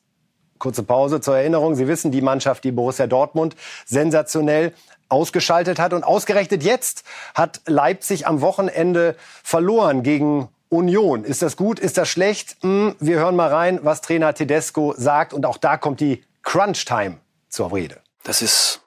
Kurze 0.60 0.84
Pause 0.84 1.22
zur 1.22 1.38
Erinnerung. 1.38 1.76
Sie 1.76 1.88
wissen, 1.88 2.12
die 2.12 2.20
Mannschaft, 2.20 2.66
die 2.66 2.74
Borussia 2.74 3.08
Dortmund 3.08 3.56
sensationell 3.86 4.74
ausgeschaltet 5.08 5.80
hat. 5.80 5.94
Und 5.94 6.04
ausgerechnet 6.04 6.62
jetzt 6.62 7.06
hat 7.36 7.62
Leipzig 7.68 8.28
am 8.28 8.42
Wochenende 8.42 9.16
verloren 9.44 10.04
gegen 10.04 10.50
Union. 10.68 11.24
Ist 11.24 11.42
das 11.42 11.56
gut? 11.56 11.80
Ist 11.80 11.98
das 11.98 12.10
schlecht? 12.10 12.58
Hm, 12.64 12.96
wir 13.00 13.16
hören 13.20 13.38
mal 13.38 13.48
rein, 13.48 13.80
was 13.84 14.02
Trainer 14.02 14.34
Tedesco 14.34 14.94
sagt. 14.98 15.32
Und 15.32 15.46
auch 15.46 15.58
da 15.58 15.78
kommt 15.78 16.02
die 16.02 16.22
Crunch-Time 16.46 17.20
zur 17.50 17.74
Rede. 17.74 18.02
Das 18.24 18.42
ist 18.42 18.82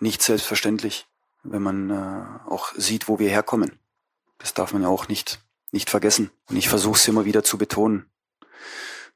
nicht 0.00 0.22
selbstverständlich, 0.22 1.06
wenn 1.42 1.62
man 1.62 1.90
äh, 1.90 2.50
auch 2.50 2.74
sieht, 2.76 3.08
wo 3.08 3.18
wir 3.18 3.30
herkommen. 3.30 3.78
Das 4.38 4.54
darf 4.54 4.72
man 4.72 4.82
ja 4.82 4.88
auch 4.88 5.08
nicht, 5.08 5.40
nicht 5.72 5.88
vergessen. 5.88 6.30
Und 6.50 6.56
ich 6.56 6.68
versuche 6.68 6.98
es 6.98 7.08
immer 7.08 7.24
wieder 7.24 7.42
zu 7.42 7.58
betonen. 7.58 8.10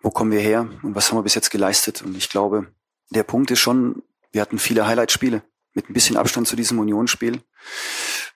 Wo 0.00 0.10
kommen 0.10 0.32
wir 0.32 0.40
her 0.40 0.68
und 0.82 0.94
was 0.94 1.10
haben 1.10 1.18
wir 1.18 1.22
bis 1.22 1.34
jetzt 1.34 1.50
geleistet? 1.50 2.02
Und 2.02 2.16
ich 2.16 2.28
glaube, 2.28 2.66
der 3.10 3.22
Punkt 3.22 3.50
ist 3.50 3.60
schon, 3.60 4.02
wir 4.32 4.40
hatten 4.40 4.58
viele 4.58 4.86
Highlight-Spiele 4.86 5.42
mit 5.74 5.88
ein 5.88 5.92
bisschen 5.92 6.16
Abstand 6.16 6.48
zu 6.48 6.56
diesem 6.56 6.78
Unionsspiel. 6.78 7.40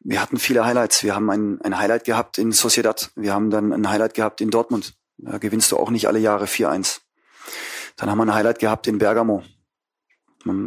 Wir 0.01 0.21
hatten 0.21 0.38
viele 0.38 0.64
Highlights. 0.64 1.03
Wir 1.03 1.14
haben 1.14 1.29
ein, 1.31 1.61
ein 1.62 1.79
Highlight 1.79 2.05
gehabt 2.05 2.38
in 2.38 2.53
Sociedad. 2.53 3.11
Wir 3.16 3.33
haben 3.33 3.51
dann 3.51 3.73
ein 3.73 3.88
Highlight 3.88 4.14
gehabt 4.14 4.40
in 4.40 4.51
Dortmund. 4.51 4.95
Da 5.19 5.38
gewinnst 5.38 5.73
du 5.73 5.77
auch 5.77 5.90
nicht 5.90 6.07
alle 6.07 6.19
Jahre 6.19 6.45
4-1. 6.45 7.01
Dann 7.96 8.11
haben 8.11 8.18
wir 8.18 8.24
ein 8.24 8.35
Highlight 8.35 8.59
gehabt 8.59 8.87
in 8.87 8.98
Bergamo. 8.98 9.42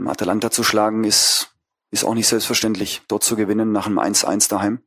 Atalanta 0.08 0.52
zu 0.52 0.64
schlagen 0.64 1.04
ist, 1.04 1.56
ist 1.92 2.04
auch 2.04 2.14
nicht 2.14 2.28
selbstverständlich. 2.28 3.02
Dort 3.08 3.24
zu 3.24 3.36
gewinnen 3.36 3.72
nach 3.72 3.86
einem 3.86 4.00
1-1 4.00 4.50
daheim. 4.50 4.82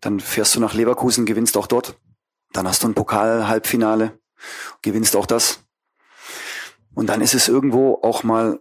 Dann 0.00 0.20
fährst 0.20 0.54
du 0.54 0.60
nach 0.60 0.74
Leverkusen, 0.74 1.26
gewinnst 1.26 1.56
auch 1.56 1.66
dort. 1.66 1.98
Dann 2.52 2.66
hast 2.66 2.82
du 2.82 2.88
ein 2.88 2.94
Pokal-Halbfinale, 2.94 4.18
gewinnst 4.82 5.16
auch 5.16 5.26
das. 5.26 5.64
Und 6.94 7.08
dann 7.08 7.20
ist 7.20 7.34
es 7.34 7.48
irgendwo 7.48 8.00
auch 8.02 8.22
mal 8.22 8.60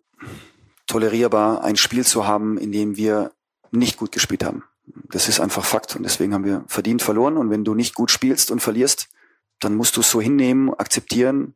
tolerierbar, 0.88 1.63
ein 1.63 1.78
Spiel 1.78 2.06
zu 2.06 2.28
haben, 2.28 2.58
in 2.58 2.71
dem 2.71 2.97
wir 2.97 3.32
nicht 3.71 3.97
gut 3.97 4.12
gespielt 4.12 4.43
haben. 4.43 4.63
Das 5.12 5.30
ist 5.30 5.39
einfach 5.39 5.65
Fakt 5.65 5.95
und 5.95 6.04
deswegen 6.04 6.34
haben 6.34 6.45
wir 6.45 6.63
verdient 6.67 7.02
verloren. 7.02 7.38
Und 7.38 7.49
wenn 7.49 7.63
du 7.63 7.75
nicht 7.75 7.95
gut 7.95 8.12
spielst 8.12 8.52
und 8.52 8.60
verlierst, 8.60 9.08
dann 9.60 9.75
musst 9.75 9.97
du 9.97 10.02
es 10.02 10.10
so 10.10 10.19
hinnehmen, 10.19 10.73
akzeptieren, 10.73 11.56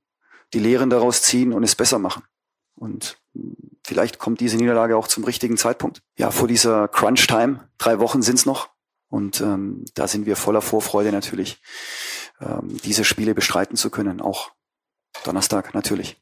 die 0.54 0.60
Lehren 0.60 0.90
daraus 0.90 1.22
ziehen 1.22 1.54
und 1.54 1.64
es 1.64 1.76
besser 1.76 2.00
machen. 2.00 2.24
Und 2.76 3.18
vielleicht 3.84 4.20
kommt 4.20 4.40
diese 4.40 4.58
Niederlage 4.58 4.98
auch 4.98 5.08
zum 5.08 5.24
richtigen 5.24 5.58
Zeitpunkt. 5.58 6.02
Ja, 6.18 6.32
vor 6.32 6.48
dieser 6.48 6.88
Crunch-Time, 6.88 7.68
drei 7.78 8.00
Wochen 8.00 8.22
sind's 8.22 8.46
noch. 8.46 8.70
Und 9.10 9.42
ähm, 9.42 9.86
da 9.94 10.08
sind 10.08 10.26
wir 10.26 10.36
voller 10.36 10.62
Vorfreude 10.62 11.12
natürlich, 11.12 11.62
ähm, 12.42 12.78
diese 12.84 13.04
Spiele 13.04 13.36
bestreiten 13.36 13.78
zu 13.78 13.90
können. 13.92 14.22
Auch 14.22 14.52
Donnerstag 15.24 15.74
natürlich. 15.76 16.18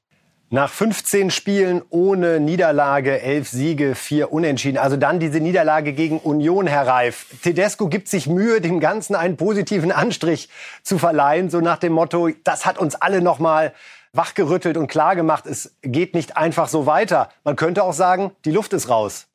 Nach 0.54 0.70
15 0.70 1.32
Spielen 1.32 1.82
ohne 1.89 2.41
Niederlage, 2.41 3.22
elf 3.22 3.48
Siege, 3.48 3.96
vier 3.96 4.34
Unentschieden. 4.34 4.78
Also 4.78 4.98
dann 4.98 5.22
diese 5.22 5.39
Niederlage 5.39 5.94
gegen 5.94 6.20
Union, 6.20 6.67
Herr 6.67 6.86
Reif. 6.86 7.28
Tedesco 7.41 7.88
gibt 7.88 8.10
sich 8.10 8.28
Mühe, 8.28 8.60
dem 8.60 8.82
Ganzen 8.82 9.15
einen 9.15 9.38
positiven 9.38 9.94
Anstrich 9.94 10.50
zu 10.84 10.98
verleihen. 10.98 11.50
So 11.50 11.62
nach 11.62 11.78
dem 11.78 11.94
Motto, 11.94 12.32
das 12.44 12.65
hat 12.65 12.78
uns 12.78 12.96
alle 12.96 13.22
nochmal 13.22 13.74
wachgerüttelt 14.13 14.78
und 14.78 14.88
klargemacht, 14.88 15.45
es 15.45 15.76
geht 15.82 16.13
nicht 16.13 16.38
einfach 16.38 16.67
so 16.67 16.86
weiter. 16.86 17.30
Man 17.43 17.56
könnte 17.56 17.84
auch 17.84 17.93
sagen, 17.93 18.32
die 18.45 18.52
Luft 18.52 18.74
ist 18.74 18.89
raus. 18.89 19.28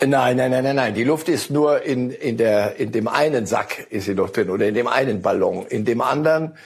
Nein, 0.00 0.36
nein, 0.36 0.50
nein, 0.50 0.62
nein, 0.62 0.76
nein. 0.76 0.94
Die 0.94 1.04
Luft 1.04 1.28
ist 1.28 1.50
nur 1.50 1.82
in, 1.82 2.10
in, 2.10 2.36
der, 2.36 2.76
in 2.76 2.92
dem 2.92 3.08
einen 3.08 3.46
Sack 3.46 3.86
ist 3.90 4.04
sie 4.04 4.14
noch 4.14 4.30
drin 4.30 4.50
oder 4.50 4.68
in 4.68 4.74
dem 4.74 4.88
einen 4.88 5.22
Ballon. 5.22 5.66
In 5.66 5.84
dem 5.84 6.02
anderen 6.02 6.56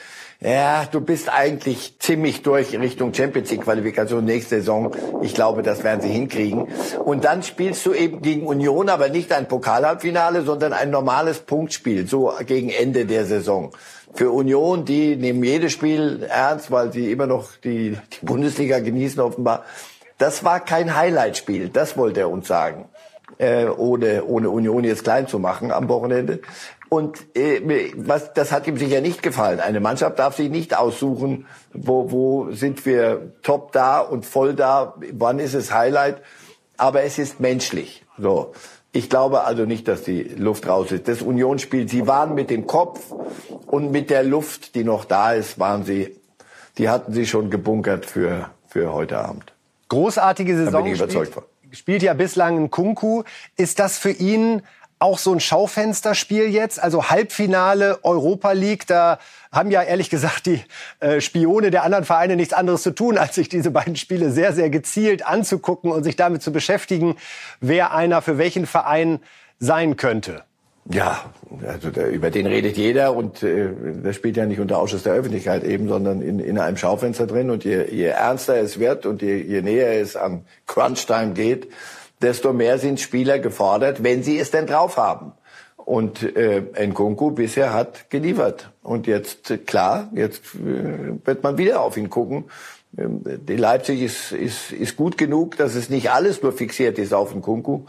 ja, 0.43 0.85
du 0.85 1.01
bist 1.01 1.29
eigentlich 1.29 1.99
ziemlich 1.99 2.41
durch 2.41 2.77
Richtung 2.79 3.13
Champions 3.13 3.51
League 3.51 3.61
Qualifikation 3.61 4.25
nächste 4.25 4.55
Saison. 4.57 4.91
Ich 5.21 5.35
glaube, 5.35 5.61
das 5.61 5.83
werden 5.83 6.01
sie 6.01 6.09
hinkriegen. 6.09 6.67
Und 7.05 7.25
dann 7.25 7.43
spielst 7.43 7.85
du 7.85 7.93
eben 7.93 8.23
gegen 8.23 8.47
Union, 8.47 8.89
aber 8.89 9.09
nicht 9.09 9.31
ein 9.33 9.47
Pokalhalbfinale, 9.47 10.41
sondern 10.41 10.73
ein 10.73 10.89
normales 10.89 11.41
Punktspiel, 11.41 12.07
so 12.07 12.33
gegen 12.47 12.69
Ende 12.69 13.05
der 13.05 13.25
Saison. 13.25 13.71
Für 14.15 14.31
Union, 14.31 14.83
die 14.83 15.15
nehmen 15.15 15.43
jedes 15.43 15.73
Spiel 15.73 16.23
ernst, 16.27 16.71
weil 16.71 16.91
sie 16.91 17.11
immer 17.11 17.27
noch 17.27 17.55
die, 17.63 17.91
die 17.91 18.25
Bundesliga 18.25 18.79
genießen 18.79 19.21
offenbar. 19.21 19.63
Das 20.17 20.43
war 20.43 20.59
kein 20.59 20.95
Highlight-Spiel, 20.95 21.69
das 21.69 21.97
wollte 21.97 22.21
er 22.21 22.29
uns 22.31 22.47
sagen. 22.47 22.89
Äh, 23.41 23.65
ohne, 23.65 24.23
ohne 24.25 24.51
Union 24.51 24.83
jetzt 24.83 25.03
klein 25.03 25.27
zu 25.27 25.39
machen 25.39 25.71
am 25.71 25.89
Wochenende. 25.89 26.41
Und 26.89 27.35
äh, 27.35 27.91
was, 27.95 28.33
das 28.33 28.51
hat 28.51 28.67
ihm 28.67 28.77
sicher 28.77 29.01
nicht 29.01 29.23
gefallen. 29.23 29.59
Eine 29.59 29.79
Mannschaft 29.79 30.19
darf 30.19 30.35
sich 30.35 30.49
nicht 30.49 30.77
aussuchen, 30.77 31.47
wo, 31.73 32.11
wo 32.11 32.51
sind 32.51 32.85
wir 32.85 33.33
top 33.41 33.71
da 33.71 33.99
und 33.99 34.25
voll 34.25 34.53
da, 34.53 34.95
wann 35.13 35.39
ist 35.39 35.55
es 35.55 35.73
Highlight. 35.73 36.21
Aber 36.77 37.01
es 37.03 37.17
ist 37.17 37.39
menschlich. 37.39 38.05
So. 38.19 38.51
Ich 38.91 39.09
glaube 39.09 39.45
also 39.45 39.65
nicht, 39.65 39.87
dass 39.87 40.03
die 40.03 40.21
Luft 40.21 40.67
raus 40.67 40.91
ist. 40.91 41.07
Das 41.07 41.21
Unionsspiel, 41.21 41.87
sie 41.87 42.07
waren 42.07 42.35
mit 42.35 42.49
dem 42.49 42.67
Kopf 42.67 43.11
und 43.65 43.91
mit 43.91 44.09
der 44.09 44.23
Luft, 44.23 44.75
die 44.75 44.83
noch 44.83 45.05
da 45.05 45.33
ist, 45.33 45.59
waren 45.59 45.83
sie, 45.83 46.15
die 46.77 46.89
hatten 46.89 47.13
sie 47.13 47.25
schon 47.25 47.49
gebunkert 47.49 48.05
für, 48.05 48.49
für 48.67 48.93
heute 48.93 49.17
Abend. 49.17 49.53
Großartige 49.87 50.57
Saison. 50.57 50.73
Da 50.73 50.81
bin 50.81 50.93
ich 50.93 50.99
überzeugt 50.99 51.33
von 51.33 51.43
spielt 51.71 52.03
ja 52.03 52.13
bislang 52.13 52.57
ein 52.57 52.71
Kunku. 52.71 53.23
Ist 53.57 53.79
das 53.79 53.97
für 53.97 54.11
ihn 54.11 54.61
auch 54.99 55.17
so 55.17 55.33
ein 55.33 55.39
Schaufensterspiel 55.39 56.47
jetzt? 56.49 56.81
Also 56.81 57.09
Halbfinale 57.09 57.99
Europa 58.03 58.51
League, 58.51 58.87
da 58.87 59.19
haben 59.51 59.71
ja 59.71 59.81
ehrlich 59.81 60.09
gesagt 60.09 60.45
die 60.45 60.63
äh, 60.99 61.21
Spione 61.21 61.71
der 61.71 61.83
anderen 61.83 62.05
Vereine 62.05 62.35
nichts 62.35 62.53
anderes 62.53 62.83
zu 62.83 62.91
tun, 62.91 63.17
als 63.17 63.35
sich 63.35 63.49
diese 63.49 63.71
beiden 63.71 63.95
Spiele 63.95 64.31
sehr, 64.31 64.53
sehr 64.53 64.69
gezielt 64.69 65.25
anzugucken 65.25 65.91
und 65.91 66.03
sich 66.03 66.15
damit 66.15 66.43
zu 66.43 66.51
beschäftigen, 66.51 67.15
wer 67.59 67.93
einer 67.93 68.21
für 68.21 68.37
welchen 68.37 68.65
Verein 68.65 69.19
sein 69.59 69.97
könnte. 69.97 70.43
Ja, 70.89 71.31
also 71.67 71.89
der, 71.91 72.09
über 72.09 72.31
den 72.31 72.47
redet 72.47 72.75
jeder 72.75 73.15
und 73.15 73.43
äh, 73.43 73.69
der 74.03 74.13
spielt 74.13 74.35
ja 74.37 74.45
nicht 74.45 74.59
unter 74.59 74.79
Ausschuss 74.79 75.03
der 75.03 75.13
Öffentlichkeit 75.13 75.63
eben, 75.63 75.87
sondern 75.87 76.21
in, 76.21 76.39
in 76.39 76.57
einem 76.57 76.77
Schaufenster 76.77 77.27
drin. 77.27 77.49
Und 77.49 77.63
je, 77.63 77.85
je 77.89 78.05
ernster 78.05 78.57
es 78.57 78.79
wird 78.79 79.05
und 79.05 79.21
je, 79.21 79.37
je 79.37 79.61
näher 79.61 80.01
es 80.01 80.15
an 80.15 80.45
Crunch-Time 80.65 81.33
geht, 81.33 81.71
desto 82.21 82.53
mehr 82.53 82.77
sind 82.77 82.99
Spieler 82.99 83.39
gefordert, 83.39 84.03
wenn 84.03 84.23
sie 84.23 84.39
es 84.39 84.51
denn 84.51 84.65
drauf 84.65 84.97
haben. 84.97 85.33
Und 85.77 86.35
äh, 86.35 86.61
Nkunku 86.87 87.31
bisher 87.31 87.73
hat 87.73 88.09
geliefert. 88.09 88.71
Und 88.83 89.07
jetzt, 89.07 89.65
klar, 89.65 90.09
jetzt 90.13 90.41
äh, 90.55 91.25
wird 91.25 91.43
man 91.43 91.57
wieder 91.57 91.81
auf 91.81 91.97
ihn 91.97 92.09
gucken. 92.09 92.45
Ähm, 92.97 93.21
die 93.23 93.55
Leipzig 93.55 94.01
ist, 94.01 94.31
ist, 94.31 94.71
ist 94.71 94.95
gut 94.95 95.17
genug, 95.17 95.57
dass 95.57 95.75
es 95.75 95.89
nicht 95.89 96.11
alles 96.11 96.41
nur 96.41 96.53
fixiert 96.53 96.99
ist 96.99 97.13
auf 97.13 97.33
Nkunku. 97.33 97.85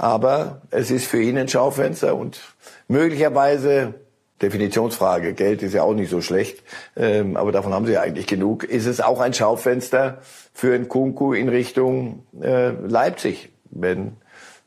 Aber 0.00 0.62
es 0.70 0.90
ist 0.90 1.06
für 1.08 1.20
ihn 1.20 1.36
ein 1.36 1.46
Schaufenster 1.46 2.16
und 2.16 2.40
möglicherweise 2.88 3.92
Definitionsfrage, 4.40 5.34
Geld 5.34 5.62
ist 5.62 5.74
ja 5.74 5.82
auch 5.82 5.92
nicht 5.92 6.08
so 6.08 6.22
schlecht, 6.22 6.62
ähm, 6.96 7.36
aber 7.36 7.52
davon 7.52 7.74
haben 7.74 7.84
sie 7.84 7.92
ja 7.92 8.00
eigentlich 8.00 8.26
genug. 8.26 8.64
Ist 8.64 8.86
es 8.86 9.02
auch 9.02 9.20
ein 9.20 9.34
Schaufenster 9.34 10.22
für 10.54 10.74
einen 10.74 10.88
Kunku 10.88 11.34
in 11.34 11.50
Richtung 11.50 12.24
äh, 12.40 12.70
Leipzig, 12.70 13.50
wenn 13.70 14.16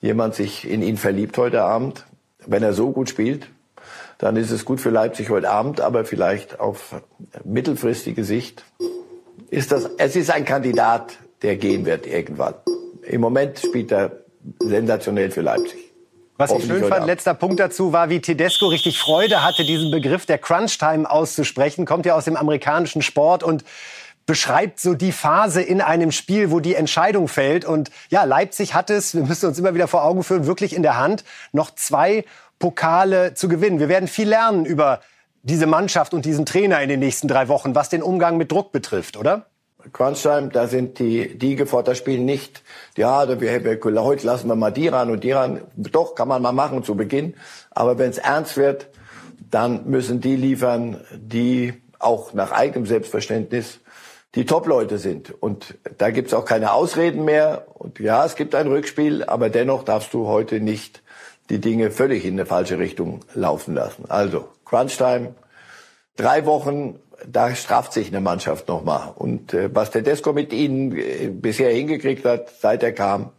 jemand 0.02 0.36
sich 0.36 0.70
in 0.70 0.84
ihn 0.84 0.98
verliebt 0.98 1.36
heute 1.40 1.64
Abend, 1.64 2.06
wenn 2.46 2.62
er 2.62 2.74
so 2.74 2.92
gut 2.92 3.10
spielt, 3.10 3.48
dann 4.20 4.36
ist 4.36 4.52
es 4.52 4.66
gut 4.66 4.82
für 4.82 4.92
Leipzig 4.92 5.32
heute 5.32 5.50
Abend, 5.50 5.82
aber 5.82 6.06
vielleicht 6.06 6.60
auf 6.60 7.02
mittelfristige 7.44 8.24
Sicht 8.24 8.66
ist 9.50 9.72
das, 9.72 9.90
es 9.98 10.16
ist 10.16 10.30
ein 10.30 10.46
Kandidat, 10.46 11.18
der 11.42 11.56
gehen 11.56 11.88
wird 11.88 12.06
irgendwann. 12.06 12.54
Im 13.02 13.20
Moment 13.20 13.58
spielt 13.58 13.92
er 13.92 14.23
sensationell 14.60 15.32
für 15.32 15.42
Leipzig. 15.42 15.80
Was 16.38 16.52
ich 16.52 16.66
schön 16.66 16.84
fand, 16.86 17.06
letzter 17.06 17.36
Punkt 17.36 17.60
dazu 17.60 17.94
war, 17.94 18.10
wie 18.10 18.20
Tedesco 18.20 18.68
richtig 18.68 18.98
Freude 18.98 19.44
hatte, 19.44 19.64
diesen 19.64 19.92
Begriff 19.92 20.26
der 20.26 20.40
Crunch-Time 20.40 21.10
auszusprechen. 21.10 21.86
Kommt 21.86 22.06
ja 22.06 22.16
aus 22.16 22.26
dem 22.26 22.36
amerikanischen 22.36 23.02
Sport 23.04 23.44
und 23.44 23.64
beschreibt 24.26 24.80
so 24.80 24.94
die 24.96 25.12
Phase 25.12 25.62
in 25.62 25.82
einem 25.82 26.12
Spiel, 26.12 26.50
wo 26.50 26.60
die 26.60 26.76
Entscheidung 26.76 27.28
fällt. 27.28 27.66
Und 27.66 27.92
ja, 28.10 28.24
Leipzig 28.24 28.74
hat 28.74 28.90
es, 28.90 29.14
wir 29.14 29.24
müssen 29.24 29.48
uns 29.48 29.60
immer 29.60 29.76
wieder 29.76 29.88
vor 29.88 30.04
Augen 30.04 30.24
führen, 30.24 30.48
wirklich 30.48 30.76
in 30.76 30.82
der 30.82 30.98
Hand, 30.98 31.24
noch 31.52 31.76
zwei 31.76 32.26
Pokale 32.58 33.34
zu 33.36 33.48
gewinnen. 33.48 33.80
Wir 33.80 33.90
werden 33.90 34.08
viel 34.08 34.30
lernen 34.30 34.66
über 34.66 35.02
diese 35.44 35.68
Mannschaft 35.68 36.14
und 36.14 36.26
diesen 36.26 36.46
Trainer 36.46 36.82
in 36.82 36.90
den 36.90 37.00
nächsten 37.00 37.28
drei 37.28 37.48
Wochen, 37.48 37.76
was 37.76 37.90
den 37.90 38.02
Umgang 38.02 38.38
mit 38.38 38.52
Druck 38.52 38.72
betrifft, 38.72 39.18
oder? 39.18 39.48
Crunchtime, 39.92 40.50
da 40.50 40.68
sind 40.68 41.00
die, 41.00 41.38
die 41.38 41.56
gefordert, 41.56 41.98
spielen 41.98 42.26
nicht, 42.26 42.64
ja, 42.98 43.28
wir, 43.42 43.64
wir, 43.64 44.04
heute 44.04 44.26
lassen 44.26 44.48
wir 44.48 44.56
mal 44.56 44.72
die 44.72 44.88
ran 44.88 45.12
und 45.12 45.24
die 45.24 45.32
ran. 45.32 45.62
Doch, 45.76 46.16
kann 46.16 46.28
man 46.28 46.42
mal 46.42 46.52
machen 46.52 46.84
zu 46.84 46.96
Beginn. 46.96 47.36
Aber 47.72 47.98
wenn 47.98 48.10
es 48.10 48.18
ernst 48.18 48.56
wird, 48.56 48.88
dann 49.52 49.90
müssen 49.90 50.22
die 50.22 50.36
liefern, 50.36 51.02
die 51.12 51.74
auch 52.00 52.34
nach 52.34 52.52
eigenem 52.52 52.86
Selbstverständnis 52.86 53.80
die 54.36 54.46
Top-Leute 54.46 54.98
sind. 54.98 55.32
Und 55.42 55.76
da 55.98 56.10
gibt's 56.12 56.34
auch 56.34 56.46
keine 56.46 56.74
Ausreden 56.74 57.26
mehr. 57.26 57.66
Und 57.76 58.00
ja, 58.00 58.26
es 58.26 58.36
gibt 58.36 58.56
ein 58.56 58.68
Rückspiel, 58.68 59.24
aber 59.24 59.50
dennoch 59.50 59.84
darfst 59.84 60.14
du 60.14 60.28
heute 60.28 60.60
nicht 60.60 61.04
die 61.50 61.60
Dinge 61.60 61.92
völlig 61.92 62.26
in 62.26 62.34
eine 62.34 62.46
falsche 62.46 62.80
Richtung 62.80 63.20
laufen 63.34 63.76
lassen. 63.76 64.06
Also, 64.08 64.48
Crunchtime, 64.66 65.36
drei 66.16 66.46
Wochen 66.46 67.00
da 67.28 67.56
strafft 67.56 67.94
sich 67.94 68.08
eine 68.08 68.22
Mannschaft 68.22 68.68
nochmal. 68.68 69.14
Und 69.16 69.54
äh, 69.54 69.70
was 69.74 69.92
Tedesco 69.92 70.34
mit 70.34 70.54
ihnen 70.54 70.96
äh, 70.98 71.30
bisher 71.30 71.72
hingekriegt 71.72 72.26
hat, 72.26 72.50
seit 72.60 72.84
er 72.84 72.92
kam, 72.92 73.32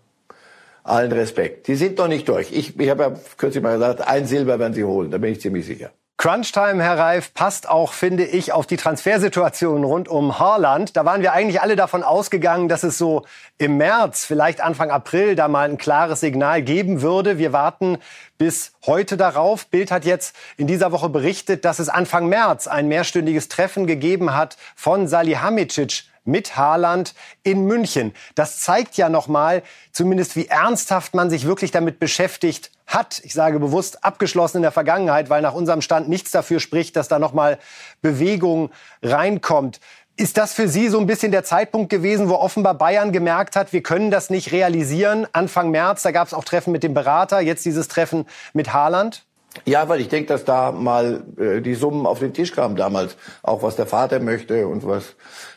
allen 0.83 1.13
Respekt. 1.13 1.67
Die 1.69 1.77
sind 1.77 1.99
noch 1.99 2.09
nicht 2.09 2.29
durch. 2.29 2.53
Ich, 2.53 2.79
ich 2.79 2.91
habe 2.91 3.03
ja 3.03 3.15
kürzlich 3.37 3.63
mal 3.63 3.75
gesagt, 3.75 4.07
ein 4.07 4.27
Silber 4.27 4.59
werden 4.59 4.75
sie 4.75 4.85
holen, 4.85 5.11
da 5.11 5.19
bin 5.19 5.33
ich 5.33 5.41
ziemlich 5.41 5.67
sicher. 5.67 5.91
Crunchtime, 6.25 6.83
Herr 6.83 6.99
Reif, 6.99 7.35
passt 7.35 7.69
auch, 7.69 7.93
finde 7.93 8.25
ich, 8.25 8.55
auf 8.55 8.67
die 8.67 8.79
Transfersituation 8.79 9.85
rund 9.85 10.09
um 10.09 10.39
Haaland. 10.39 10.97
Da 10.97 11.05
waren 11.05 11.21
wir 11.21 11.35
eigentlich 11.35 11.61
alle 11.61 11.77
davon 11.77 12.03
ausgegangen, 12.03 12.67
dass 12.67 12.83
es 12.83 12.97
so 12.97 13.27
im 13.59 13.77
März, 13.77 14.25
vielleicht 14.25 14.63
Anfang 14.63 14.91
April, 14.91 15.35
da 15.35 15.49
mal 15.49 15.69
ein 15.69 15.77
klares 15.77 16.21
Signal 16.21 16.63
geben 16.63 17.03
würde. 17.03 17.37
Wir 17.37 17.53
warten 17.53 17.99
bis 18.39 18.73
heute 18.87 19.19
darauf. 19.19 19.67
Bild 19.67 19.91
hat 19.91 20.07
jetzt 20.07 20.35
in 20.57 20.67
dieser 20.67 20.93
Woche 20.93 21.11
berichtet, 21.11 21.67
dass 21.67 21.79
es 21.79 21.91
Anfang 21.91 22.27
März 22.27 22.69
ein 22.69 22.89
mehrstündiges 22.89 23.49
Treffen 23.49 23.87
gegeben 23.87 24.35
hat 24.35 24.57
von 24.75 25.07
Salihamidzic 25.07 26.05
mit 26.25 26.57
Haaland 26.57 27.15
in 27.43 27.65
München. 27.67 28.15
Das 28.35 28.61
zeigt 28.61 28.97
ja 28.97 29.09
nochmal, 29.09 29.63
zumindest 29.93 30.37
wie 30.37 30.49
ernsthaft 30.49 31.15
man 31.15 31.31
sich 31.31 31.47
wirklich 31.47 31.71
damit 31.71 31.99
beschäftigt 31.99 32.71
hat. 32.87 33.21
Ich 33.25 33.35
sage 33.35 33.59
bewusst 33.59 34.05
abgeschlossen 34.05 34.59
in 34.59 34.63
der 34.63 34.73
Vergangenheit, 34.73 35.31
weil 35.31 35.43
nach 35.43 35.55
unserem 35.55 35.83
Stand 35.83 36.09
nichts 36.09 36.31
dafür 36.31 36.61
spricht, 36.61 36.97
dass 36.97 37.09
da 37.09 37.19
nochmal 37.19 37.59
Bewegung 38.03 38.71
reinkommt. 39.03 39.81
Ist 40.17 40.37
das 40.37 40.55
für 40.55 40.69
Sie 40.69 40.89
so 40.89 41.01
ein 41.01 41.07
bisschen 41.07 41.33
der 41.33 41.43
Zeitpunkt 41.43 41.91
gewesen, 41.91 42.29
wo 42.29 42.35
offenbar 42.35 42.75
Bayern 42.75 43.11
gemerkt 43.11 43.57
hat, 43.57 43.73
wir 43.73 43.83
können 43.83 44.13
das 44.13 44.31
nicht 44.31 44.53
realisieren? 44.53 45.27
Anfang 45.33 45.71
März, 45.71 46.03
da 46.03 46.13
gab 46.13 46.29
es 46.29 46.35
auch 46.35 46.45
Treffen 46.45 46.71
mit 46.71 46.85
dem 46.85 46.95
Berater, 46.95 47.41
jetzt 47.41 47.65
dieses 47.65 47.89
Treffen 47.89 48.27
mit 48.53 48.73
Haaland? 48.73 49.25
Ja, 49.65 49.89
weil 49.89 50.01
ich 50.01 50.09
denke, 50.09 50.29
dass 50.29 50.45
da 50.45 50.73
mal 50.73 51.23
äh, 51.39 51.61
die 51.61 51.75
Summen 51.75 52.07
auf 52.07 52.19
den 52.19 52.35
Tisch 52.35 52.53
kamen 52.53 52.77
damals. 52.77 53.17
Auch 53.43 53.63
was 53.63 53.77
der 53.77 53.87
Vater 53.87 54.21
möchte 54.21 54.67
und 54.67 54.87
was 54.87 55.15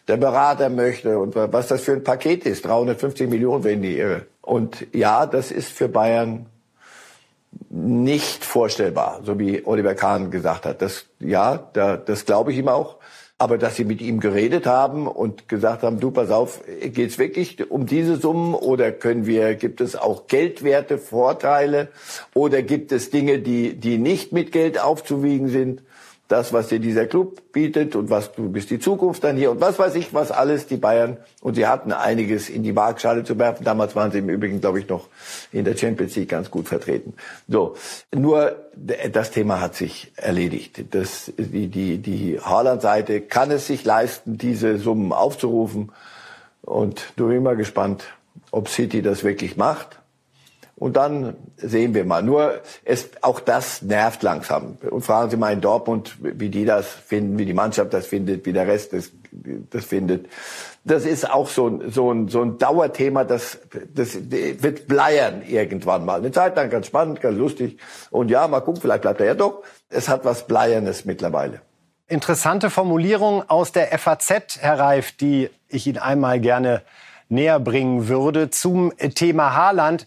der 0.08 0.18
Berater 0.18 0.70
möchte 0.70 1.20
und 1.20 1.36
was 1.36 1.68
das 1.68 1.82
für 1.82 1.94
ein 1.94 2.04
Paket 2.04 2.46
ist. 2.46 2.66
350 2.66 3.30
Millionen, 3.30 3.64
wenn 3.64 3.82
die 3.82 3.98
irre. 3.98 4.26
Und 4.42 4.88
ja, 4.94 5.26
das 5.26 5.52
ist 5.52 5.72
für 5.72 5.90
Bayern 5.90 6.46
nicht 7.70 8.46
vorstellbar, 8.46 9.22
so 9.24 9.40
wie 9.40 9.66
Oliver 9.66 9.96
Kahn 9.96 10.32
gesagt 10.32 10.66
hat. 10.66 10.82
Das, 10.82 11.06
ja, 11.20 11.68
da, 11.74 11.98
das 11.98 12.26
glaube 12.26 12.52
ich 12.52 12.58
ihm 12.58 12.68
auch. 12.68 12.98
Aber 13.40 13.60
dass 13.60 13.76
sie 13.76 13.86
mit 13.86 14.02
ihm 14.02 14.20
geredet 14.20 14.66
haben 14.66 15.08
und 15.08 15.48
gesagt 15.48 15.84
haben, 15.84 16.00
du 16.00 16.10
pass 16.10 16.32
auf, 16.32 16.62
geht's 16.82 17.20
wirklich 17.20 17.70
um 17.70 17.86
diese 17.86 18.16
Summen 18.16 18.56
oder 18.56 18.92
können 18.92 19.28
wir, 19.28 19.54
gibt 19.54 19.80
es 19.80 19.96
auch 19.96 20.26
geldwerte 20.26 20.98
Vorteile 20.98 21.90
oder 22.34 22.64
gibt 22.64 22.92
es 22.92 23.12
Dinge, 23.12 23.38
die, 23.38 23.76
die 23.76 24.00
nicht 24.00 24.32
mit 24.32 24.52
Geld 24.52 24.82
aufzuwiegen 24.82 25.50
sind? 25.50 25.84
Das, 26.28 26.52
was 26.52 26.68
dir 26.68 26.80
dieser 26.80 27.06
Club 27.06 27.52
bietet 27.54 27.96
und 27.96 28.10
was 28.10 28.34
du 28.34 28.50
bist 28.50 28.70
die 28.70 28.80
Zukunft 28.80 29.24
dann 29.24 29.38
hier 29.38 29.52
und 29.52 29.62
was 29.62 29.80
weiß 29.80 29.96
ich, 29.96 30.14
was 30.14 30.32
alles 30.32 30.68
die 30.68 30.78
Bayern 30.78 31.18
und 31.42 31.56
sie 31.56 31.68
hatten 31.68 31.92
einiges 31.92 32.50
in 32.50 32.64
die 32.64 32.76
Waagschale 32.76 33.24
zu 33.24 33.40
werfen. 33.40 33.64
Damals 33.64 33.96
waren 33.96 34.12
sie 34.12 34.20
im 34.20 34.30
Übrigen, 34.30 34.60
glaube 34.60 34.80
ich, 34.80 34.90
noch 34.90 35.08
in 35.52 35.64
der 35.64 35.78
Champions 35.78 36.16
League 36.16 36.30
ganz 36.30 36.52
gut 36.52 36.68
vertreten. 36.68 37.14
So, 37.48 37.76
nur 38.14 38.56
das 38.76 39.32
Thema 39.32 39.62
hat 39.62 39.76
sich 39.76 40.12
erledigt. 40.16 40.84
Das, 40.92 41.32
die 41.38 41.68
die 41.68 41.98
die 41.98 42.40
Haaland-Seite 42.40 43.22
kann 43.22 43.52
es 43.52 43.68
sich 43.68 43.86
leisten, 43.86 44.38
diese 44.38 44.78
Summen 44.78 45.14
aufzurufen 45.14 45.92
und 46.62 47.14
du 47.16 47.30
bin 47.30 47.44
mal 47.44 47.56
gespannt, 47.56 48.04
ob 48.52 48.68
City 48.68 49.02
das 49.02 49.24
wirklich 49.24 49.56
macht. 49.56 50.00
Und 50.80 50.96
dann 50.96 51.36
sehen 51.58 51.96
wir 51.96 52.06
mal. 52.06 52.22
Nur 52.22 52.62
es, 52.86 53.10
auch 53.22 53.40
das 53.40 53.82
nervt 53.82 54.22
langsam. 54.22 54.78
Und 54.88 55.02
fragen 55.02 55.32
Sie 55.32 55.38
mal 55.38 55.52
in 55.52 55.60
Dortmund, 55.60 56.18
wie 56.22 56.50
die 56.50 56.66
das 56.66 56.86
finden, 56.88 57.40
wie 57.40 57.46
die 57.46 57.56
Mannschaft 57.56 57.94
das 57.94 58.06
findet, 58.06 58.46
wie 58.46 58.54
der 58.54 58.68
Rest 58.68 58.94
das, 58.94 59.10
das 59.72 59.86
findet. 59.86 60.28
Das 60.84 61.06
ist 61.06 61.30
auch 61.32 61.50
so 61.50 61.68
ein, 61.68 61.92
so 61.92 62.12
ein, 62.12 62.28
so 62.28 62.44
ein 62.44 62.60
Dauerthema, 62.60 63.24
das, 63.24 63.58
das 63.92 64.20
wird 64.30 64.88
bleiern 64.88 65.42
irgendwann 65.48 66.06
mal. 66.06 66.20
Eine 66.20 66.32
Zeit 66.32 66.56
lang 66.56 66.70
ganz 66.70 66.86
spannend, 66.86 67.22
ganz 67.22 67.36
lustig. 67.38 67.80
Und 68.12 68.30
ja, 68.30 68.48
mal 68.48 68.62
gucken, 68.62 68.80
vielleicht 68.80 69.02
bleibt 69.02 69.20
er 69.20 69.26
ja 69.26 69.34
doch. 69.34 69.64
Es 69.90 70.08
hat 70.08 70.26
was 70.26 70.46
Bleiernes 70.46 71.06
mittlerweile. 71.06 71.62
Interessante 72.08 72.70
Formulierung 72.70 73.50
aus 73.50 73.72
der 73.72 73.88
FAZ, 73.98 74.60
Herr 74.60 74.78
Reif, 74.78 75.12
die 75.12 75.50
ich 75.70 75.88
Ihnen 75.88 75.98
einmal 75.98 76.40
gerne 76.40 76.84
näher 77.30 77.60
bringen 77.60 78.08
würde 78.08 78.52
zum 78.52 78.96
Thema 79.16 79.56
Haaland. 79.56 80.06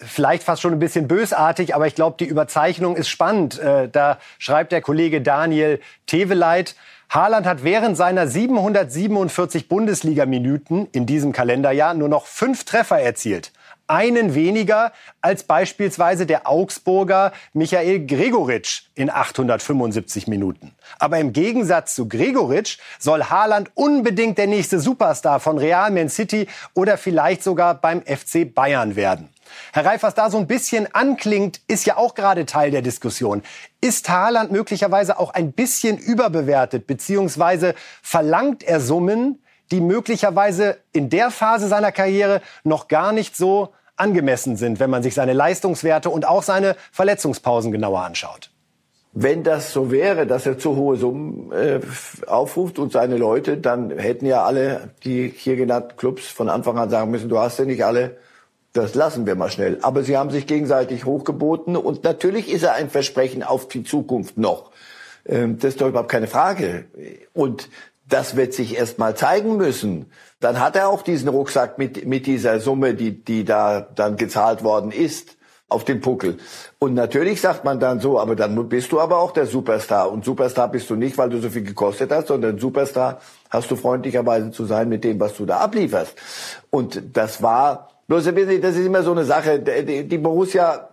Vielleicht 0.00 0.42
fast 0.42 0.62
schon 0.62 0.72
ein 0.72 0.78
bisschen 0.78 1.08
bösartig, 1.08 1.74
aber 1.74 1.86
ich 1.86 1.94
glaube, 1.94 2.16
die 2.18 2.26
Überzeichnung 2.26 2.96
ist 2.96 3.08
spannend. 3.08 3.58
Äh, 3.58 3.88
da 3.88 4.18
schreibt 4.38 4.72
der 4.72 4.80
Kollege 4.80 5.22
Daniel 5.22 5.80
Teveleit, 6.06 6.74
Haaland 7.08 7.46
hat 7.46 7.62
während 7.62 7.96
seiner 7.96 8.26
747 8.26 9.68
Bundesliga-Minuten 9.68 10.88
in 10.90 11.06
diesem 11.06 11.32
Kalenderjahr 11.32 11.94
nur 11.94 12.08
noch 12.08 12.26
fünf 12.26 12.64
Treffer 12.64 13.00
erzielt. 13.00 13.52
Einen 13.88 14.34
weniger 14.34 14.92
als 15.20 15.44
beispielsweise 15.44 16.26
der 16.26 16.48
Augsburger 16.48 17.32
Michael 17.52 18.04
Gregoritsch 18.04 18.82
in 18.96 19.10
875 19.10 20.26
Minuten. 20.26 20.72
Aber 20.98 21.18
im 21.20 21.32
Gegensatz 21.32 21.94
zu 21.94 22.08
Gregoritsch 22.08 22.78
soll 22.98 23.22
Haaland 23.22 23.70
unbedingt 23.74 24.38
der 24.38 24.48
nächste 24.48 24.80
Superstar 24.80 25.38
von 25.38 25.58
Real 25.58 25.92
Man 25.92 26.08
City 26.08 26.48
oder 26.74 26.98
vielleicht 26.98 27.44
sogar 27.44 27.74
beim 27.74 28.02
FC 28.02 28.52
Bayern 28.52 28.96
werden. 28.96 29.28
Herr 29.72 29.84
Reif, 29.84 30.02
was 30.02 30.14
da 30.14 30.30
so 30.30 30.38
ein 30.38 30.46
bisschen 30.46 30.88
anklingt, 30.94 31.60
ist 31.68 31.86
ja 31.86 31.96
auch 31.96 32.14
gerade 32.14 32.46
Teil 32.46 32.70
der 32.70 32.82
Diskussion. 32.82 33.42
Ist 33.80 34.08
Haaland 34.08 34.52
möglicherweise 34.52 35.18
auch 35.18 35.30
ein 35.30 35.52
bisschen 35.52 35.98
überbewertet, 35.98 36.86
beziehungsweise 36.86 37.74
verlangt 38.02 38.62
er 38.62 38.80
Summen, 38.80 39.42
die 39.70 39.80
möglicherweise 39.80 40.78
in 40.92 41.10
der 41.10 41.30
Phase 41.30 41.68
seiner 41.68 41.92
Karriere 41.92 42.40
noch 42.64 42.88
gar 42.88 43.12
nicht 43.12 43.36
so 43.36 43.72
angemessen 43.96 44.56
sind, 44.56 44.78
wenn 44.78 44.90
man 44.90 45.02
sich 45.02 45.14
seine 45.14 45.32
Leistungswerte 45.32 46.10
und 46.10 46.26
auch 46.26 46.42
seine 46.42 46.76
Verletzungspausen 46.92 47.72
genauer 47.72 48.00
anschaut? 48.00 48.50
Wenn 49.18 49.42
das 49.42 49.72
so 49.72 49.90
wäre, 49.90 50.26
dass 50.26 50.44
er 50.44 50.58
zu 50.58 50.76
hohe 50.76 50.96
Summen 50.96 51.50
äh, 51.50 51.80
aufruft 52.26 52.78
und 52.78 52.92
seine 52.92 53.16
Leute, 53.16 53.56
dann 53.56 53.90
hätten 53.90 54.26
ja 54.26 54.44
alle 54.44 54.90
die 55.04 55.32
hier 55.34 55.56
genannten 55.56 55.96
Clubs 55.96 56.26
von 56.26 56.50
Anfang 56.50 56.76
an 56.76 56.90
sagen 56.90 57.10
müssen, 57.10 57.30
du 57.30 57.38
hast 57.38 57.58
ja 57.58 57.64
nicht 57.64 57.82
alle 57.82 58.18
das 58.76 58.94
lassen 58.94 59.26
wir 59.26 59.34
mal 59.34 59.50
schnell. 59.50 59.78
Aber 59.82 60.02
sie 60.02 60.16
haben 60.16 60.30
sich 60.30 60.46
gegenseitig 60.46 61.04
hochgeboten 61.04 61.76
und 61.76 62.04
natürlich 62.04 62.50
ist 62.50 62.62
er 62.62 62.74
ein 62.74 62.90
Versprechen 62.90 63.42
auf 63.42 63.68
die 63.68 63.84
Zukunft 63.84 64.36
noch. 64.38 64.70
Ähm, 65.24 65.58
das 65.58 65.70
ist 65.70 65.80
doch 65.80 65.88
überhaupt 65.88 66.10
keine 66.10 66.26
Frage. 66.26 66.86
Und 67.32 67.68
das 68.08 68.36
wird 68.36 68.54
sich 68.54 68.76
erst 68.76 68.98
mal 68.98 69.16
zeigen 69.16 69.56
müssen. 69.56 70.10
Dann 70.40 70.60
hat 70.60 70.76
er 70.76 70.88
auch 70.88 71.02
diesen 71.02 71.28
Rucksack 71.28 71.78
mit, 71.78 72.06
mit 72.06 72.26
dieser 72.26 72.60
Summe, 72.60 72.94
die, 72.94 73.24
die 73.24 73.44
da 73.44 73.80
dann 73.80 74.16
gezahlt 74.16 74.62
worden 74.62 74.92
ist, 74.92 75.36
auf 75.68 75.84
dem 75.84 76.00
Puckel. 76.00 76.36
Und 76.78 76.94
natürlich 76.94 77.40
sagt 77.40 77.64
man 77.64 77.80
dann 77.80 77.98
so, 77.98 78.20
aber 78.20 78.36
dann 78.36 78.68
bist 78.68 78.92
du 78.92 79.00
aber 79.00 79.18
auch 79.18 79.32
der 79.32 79.46
Superstar. 79.46 80.12
Und 80.12 80.24
Superstar 80.24 80.70
bist 80.70 80.88
du 80.90 80.94
nicht, 80.94 81.18
weil 81.18 81.30
du 81.30 81.40
so 81.40 81.50
viel 81.50 81.64
gekostet 81.64 82.12
hast, 82.12 82.28
sondern 82.28 82.58
Superstar 82.58 83.20
hast 83.50 83.70
du 83.70 83.76
freundlicherweise 83.76 84.52
zu 84.52 84.64
sein 84.64 84.88
mit 84.88 85.02
dem, 85.02 85.18
was 85.18 85.36
du 85.36 85.44
da 85.44 85.58
ablieferst. 85.58 86.14
Und 86.70 87.02
das 87.16 87.42
war 87.42 87.95
Bloß 88.08 88.24
das 88.24 88.76
ist 88.76 88.86
immer 88.86 89.02
so 89.02 89.10
eine 89.10 89.24
Sache. 89.24 89.58
Die 89.58 90.18
Borussia, 90.18 90.90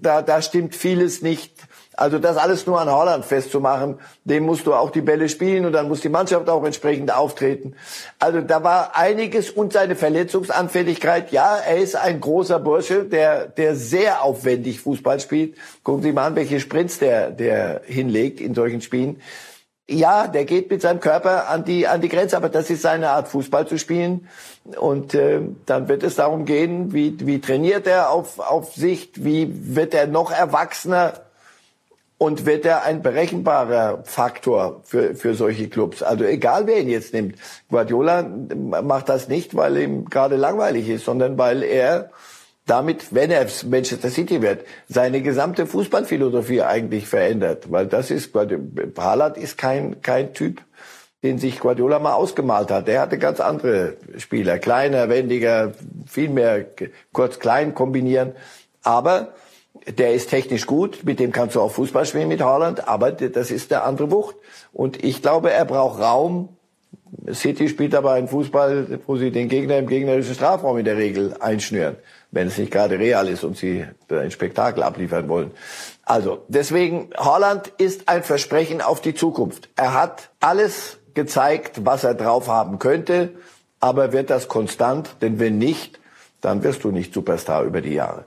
da, 0.00 0.22
da 0.22 0.40
stimmt 0.40 0.76
vieles 0.76 1.20
nicht. 1.20 1.52
Also 1.96 2.18
das 2.18 2.36
alles 2.36 2.66
nur 2.66 2.80
an 2.80 2.90
Holland 2.90 3.24
festzumachen, 3.24 3.98
dem 4.24 4.44
musst 4.44 4.66
du 4.66 4.74
auch 4.74 4.90
die 4.90 5.00
Bälle 5.00 5.28
spielen 5.28 5.64
und 5.64 5.72
dann 5.72 5.86
muss 5.86 6.00
die 6.00 6.08
Mannschaft 6.08 6.48
auch 6.48 6.64
entsprechend 6.64 7.12
auftreten. 7.14 7.76
Also 8.18 8.40
da 8.40 8.64
war 8.64 8.96
einiges 8.96 9.50
und 9.50 9.72
seine 9.72 9.94
Verletzungsanfälligkeit. 9.94 11.30
Ja, 11.30 11.56
er 11.56 11.76
ist 11.76 11.94
ein 11.94 12.20
großer 12.20 12.58
Bursche, 12.58 13.04
der, 13.04 13.46
der 13.46 13.76
sehr 13.76 14.22
aufwendig 14.24 14.80
Fußball 14.80 15.20
spielt. 15.20 15.56
Gucken 15.84 16.02
Sie 16.02 16.12
mal 16.12 16.26
an, 16.26 16.36
welche 16.36 16.58
Sprints 16.58 16.98
der, 16.98 17.30
der 17.30 17.82
hinlegt 17.84 18.40
in 18.40 18.54
solchen 18.54 18.80
Spielen. 18.80 19.20
Ja, 19.86 20.28
der 20.28 20.46
geht 20.46 20.70
mit 20.70 20.80
seinem 20.80 21.00
Körper 21.00 21.48
an 21.48 21.64
die, 21.64 21.86
an 21.86 22.00
die 22.00 22.08
Grenze, 22.08 22.38
aber 22.38 22.48
das 22.48 22.70
ist 22.70 22.80
seine 22.80 23.10
Art, 23.10 23.28
Fußball 23.28 23.68
zu 23.68 23.78
spielen. 23.78 24.28
Und 24.78 25.12
äh, 25.12 25.40
dann 25.66 25.88
wird 25.88 26.02
es 26.02 26.14
darum 26.16 26.46
gehen, 26.46 26.94
wie, 26.94 27.14
wie 27.26 27.40
trainiert 27.40 27.86
er 27.86 28.10
auf, 28.10 28.38
auf 28.38 28.74
Sicht, 28.74 29.24
wie 29.24 29.76
wird 29.76 29.92
er 29.92 30.06
noch 30.06 30.30
erwachsener 30.30 31.12
und 32.16 32.46
wird 32.46 32.64
er 32.64 32.84
ein 32.84 33.02
berechenbarer 33.02 34.02
Faktor 34.04 34.80
für, 34.84 35.14
für 35.14 35.34
solche 35.34 35.68
Clubs. 35.68 36.02
Also 36.02 36.24
egal, 36.24 36.66
wer 36.66 36.80
ihn 36.80 36.88
jetzt 36.88 37.12
nimmt. 37.12 37.36
Guardiola 37.68 38.22
macht 38.22 39.10
das 39.10 39.28
nicht, 39.28 39.54
weil 39.54 39.76
ihm 39.76 40.06
gerade 40.06 40.36
langweilig 40.36 40.88
ist, 40.88 41.04
sondern 41.04 41.36
weil 41.36 41.62
er 41.62 42.10
damit, 42.66 43.14
wenn 43.14 43.30
er 43.30 43.46
Manchester 43.68 44.10
City 44.10 44.40
wird, 44.40 44.64
seine 44.88 45.20
gesamte 45.20 45.66
Fußballphilosophie 45.66 46.62
eigentlich 46.62 47.06
verändert. 47.06 47.70
Weil 47.70 47.86
das 47.86 48.10
ist, 48.10 48.30
Haaland 48.96 49.36
ist 49.36 49.58
kein, 49.58 50.00
kein 50.00 50.32
Typ, 50.32 50.62
den 51.22 51.38
sich 51.38 51.60
Guardiola 51.60 51.98
mal 51.98 52.14
ausgemalt 52.14 52.70
hat. 52.70 52.88
Der 52.88 53.00
hatte 53.00 53.18
ganz 53.18 53.40
andere 53.40 53.96
Spieler. 54.16 54.58
Kleiner, 54.58 55.08
wendiger, 55.08 55.72
viel 56.06 56.30
mehr 56.30 56.64
kurz 57.12 57.38
klein 57.38 57.74
kombinieren. 57.74 58.32
Aber 58.82 59.34
der 59.98 60.14
ist 60.14 60.30
technisch 60.30 60.66
gut, 60.66 61.04
mit 61.04 61.20
dem 61.20 61.32
kannst 61.32 61.56
du 61.56 61.60
auch 61.60 61.70
Fußball 61.70 62.06
spielen 62.06 62.28
mit 62.28 62.40
Haaland, 62.40 62.88
aber 62.88 63.12
das 63.12 63.50
ist 63.50 63.70
der 63.70 63.84
andere 63.84 64.10
Wucht. 64.10 64.36
Und 64.72 65.04
ich 65.04 65.20
glaube, 65.20 65.50
er 65.50 65.66
braucht 65.66 66.00
Raum. 66.00 66.48
City 67.32 67.68
spielt 67.68 67.94
aber 67.94 68.12
einen 68.12 68.28
Fußball, 68.28 69.00
wo 69.06 69.16
sie 69.16 69.30
den 69.30 69.48
Gegner 69.48 69.78
im 69.78 69.86
gegnerischen 69.86 70.34
Strafraum 70.34 70.78
in 70.78 70.84
der 70.84 70.96
Regel 70.96 71.36
einschnüren 71.38 71.96
wenn 72.34 72.48
es 72.48 72.58
nicht 72.58 72.72
gerade 72.72 72.98
real 72.98 73.28
ist 73.28 73.44
und 73.44 73.56
sie 73.56 73.86
ein 74.10 74.30
Spektakel 74.30 74.82
abliefern 74.82 75.28
wollen. 75.28 75.52
Also 76.04 76.44
deswegen, 76.48 77.10
Holland 77.16 77.68
ist 77.78 78.08
ein 78.08 78.22
Versprechen 78.22 78.82
auf 78.82 79.00
die 79.00 79.14
Zukunft. 79.14 79.70
Er 79.76 79.94
hat 79.94 80.30
alles 80.40 80.98
gezeigt, 81.14 81.84
was 81.84 82.04
er 82.04 82.14
drauf 82.14 82.48
haben 82.48 82.78
könnte, 82.78 83.30
aber 83.80 84.12
wird 84.12 84.30
das 84.30 84.48
konstant? 84.48 85.16
Denn 85.22 85.38
wenn 85.38 85.58
nicht, 85.58 86.00
dann 86.40 86.62
wirst 86.62 86.84
du 86.84 86.90
nicht 86.90 87.14
Superstar 87.14 87.62
über 87.62 87.80
die 87.80 87.94
Jahre. 87.94 88.24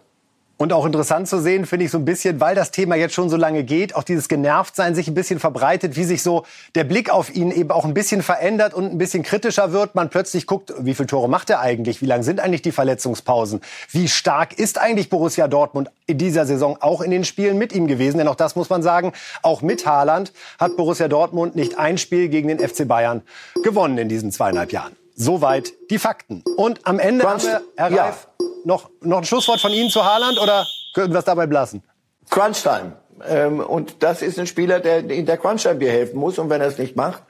Und 0.60 0.74
auch 0.74 0.88
interessant 0.88 1.28
zu 1.28 1.40
sehen, 1.40 1.68
finde 1.68 1.86
ich 1.86 1.92
so 1.92 2.00
ein 2.00 2.06
bisschen, 2.06 2.40
weil 2.40 2.56
das 2.56 2.72
Thema 2.72 2.96
jetzt 2.96 3.14
schon 3.14 3.30
so 3.30 3.38
lange 3.38 3.64
geht, 3.64 3.96
auch 3.96 4.02
dieses 4.02 4.28
Genervtsein 4.28 4.96
sich 4.96 5.08
ein 5.08 5.14
bisschen 5.14 5.40
verbreitet, 5.40 5.96
wie 5.96 6.04
sich 6.04 6.24
so 6.24 6.46
der 6.74 6.84
Blick 6.84 7.12
auf 7.12 7.34
ihn 7.34 7.52
eben 7.52 7.70
auch 7.70 7.86
ein 7.86 7.94
bisschen 7.94 8.24
verändert 8.24 8.74
und 8.74 8.86
ein 8.92 8.98
bisschen 8.98 9.22
kritischer 9.22 9.72
wird. 9.72 9.94
Man 9.94 10.10
plötzlich 10.10 10.48
guckt, 10.48 10.74
wie 10.80 10.96
viele 10.96 11.06
Tore 11.06 11.30
macht 11.30 11.52
er 11.52 11.60
eigentlich? 11.60 12.02
Wie 12.02 12.08
lang 12.08 12.24
sind 12.24 12.40
eigentlich 12.40 12.64
die 12.64 12.72
Verletzungspausen? 12.72 13.62
Wie 13.92 14.08
stark 14.08 14.58
ist 14.58 14.80
eigentlich 14.80 15.12
Borussia 15.12 15.48
Dortmund 15.48 15.92
in 16.08 16.18
dieser 16.18 16.48
Saison 16.48 16.76
auch 16.80 17.02
in 17.02 17.12
den 17.12 17.24
Spielen 17.24 17.60
mit 17.60 17.72
ihm 17.72 17.86
gewesen? 17.86 18.18
Denn 18.18 18.28
auch 18.28 18.36
das 18.36 18.56
muss 18.56 18.72
man 18.72 18.82
sagen, 18.82 19.14
auch 19.44 19.62
mit 19.62 19.86
Haaland 19.86 20.34
hat 20.58 20.76
Borussia 20.76 21.08
Dortmund 21.08 21.56
nicht 21.56 21.78
ein 21.78 22.00
Spiel 22.00 22.30
gegen 22.30 22.48
den 22.48 22.58
FC 22.58 22.88
Bayern 22.88 23.22
gewonnen 23.64 24.00
in 24.00 24.10
diesen 24.10 24.32
zweieinhalb 24.32 24.72
Jahren. 24.72 24.96
Soweit 25.20 25.74
die 25.90 25.98
Fakten. 25.98 26.44
Und 26.58 26.86
am 26.86 27.00
Ende 27.00 27.26
Crunch, 27.26 27.44
haben 27.44 27.52
wir, 27.52 27.62
Herr 27.76 27.92
ja. 27.92 28.06
Reif, 28.06 28.28
noch, 28.66 28.92
noch 29.02 29.18
ein 29.18 29.24
Schlusswort 29.24 29.60
von 29.60 29.72
Ihnen 29.72 29.90
zu 29.90 30.06
Haaland 30.06 30.40
oder 30.40 30.66
können 30.94 31.12
wir 31.12 31.20
es 31.20 31.26
dabei 31.26 31.48
blassen? 31.48 31.84
Crunch-Time. 32.30 32.94
Ähm, 33.28 33.60
und 33.60 34.04
das 34.04 34.22
ist 34.22 34.38
ein 34.38 34.46
Spieler, 34.46 34.80
der 34.80 35.10
in 35.10 35.26
der 35.26 35.38
Crunch-Time 35.38 35.80
dir 35.80 35.92
helfen 35.92 36.20
muss. 36.20 36.38
Und 36.38 36.52
wenn 36.52 36.62
er 36.62 36.68
es 36.68 36.78
nicht 36.78 36.96
macht, 36.96 37.24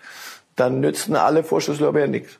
dann 0.58 0.82
nützen 0.82 1.16
alle 1.16 1.44
Vorschusslorbeeren 1.44 2.12
nichts. 2.12 2.38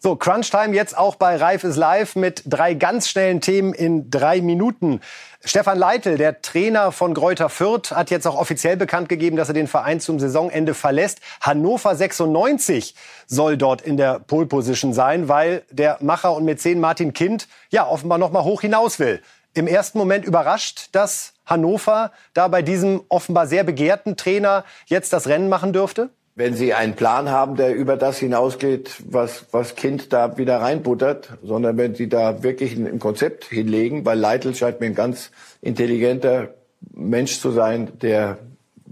So, 0.00 0.16
Crunch-Time 0.16 0.74
jetzt 0.74 0.98
auch 0.98 1.14
bei 1.14 1.36
Reif 1.36 1.62
ist 1.62 1.76
live 1.76 2.16
mit 2.16 2.42
drei 2.44 2.74
ganz 2.74 3.08
schnellen 3.08 3.40
Themen 3.40 3.72
in 3.72 4.10
drei 4.10 4.40
Minuten. 4.40 5.00
Stefan 5.44 5.76
Leitl, 5.76 6.18
der 6.18 6.40
Trainer 6.40 6.92
von 6.92 7.14
Greuther 7.14 7.48
Fürth, 7.48 7.90
hat 7.90 8.10
jetzt 8.10 8.28
auch 8.28 8.36
offiziell 8.36 8.76
bekannt 8.76 9.08
gegeben, 9.08 9.36
dass 9.36 9.48
er 9.48 9.54
den 9.54 9.66
Verein 9.66 9.98
zum 9.98 10.20
Saisonende 10.20 10.72
verlässt. 10.72 11.18
Hannover 11.40 11.96
96 11.96 12.94
soll 13.26 13.56
dort 13.56 13.82
in 13.82 13.96
der 13.96 14.20
Pole 14.20 14.46
Position 14.46 14.92
sein, 14.92 15.28
weil 15.28 15.64
der 15.72 15.98
Macher 16.00 16.36
und 16.36 16.44
Mäzen 16.44 16.78
Martin 16.78 17.12
Kind 17.12 17.48
ja 17.70 17.88
offenbar 17.88 18.18
noch 18.18 18.30
mal 18.30 18.44
hoch 18.44 18.60
hinaus 18.60 19.00
will. 19.00 19.20
Im 19.52 19.66
ersten 19.66 19.98
Moment 19.98 20.24
überrascht, 20.24 20.90
dass 20.92 21.32
Hannover 21.44 22.12
da 22.34 22.46
bei 22.46 22.62
diesem 22.62 23.02
offenbar 23.08 23.48
sehr 23.48 23.64
begehrten 23.64 24.16
Trainer 24.16 24.64
jetzt 24.86 25.12
das 25.12 25.26
Rennen 25.26 25.48
machen 25.48 25.72
dürfte? 25.72 26.10
Wenn 26.34 26.54
Sie 26.54 26.72
einen 26.72 26.94
Plan 26.94 27.30
haben, 27.30 27.56
der 27.56 27.74
über 27.74 27.96
das 27.96 28.18
hinausgeht, 28.18 29.02
was, 29.06 29.46
was 29.52 29.74
Kind 29.74 30.12
da 30.12 30.38
wieder 30.38 30.60
reinbuttert, 30.60 31.30
sondern 31.42 31.76
wenn 31.76 31.94
Sie 31.94 32.08
da 32.08 32.42
wirklich 32.42 32.74
ein, 32.74 32.86
ein 32.86 32.98
Konzept 32.98 33.44
hinlegen, 33.44 34.04
weil 34.06 34.18
Leitl 34.18 34.54
scheint 34.54 34.80
mir 34.80 34.86
ein 34.86 34.94
ganz 34.94 35.30
intelligenter 35.60 36.54
Mensch 36.94 37.38
zu 37.40 37.50
sein, 37.50 37.92
der 38.00 38.38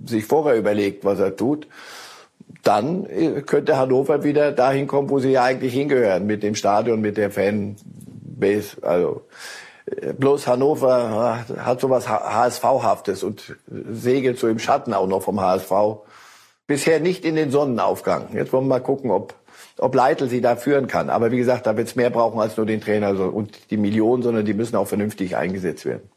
sich 0.04 0.24
vorher 0.24 0.56
überlegt, 0.56 1.04
was 1.04 1.18
er 1.18 1.36
tut, 1.36 1.66
dann 2.62 3.06
äh, 3.06 3.42
könnte 3.42 3.78
Hannover 3.78 4.22
wieder 4.22 4.52
dahin 4.52 4.86
kommen, 4.86 5.08
wo 5.08 5.18
sie 5.18 5.32
ja 5.32 5.44
eigentlich 5.44 5.72
hingehören, 5.72 6.26
mit 6.26 6.42
dem 6.42 6.54
Stadion, 6.54 7.00
mit 7.00 7.16
der 7.16 7.30
Fanbase. 7.30 8.76
Also 8.82 9.22
äh, 9.86 10.12
bloß 10.12 10.46
Hannover 10.46 11.44
äh, 11.48 11.60
hat 11.60 11.80
sowas 11.80 12.08
HSV-haftes 12.08 13.22
und 13.22 13.56
segelt 13.66 14.38
so 14.38 14.48
im 14.48 14.58
Schatten 14.58 14.92
auch 14.92 15.06
noch 15.06 15.22
vom 15.22 15.40
HSV 15.40 15.72
bisher 16.70 17.00
nicht 17.00 17.24
in 17.24 17.34
den 17.34 17.50
Sonnenaufgang. 17.50 18.28
Jetzt 18.32 18.52
wollen 18.52 18.66
wir 18.66 18.76
mal 18.76 18.80
gucken, 18.80 19.10
ob, 19.10 19.34
ob 19.76 19.92
Leitl 19.92 20.28
sie 20.28 20.40
da 20.40 20.54
führen 20.54 20.86
kann. 20.86 21.10
Aber 21.10 21.32
wie 21.32 21.36
gesagt, 21.36 21.66
da 21.66 21.76
wird 21.76 21.88
es 21.88 21.96
mehr 21.96 22.10
brauchen 22.10 22.38
als 22.38 22.56
nur 22.56 22.64
den 22.64 22.80
Trainer 22.80 23.10
und 23.34 23.72
die 23.72 23.76
Millionen, 23.76 24.22
sondern 24.22 24.44
die 24.44 24.54
müssen 24.54 24.76
auch 24.76 24.86
vernünftig 24.86 25.36
eingesetzt 25.36 25.84
werden. 25.84 26.08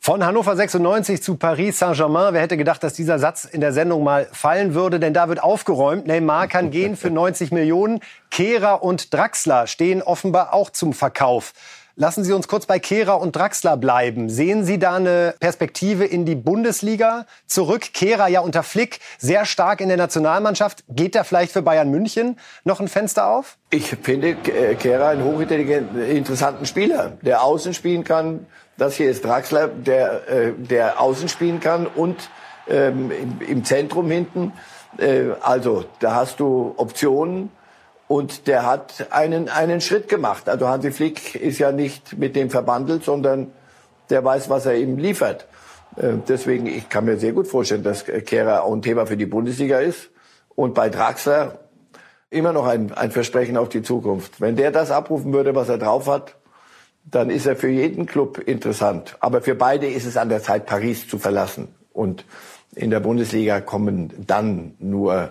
Von 0.00 0.24
Hannover 0.24 0.56
96 0.56 1.22
zu 1.22 1.36
Paris 1.36 1.80
Saint-Germain. 1.80 2.32
Wer 2.32 2.40
hätte 2.40 2.56
gedacht, 2.56 2.82
dass 2.82 2.94
dieser 2.94 3.18
Satz 3.18 3.44
in 3.44 3.60
der 3.60 3.74
Sendung 3.74 4.04
mal 4.04 4.26
fallen 4.32 4.72
würde? 4.72 4.98
Denn 5.00 5.12
da 5.12 5.28
wird 5.28 5.42
aufgeräumt. 5.42 6.06
Neymar 6.06 6.48
kann 6.48 6.70
gehen 6.70 6.96
für 6.96 7.10
90 7.10 7.52
Millionen. 7.52 8.00
Kehrer 8.30 8.82
und 8.82 9.12
Draxler 9.12 9.66
stehen 9.66 10.00
offenbar 10.00 10.54
auch 10.54 10.70
zum 10.70 10.94
Verkauf. 10.94 11.52
Lassen 12.00 12.22
Sie 12.22 12.32
uns 12.32 12.46
kurz 12.46 12.64
bei 12.64 12.78
Kehrer 12.78 13.20
und 13.20 13.34
Draxler 13.34 13.76
bleiben. 13.76 14.30
Sehen 14.30 14.64
Sie 14.64 14.78
da 14.78 14.94
eine 14.94 15.34
Perspektive 15.40 16.04
in 16.04 16.24
die 16.24 16.36
Bundesliga 16.36 17.26
zurück? 17.48 17.92
Kehrer 17.92 18.28
ja 18.28 18.38
unter 18.38 18.62
Flick 18.62 19.00
sehr 19.18 19.44
stark 19.44 19.80
in 19.80 19.88
der 19.88 19.96
Nationalmannschaft. 19.96 20.84
Geht 20.88 21.16
da 21.16 21.24
vielleicht 21.24 21.50
für 21.50 21.60
Bayern 21.60 21.90
München 21.90 22.38
noch 22.62 22.78
ein 22.78 22.86
Fenster 22.86 23.26
auf? 23.26 23.58
Ich 23.70 23.88
finde 24.00 24.36
Kehrer 24.36 25.08
einen 25.08 25.24
hochintelligenten, 25.24 26.00
interessanten 26.00 26.66
Spieler, 26.66 27.18
der 27.22 27.42
außen 27.42 27.74
spielen 27.74 28.04
kann. 28.04 28.46
Das 28.76 28.94
hier 28.94 29.10
ist 29.10 29.24
Draxler, 29.24 29.66
der, 29.66 30.28
äh, 30.28 30.52
der 30.52 31.00
außen 31.00 31.28
spielen 31.28 31.58
kann 31.58 31.88
und 31.88 32.30
ähm, 32.68 33.10
im, 33.40 33.64
Zentrum 33.64 34.08
hinten. 34.08 34.52
Äh, 34.98 35.30
also 35.40 35.84
da 35.98 36.14
hast 36.14 36.38
du 36.38 36.74
Optionen 36.76 37.50
und 38.08 38.46
der 38.46 38.66
hat 38.66 39.08
einen, 39.10 39.48
einen 39.50 39.80
Schritt 39.80 40.08
gemacht. 40.08 40.48
Also 40.48 40.66
Hansi 40.66 40.90
Flick 40.90 41.34
ist 41.34 41.58
ja 41.58 41.70
nicht 41.72 42.18
mit 42.18 42.34
dem 42.34 42.50
verbandelt, 42.50 43.04
sondern 43.04 43.52
der 44.10 44.24
weiß, 44.24 44.48
was 44.48 44.66
er 44.66 44.76
ihm 44.76 44.96
liefert. 44.96 45.46
Äh, 45.96 46.14
deswegen, 46.26 46.66
ich 46.66 46.88
kann 46.88 47.04
mir 47.04 47.18
sehr 47.18 47.32
gut 47.32 47.46
vorstellen, 47.46 47.82
dass 47.82 48.04
Kehrer 48.06 48.64
auch 48.64 48.72
ein 48.72 48.82
Thema 48.82 49.06
für 49.06 49.18
die 49.18 49.26
Bundesliga 49.26 49.78
ist. 49.78 50.08
Und 50.54 50.74
bei 50.74 50.88
Draxler 50.88 51.58
immer 52.30 52.52
noch 52.52 52.66
ein, 52.66 52.92
ein 52.92 53.10
Versprechen 53.10 53.56
auf 53.58 53.68
die 53.68 53.82
Zukunft. 53.82 54.40
Wenn 54.40 54.56
der 54.56 54.70
das 54.70 54.90
abrufen 54.90 55.32
würde, 55.32 55.54
was 55.54 55.68
er 55.68 55.78
drauf 55.78 56.08
hat, 56.08 56.34
dann 57.04 57.30
ist 57.30 57.46
er 57.46 57.56
für 57.56 57.68
jeden 57.68 58.06
Club 58.06 58.38
interessant. 58.38 59.16
Aber 59.20 59.42
für 59.42 59.54
beide 59.54 59.86
ist 59.86 60.06
es 60.06 60.16
an 60.16 60.30
der 60.30 60.42
Zeit, 60.42 60.66
Paris 60.66 61.08
zu 61.08 61.18
verlassen. 61.18 61.68
Und 61.92 62.24
in 62.74 62.90
der 62.90 63.00
Bundesliga 63.00 63.60
kommen 63.60 64.12
dann 64.26 64.74
nur 64.78 65.30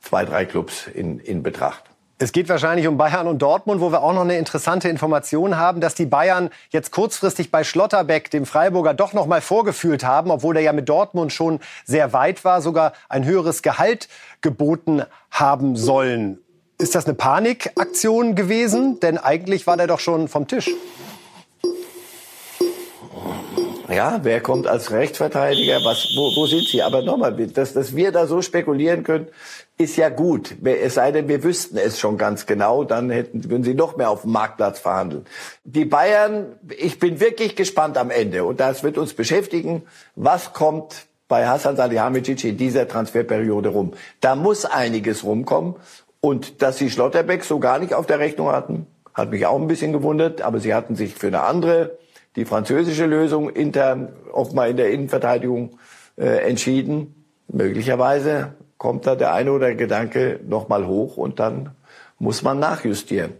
zwei, 0.00 0.24
drei 0.24 0.44
Clubs 0.44 0.86
in, 0.86 1.18
in 1.18 1.42
Betracht. 1.42 1.84
Es 2.16 2.30
geht 2.30 2.48
wahrscheinlich 2.48 2.86
um 2.86 2.96
Bayern 2.96 3.26
und 3.26 3.42
Dortmund, 3.42 3.80
wo 3.80 3.90
wir 3.90 4.04
auch 4.04 4.12
noch 4.12 4.20
eine 4.20 4.38
interessante 4.38 4.88
Information 4.88 5.56
haben, 5.56 5.80
dass 5.80 5.96
die 5.96 6.06
Bayern 6.06 6.50
jetzt 6.70 6.92
kurzfristig 6.92 7.50
bei 7.50 7.64
Schlotterbeck, 7.64 8.30
dem 8.30 8.46
Freiburger, 8.46 8.94
doch 8.94 9.14
noch 9.14 9.26
mal 9.26 9.40
vorgefühlt 9.40 10.04
haben, 10.04 10.30
obwohl 10.30 10.54
der 10.54 10.62
ja 10.62 10.72
mit 10.72 10.88
Dortmund 10.88 11.32
schon 11.32 11.58
sehr 11.84 12.12
weit 12.12 12.44
war, 12.44 12.62
sogar 12.62 12.92
ein 13.08 13.24
höheres 13.24 13.62
Gehalt 13.62 14.08
geboten 14.42 15.02
haben 15.32 15.74
sollen. 15.74 16.38
Ist 16.78 16.94
das 16.94 17.06
eine 17.06 17.14
Panikaktion 17.14 18.36
gewesen? 18.36 19.00
Denn 19.00 19.18
eigentlich 19.18 19.66
war 19.66 19.76
der 19.76 19.88
doch 19.88 20.00
schon 20.00 20.28
vom 20.28 20.46
Tisch. 20.46 20.70
Ja, 23.88 24.20
wer 24.22 24.40
kommt 24.40 24.66
als 24.66 24.90
Rechtsverteidiger? 24.90 25.84
Was, 25.84 26.14
wo, 26.16 26.34
wo 26.36 26.46
sind 26.46 26.66
Sie? 26.66 26.82
Aber 26.82 27.02
nochmal, 27.02 27.32
dass, 27.32 27.74
dass 27.74 27.94
wir 27.94 28.12
da 28.12 28.26
so 28.26 28.40
spekulieren 28.40 29.04
können, 29.04 29.28
ist 29.76 29.96
ja 29.96 30.08
gut. 30.08 30.54
Es 30.64 30.94
sei 30.94 31.10
denn, 31.10 31.28
wir 31.28 31.42
wüssten 31.42 31.76
es 31.76 31.98
schon 31.98 32.16
ganz 32.16 32.46
genau, 32.46 32.84
dann 32.84 33.10
hätten, 33.10 33.50
würden 33.50 33.64
sie 33.64 33.74
noch 33.74 33.96
mehr 33.96 34.10
auf 34.10 34.22
dem 34.22 34.32
Marktplatz 34.32 34.78
verhandeln. 34.78 35.26
Die 35.64 35.84
Bayern, 35.84 36.46
ich 36.76 36.98
bin 36.98 37.20
wirklich 37.20 37.56
gespannt 37.56 37.98
am 37.98 38.10
Ende 38.10 38.44
und 38.44 38.60
das 38.60 38.84
wird 38.84 38.98
uns 38.98 39.14
beschäftigen. 39.14 39.82
Was 40.14 40.52
kommt 40.52 41.06
bei 41.26 41.46
Hassan 41.46 41.76
Salihamidzic 41.76 42.44
in 42.44 42.56
dieser 42.56 42.86
Transferperiode 42.86 43.70
rum? 43.70 43.94
Da 44.20 44.36
muss 44.36 44.64
einiges 44.64 45.24
rumkommen 45.24 45.74
und 46.20 46.62
dass 46.62 46.78
sie 46.78 46.88
Schlotterbeck 46.88 47.42
so 47.42 47.58
gar 47.58 47.78
nicht 47.80 47.94
auf 47.94 48.06
der 48.06 48.20
Rechnung 48.20 48.52
hatten, 48.52 48.86
hat 49.12 49.30
mich 49.30 49.44
auch 49.44 49.60
ein 49.60 49.66
bisschen 49.66 49.92
gewundert, 49.92 50.40
aber 50.40 50.60
sie 50.60 50.74
hatten 50.74 50.94
sich 50.94 51.14
für 51.14 51.26
eine 51.26 51.42
andere, 51.42 51.98
die 52.36 52.44
französische 52.44 53.06
Lösung 53.06 53.50
intern, 53.50 54.12
offenbar 54.32 54.68
in 54.68 54.76
der 54.76 54.90
Innenverteidigung 54.90 55.78
äh, 56.16 56.48
entschieden. 56.48 57.24
Möglicherweise 57.48 58.54
kommt 58.84 59.06
da 59.06 59.14
der 59.14 59.32
eine 59.32 59.50
oder 59.50 59.68
der 59.68 59.76
Gedanke 59.76 60.40
nochmal 60.46 60.86
hoch 60.86 61.16
und 61.16 61.40
dann 61.40 61.70
muss 62.18 62.42
man 62.42 62.58
nachjustieren. 62.58 63.32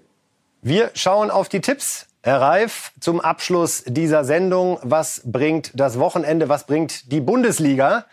Wir 0.63 0.91
schauen 0.95 1.31
auf 1.31 1.51
die 1.51 1.61
Tipps. 1.61 2.07
Herr 2.23 2.41
Reif, 2.41 2.93
zum 2.99 3.21
Abschluss 3.21 3.85
dieser 3.87 4.25
Sendung, 4.25 4.79
was 4.81 5.21
bringt 5.27 5.79
das 5.79 5.99
Wochenende, 5.99 6.49
was 6.49 6.65
bringt 6.65 7.13
die 7.13 7.21
Bundesliga? 7.21 8.07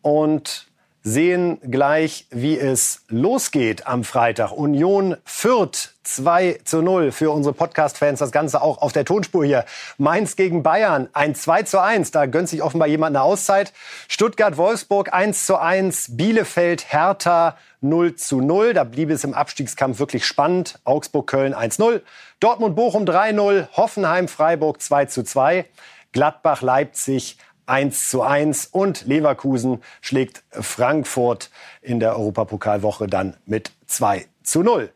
Und 0.00 0.68
sehen 1.02 1.60
gleich, 1.70 2.26
wie 2.30 2.58
es 2.58 3.04
losgeht 3.08 3.86
am 3.86 4.02
Freitag. 4.02 4.52
Union 4.52 5.18
Fürth 5.24 5.90
2 6.14 6.60
zu 6.64 6.82
0 6.82 7.12
für 7.12 7.30
unsere 7.30 7.54
Podcast-Fans. 7.54 8.18
Das 8.18 8.32
Ganze 8.32 8.62
auch 8.62 8.78
auf 8.78 8.92
der 8.92 9.04
Tonspur 9.04 9.44
hier. 9.44 9.64
Mainz 9.98 10.36
gegen 10.36 10.62
Bayern 10.62 11.08
ein 11.12 11.34
2 11.34 11.62
zu 11.62 11.80
1. 11.80 12.10
Da 12.10 12.26
gönnt 12.26 12.48
sich 12.48 12.62
offenbar 12.62 12.88
jemand 12.88 13.16
eine 13.16 13.24
Auszeit. 13.24 13.72
Stuttgart-Wolfsburg 14.08 15.12
1 15.12 15.46
zu 15.46 15.56
1. 15.56 16.16
Bielefeld-Hertha 16.16 17.56
0 17.80 18.16
zu 18.16 18.40
0. 18.40 18.74
Da 18.74 18.84
blieb 18.84 19.10
es 19.10 19.24
im 19.24 19.34
Abstiegskampf 19.34 19.98
wirklich 19.98 20.26
spannend. 20.26 20.78
Augsburg-Köln 20.84 21.54
1-0. 21.54 22.02
Dortmund-Bochum 22.40 23.04
3-0. 23.04 23.68
Hoffenheim-Freiburg 23.76 24.80
2 24.82 25.04
zu 25.06 25.22
2. 25.22 25.64
Gladbach-Leipzig 26.12 27.38
1 27.70 28.10
zu 28.10 28.22
1 28.22 28.66
und 28.72 29.06
Leverkusen 29.06 29.80
schlägt 30.00 30.42
Frankfurt 30.50 31.50
in 31.80 32.00
der 32.00 32.16
Europapokalwoche 32.16 33.06
dann 33.06 33.36
mit 33.46 33.70
2 33.86 34.26
zu 34.42 34.62
0. 34.62 34.90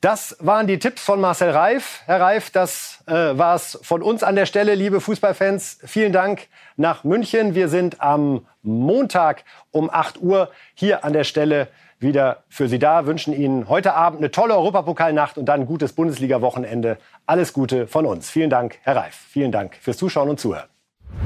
Das 0.00 0.36
waren 0.38 0.68
die 0.68 0.78
Tipps 0.78 1.02
von 1.02 1.20
Marcel 1.20 1.50
Reif. 1.50 2.02
Herr 2.06 2.20
Reif, 2.20 2.50
das 2.50 3.02
äh, 3.06 3.12
war 3.12 3.56
es 3.56 3.78
von 3.82 4.00
uns 4.00 4.22
an 4.22 4.36
der 4.36 4.46
Stelle, 4.46 4.76
liebe 4.76 5.00
Fußballfans. 5.00 5.80
Vielen 5.84 6.12
Dank 6.12 6.46
nach 6.76 7.02
München. 7.02 7.56
Wir 7.56 7.68
sind 7.68 8.00
am 8.00 8.46
Montag 8.62 9.42
um 9.72 9.90
8 9.90 10.20
Uhr 10.20 10.50
hier 10.74 11.04
an 11.04 11.14
der 11.14 11.24
Stelle 11.24 11.66
wieder 11.98 12.44
für 12.48 12.68
Sie 12.68 12.78
da. 12.78 13.06
Wünschen 13.06 13.34
Ihnen 13.34 13.68
heute 13.68 13.94
Abend 13.94 14.20
eine 14.20 14.30
tolle 14.30 14.54
Europapokalnacht 14.54 15.36
und 15.36 15.46
dann 15.46 15.62
ein 15.62 15.66
gutes 15.66 15.92
Bundesliga-Wochenende. 15.94 16.98
Alles 17.26 17.52
Gute 17.52 17.88
von 17.88 18.06
uns. 18.06 18.30
Vielen 18.30 18.50
Dank, 18.50 18.78
Herr 18.82 18.94
Reif. 18.94 19.16
Vielen 19.30 19.50
Dank 19.50 19.74
fürs 19.80 19.96
Zuschauen 19.96 20.28
und 20.28 20.38
Zuhören. 20.38 20.68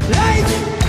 Light! 0.08 0.81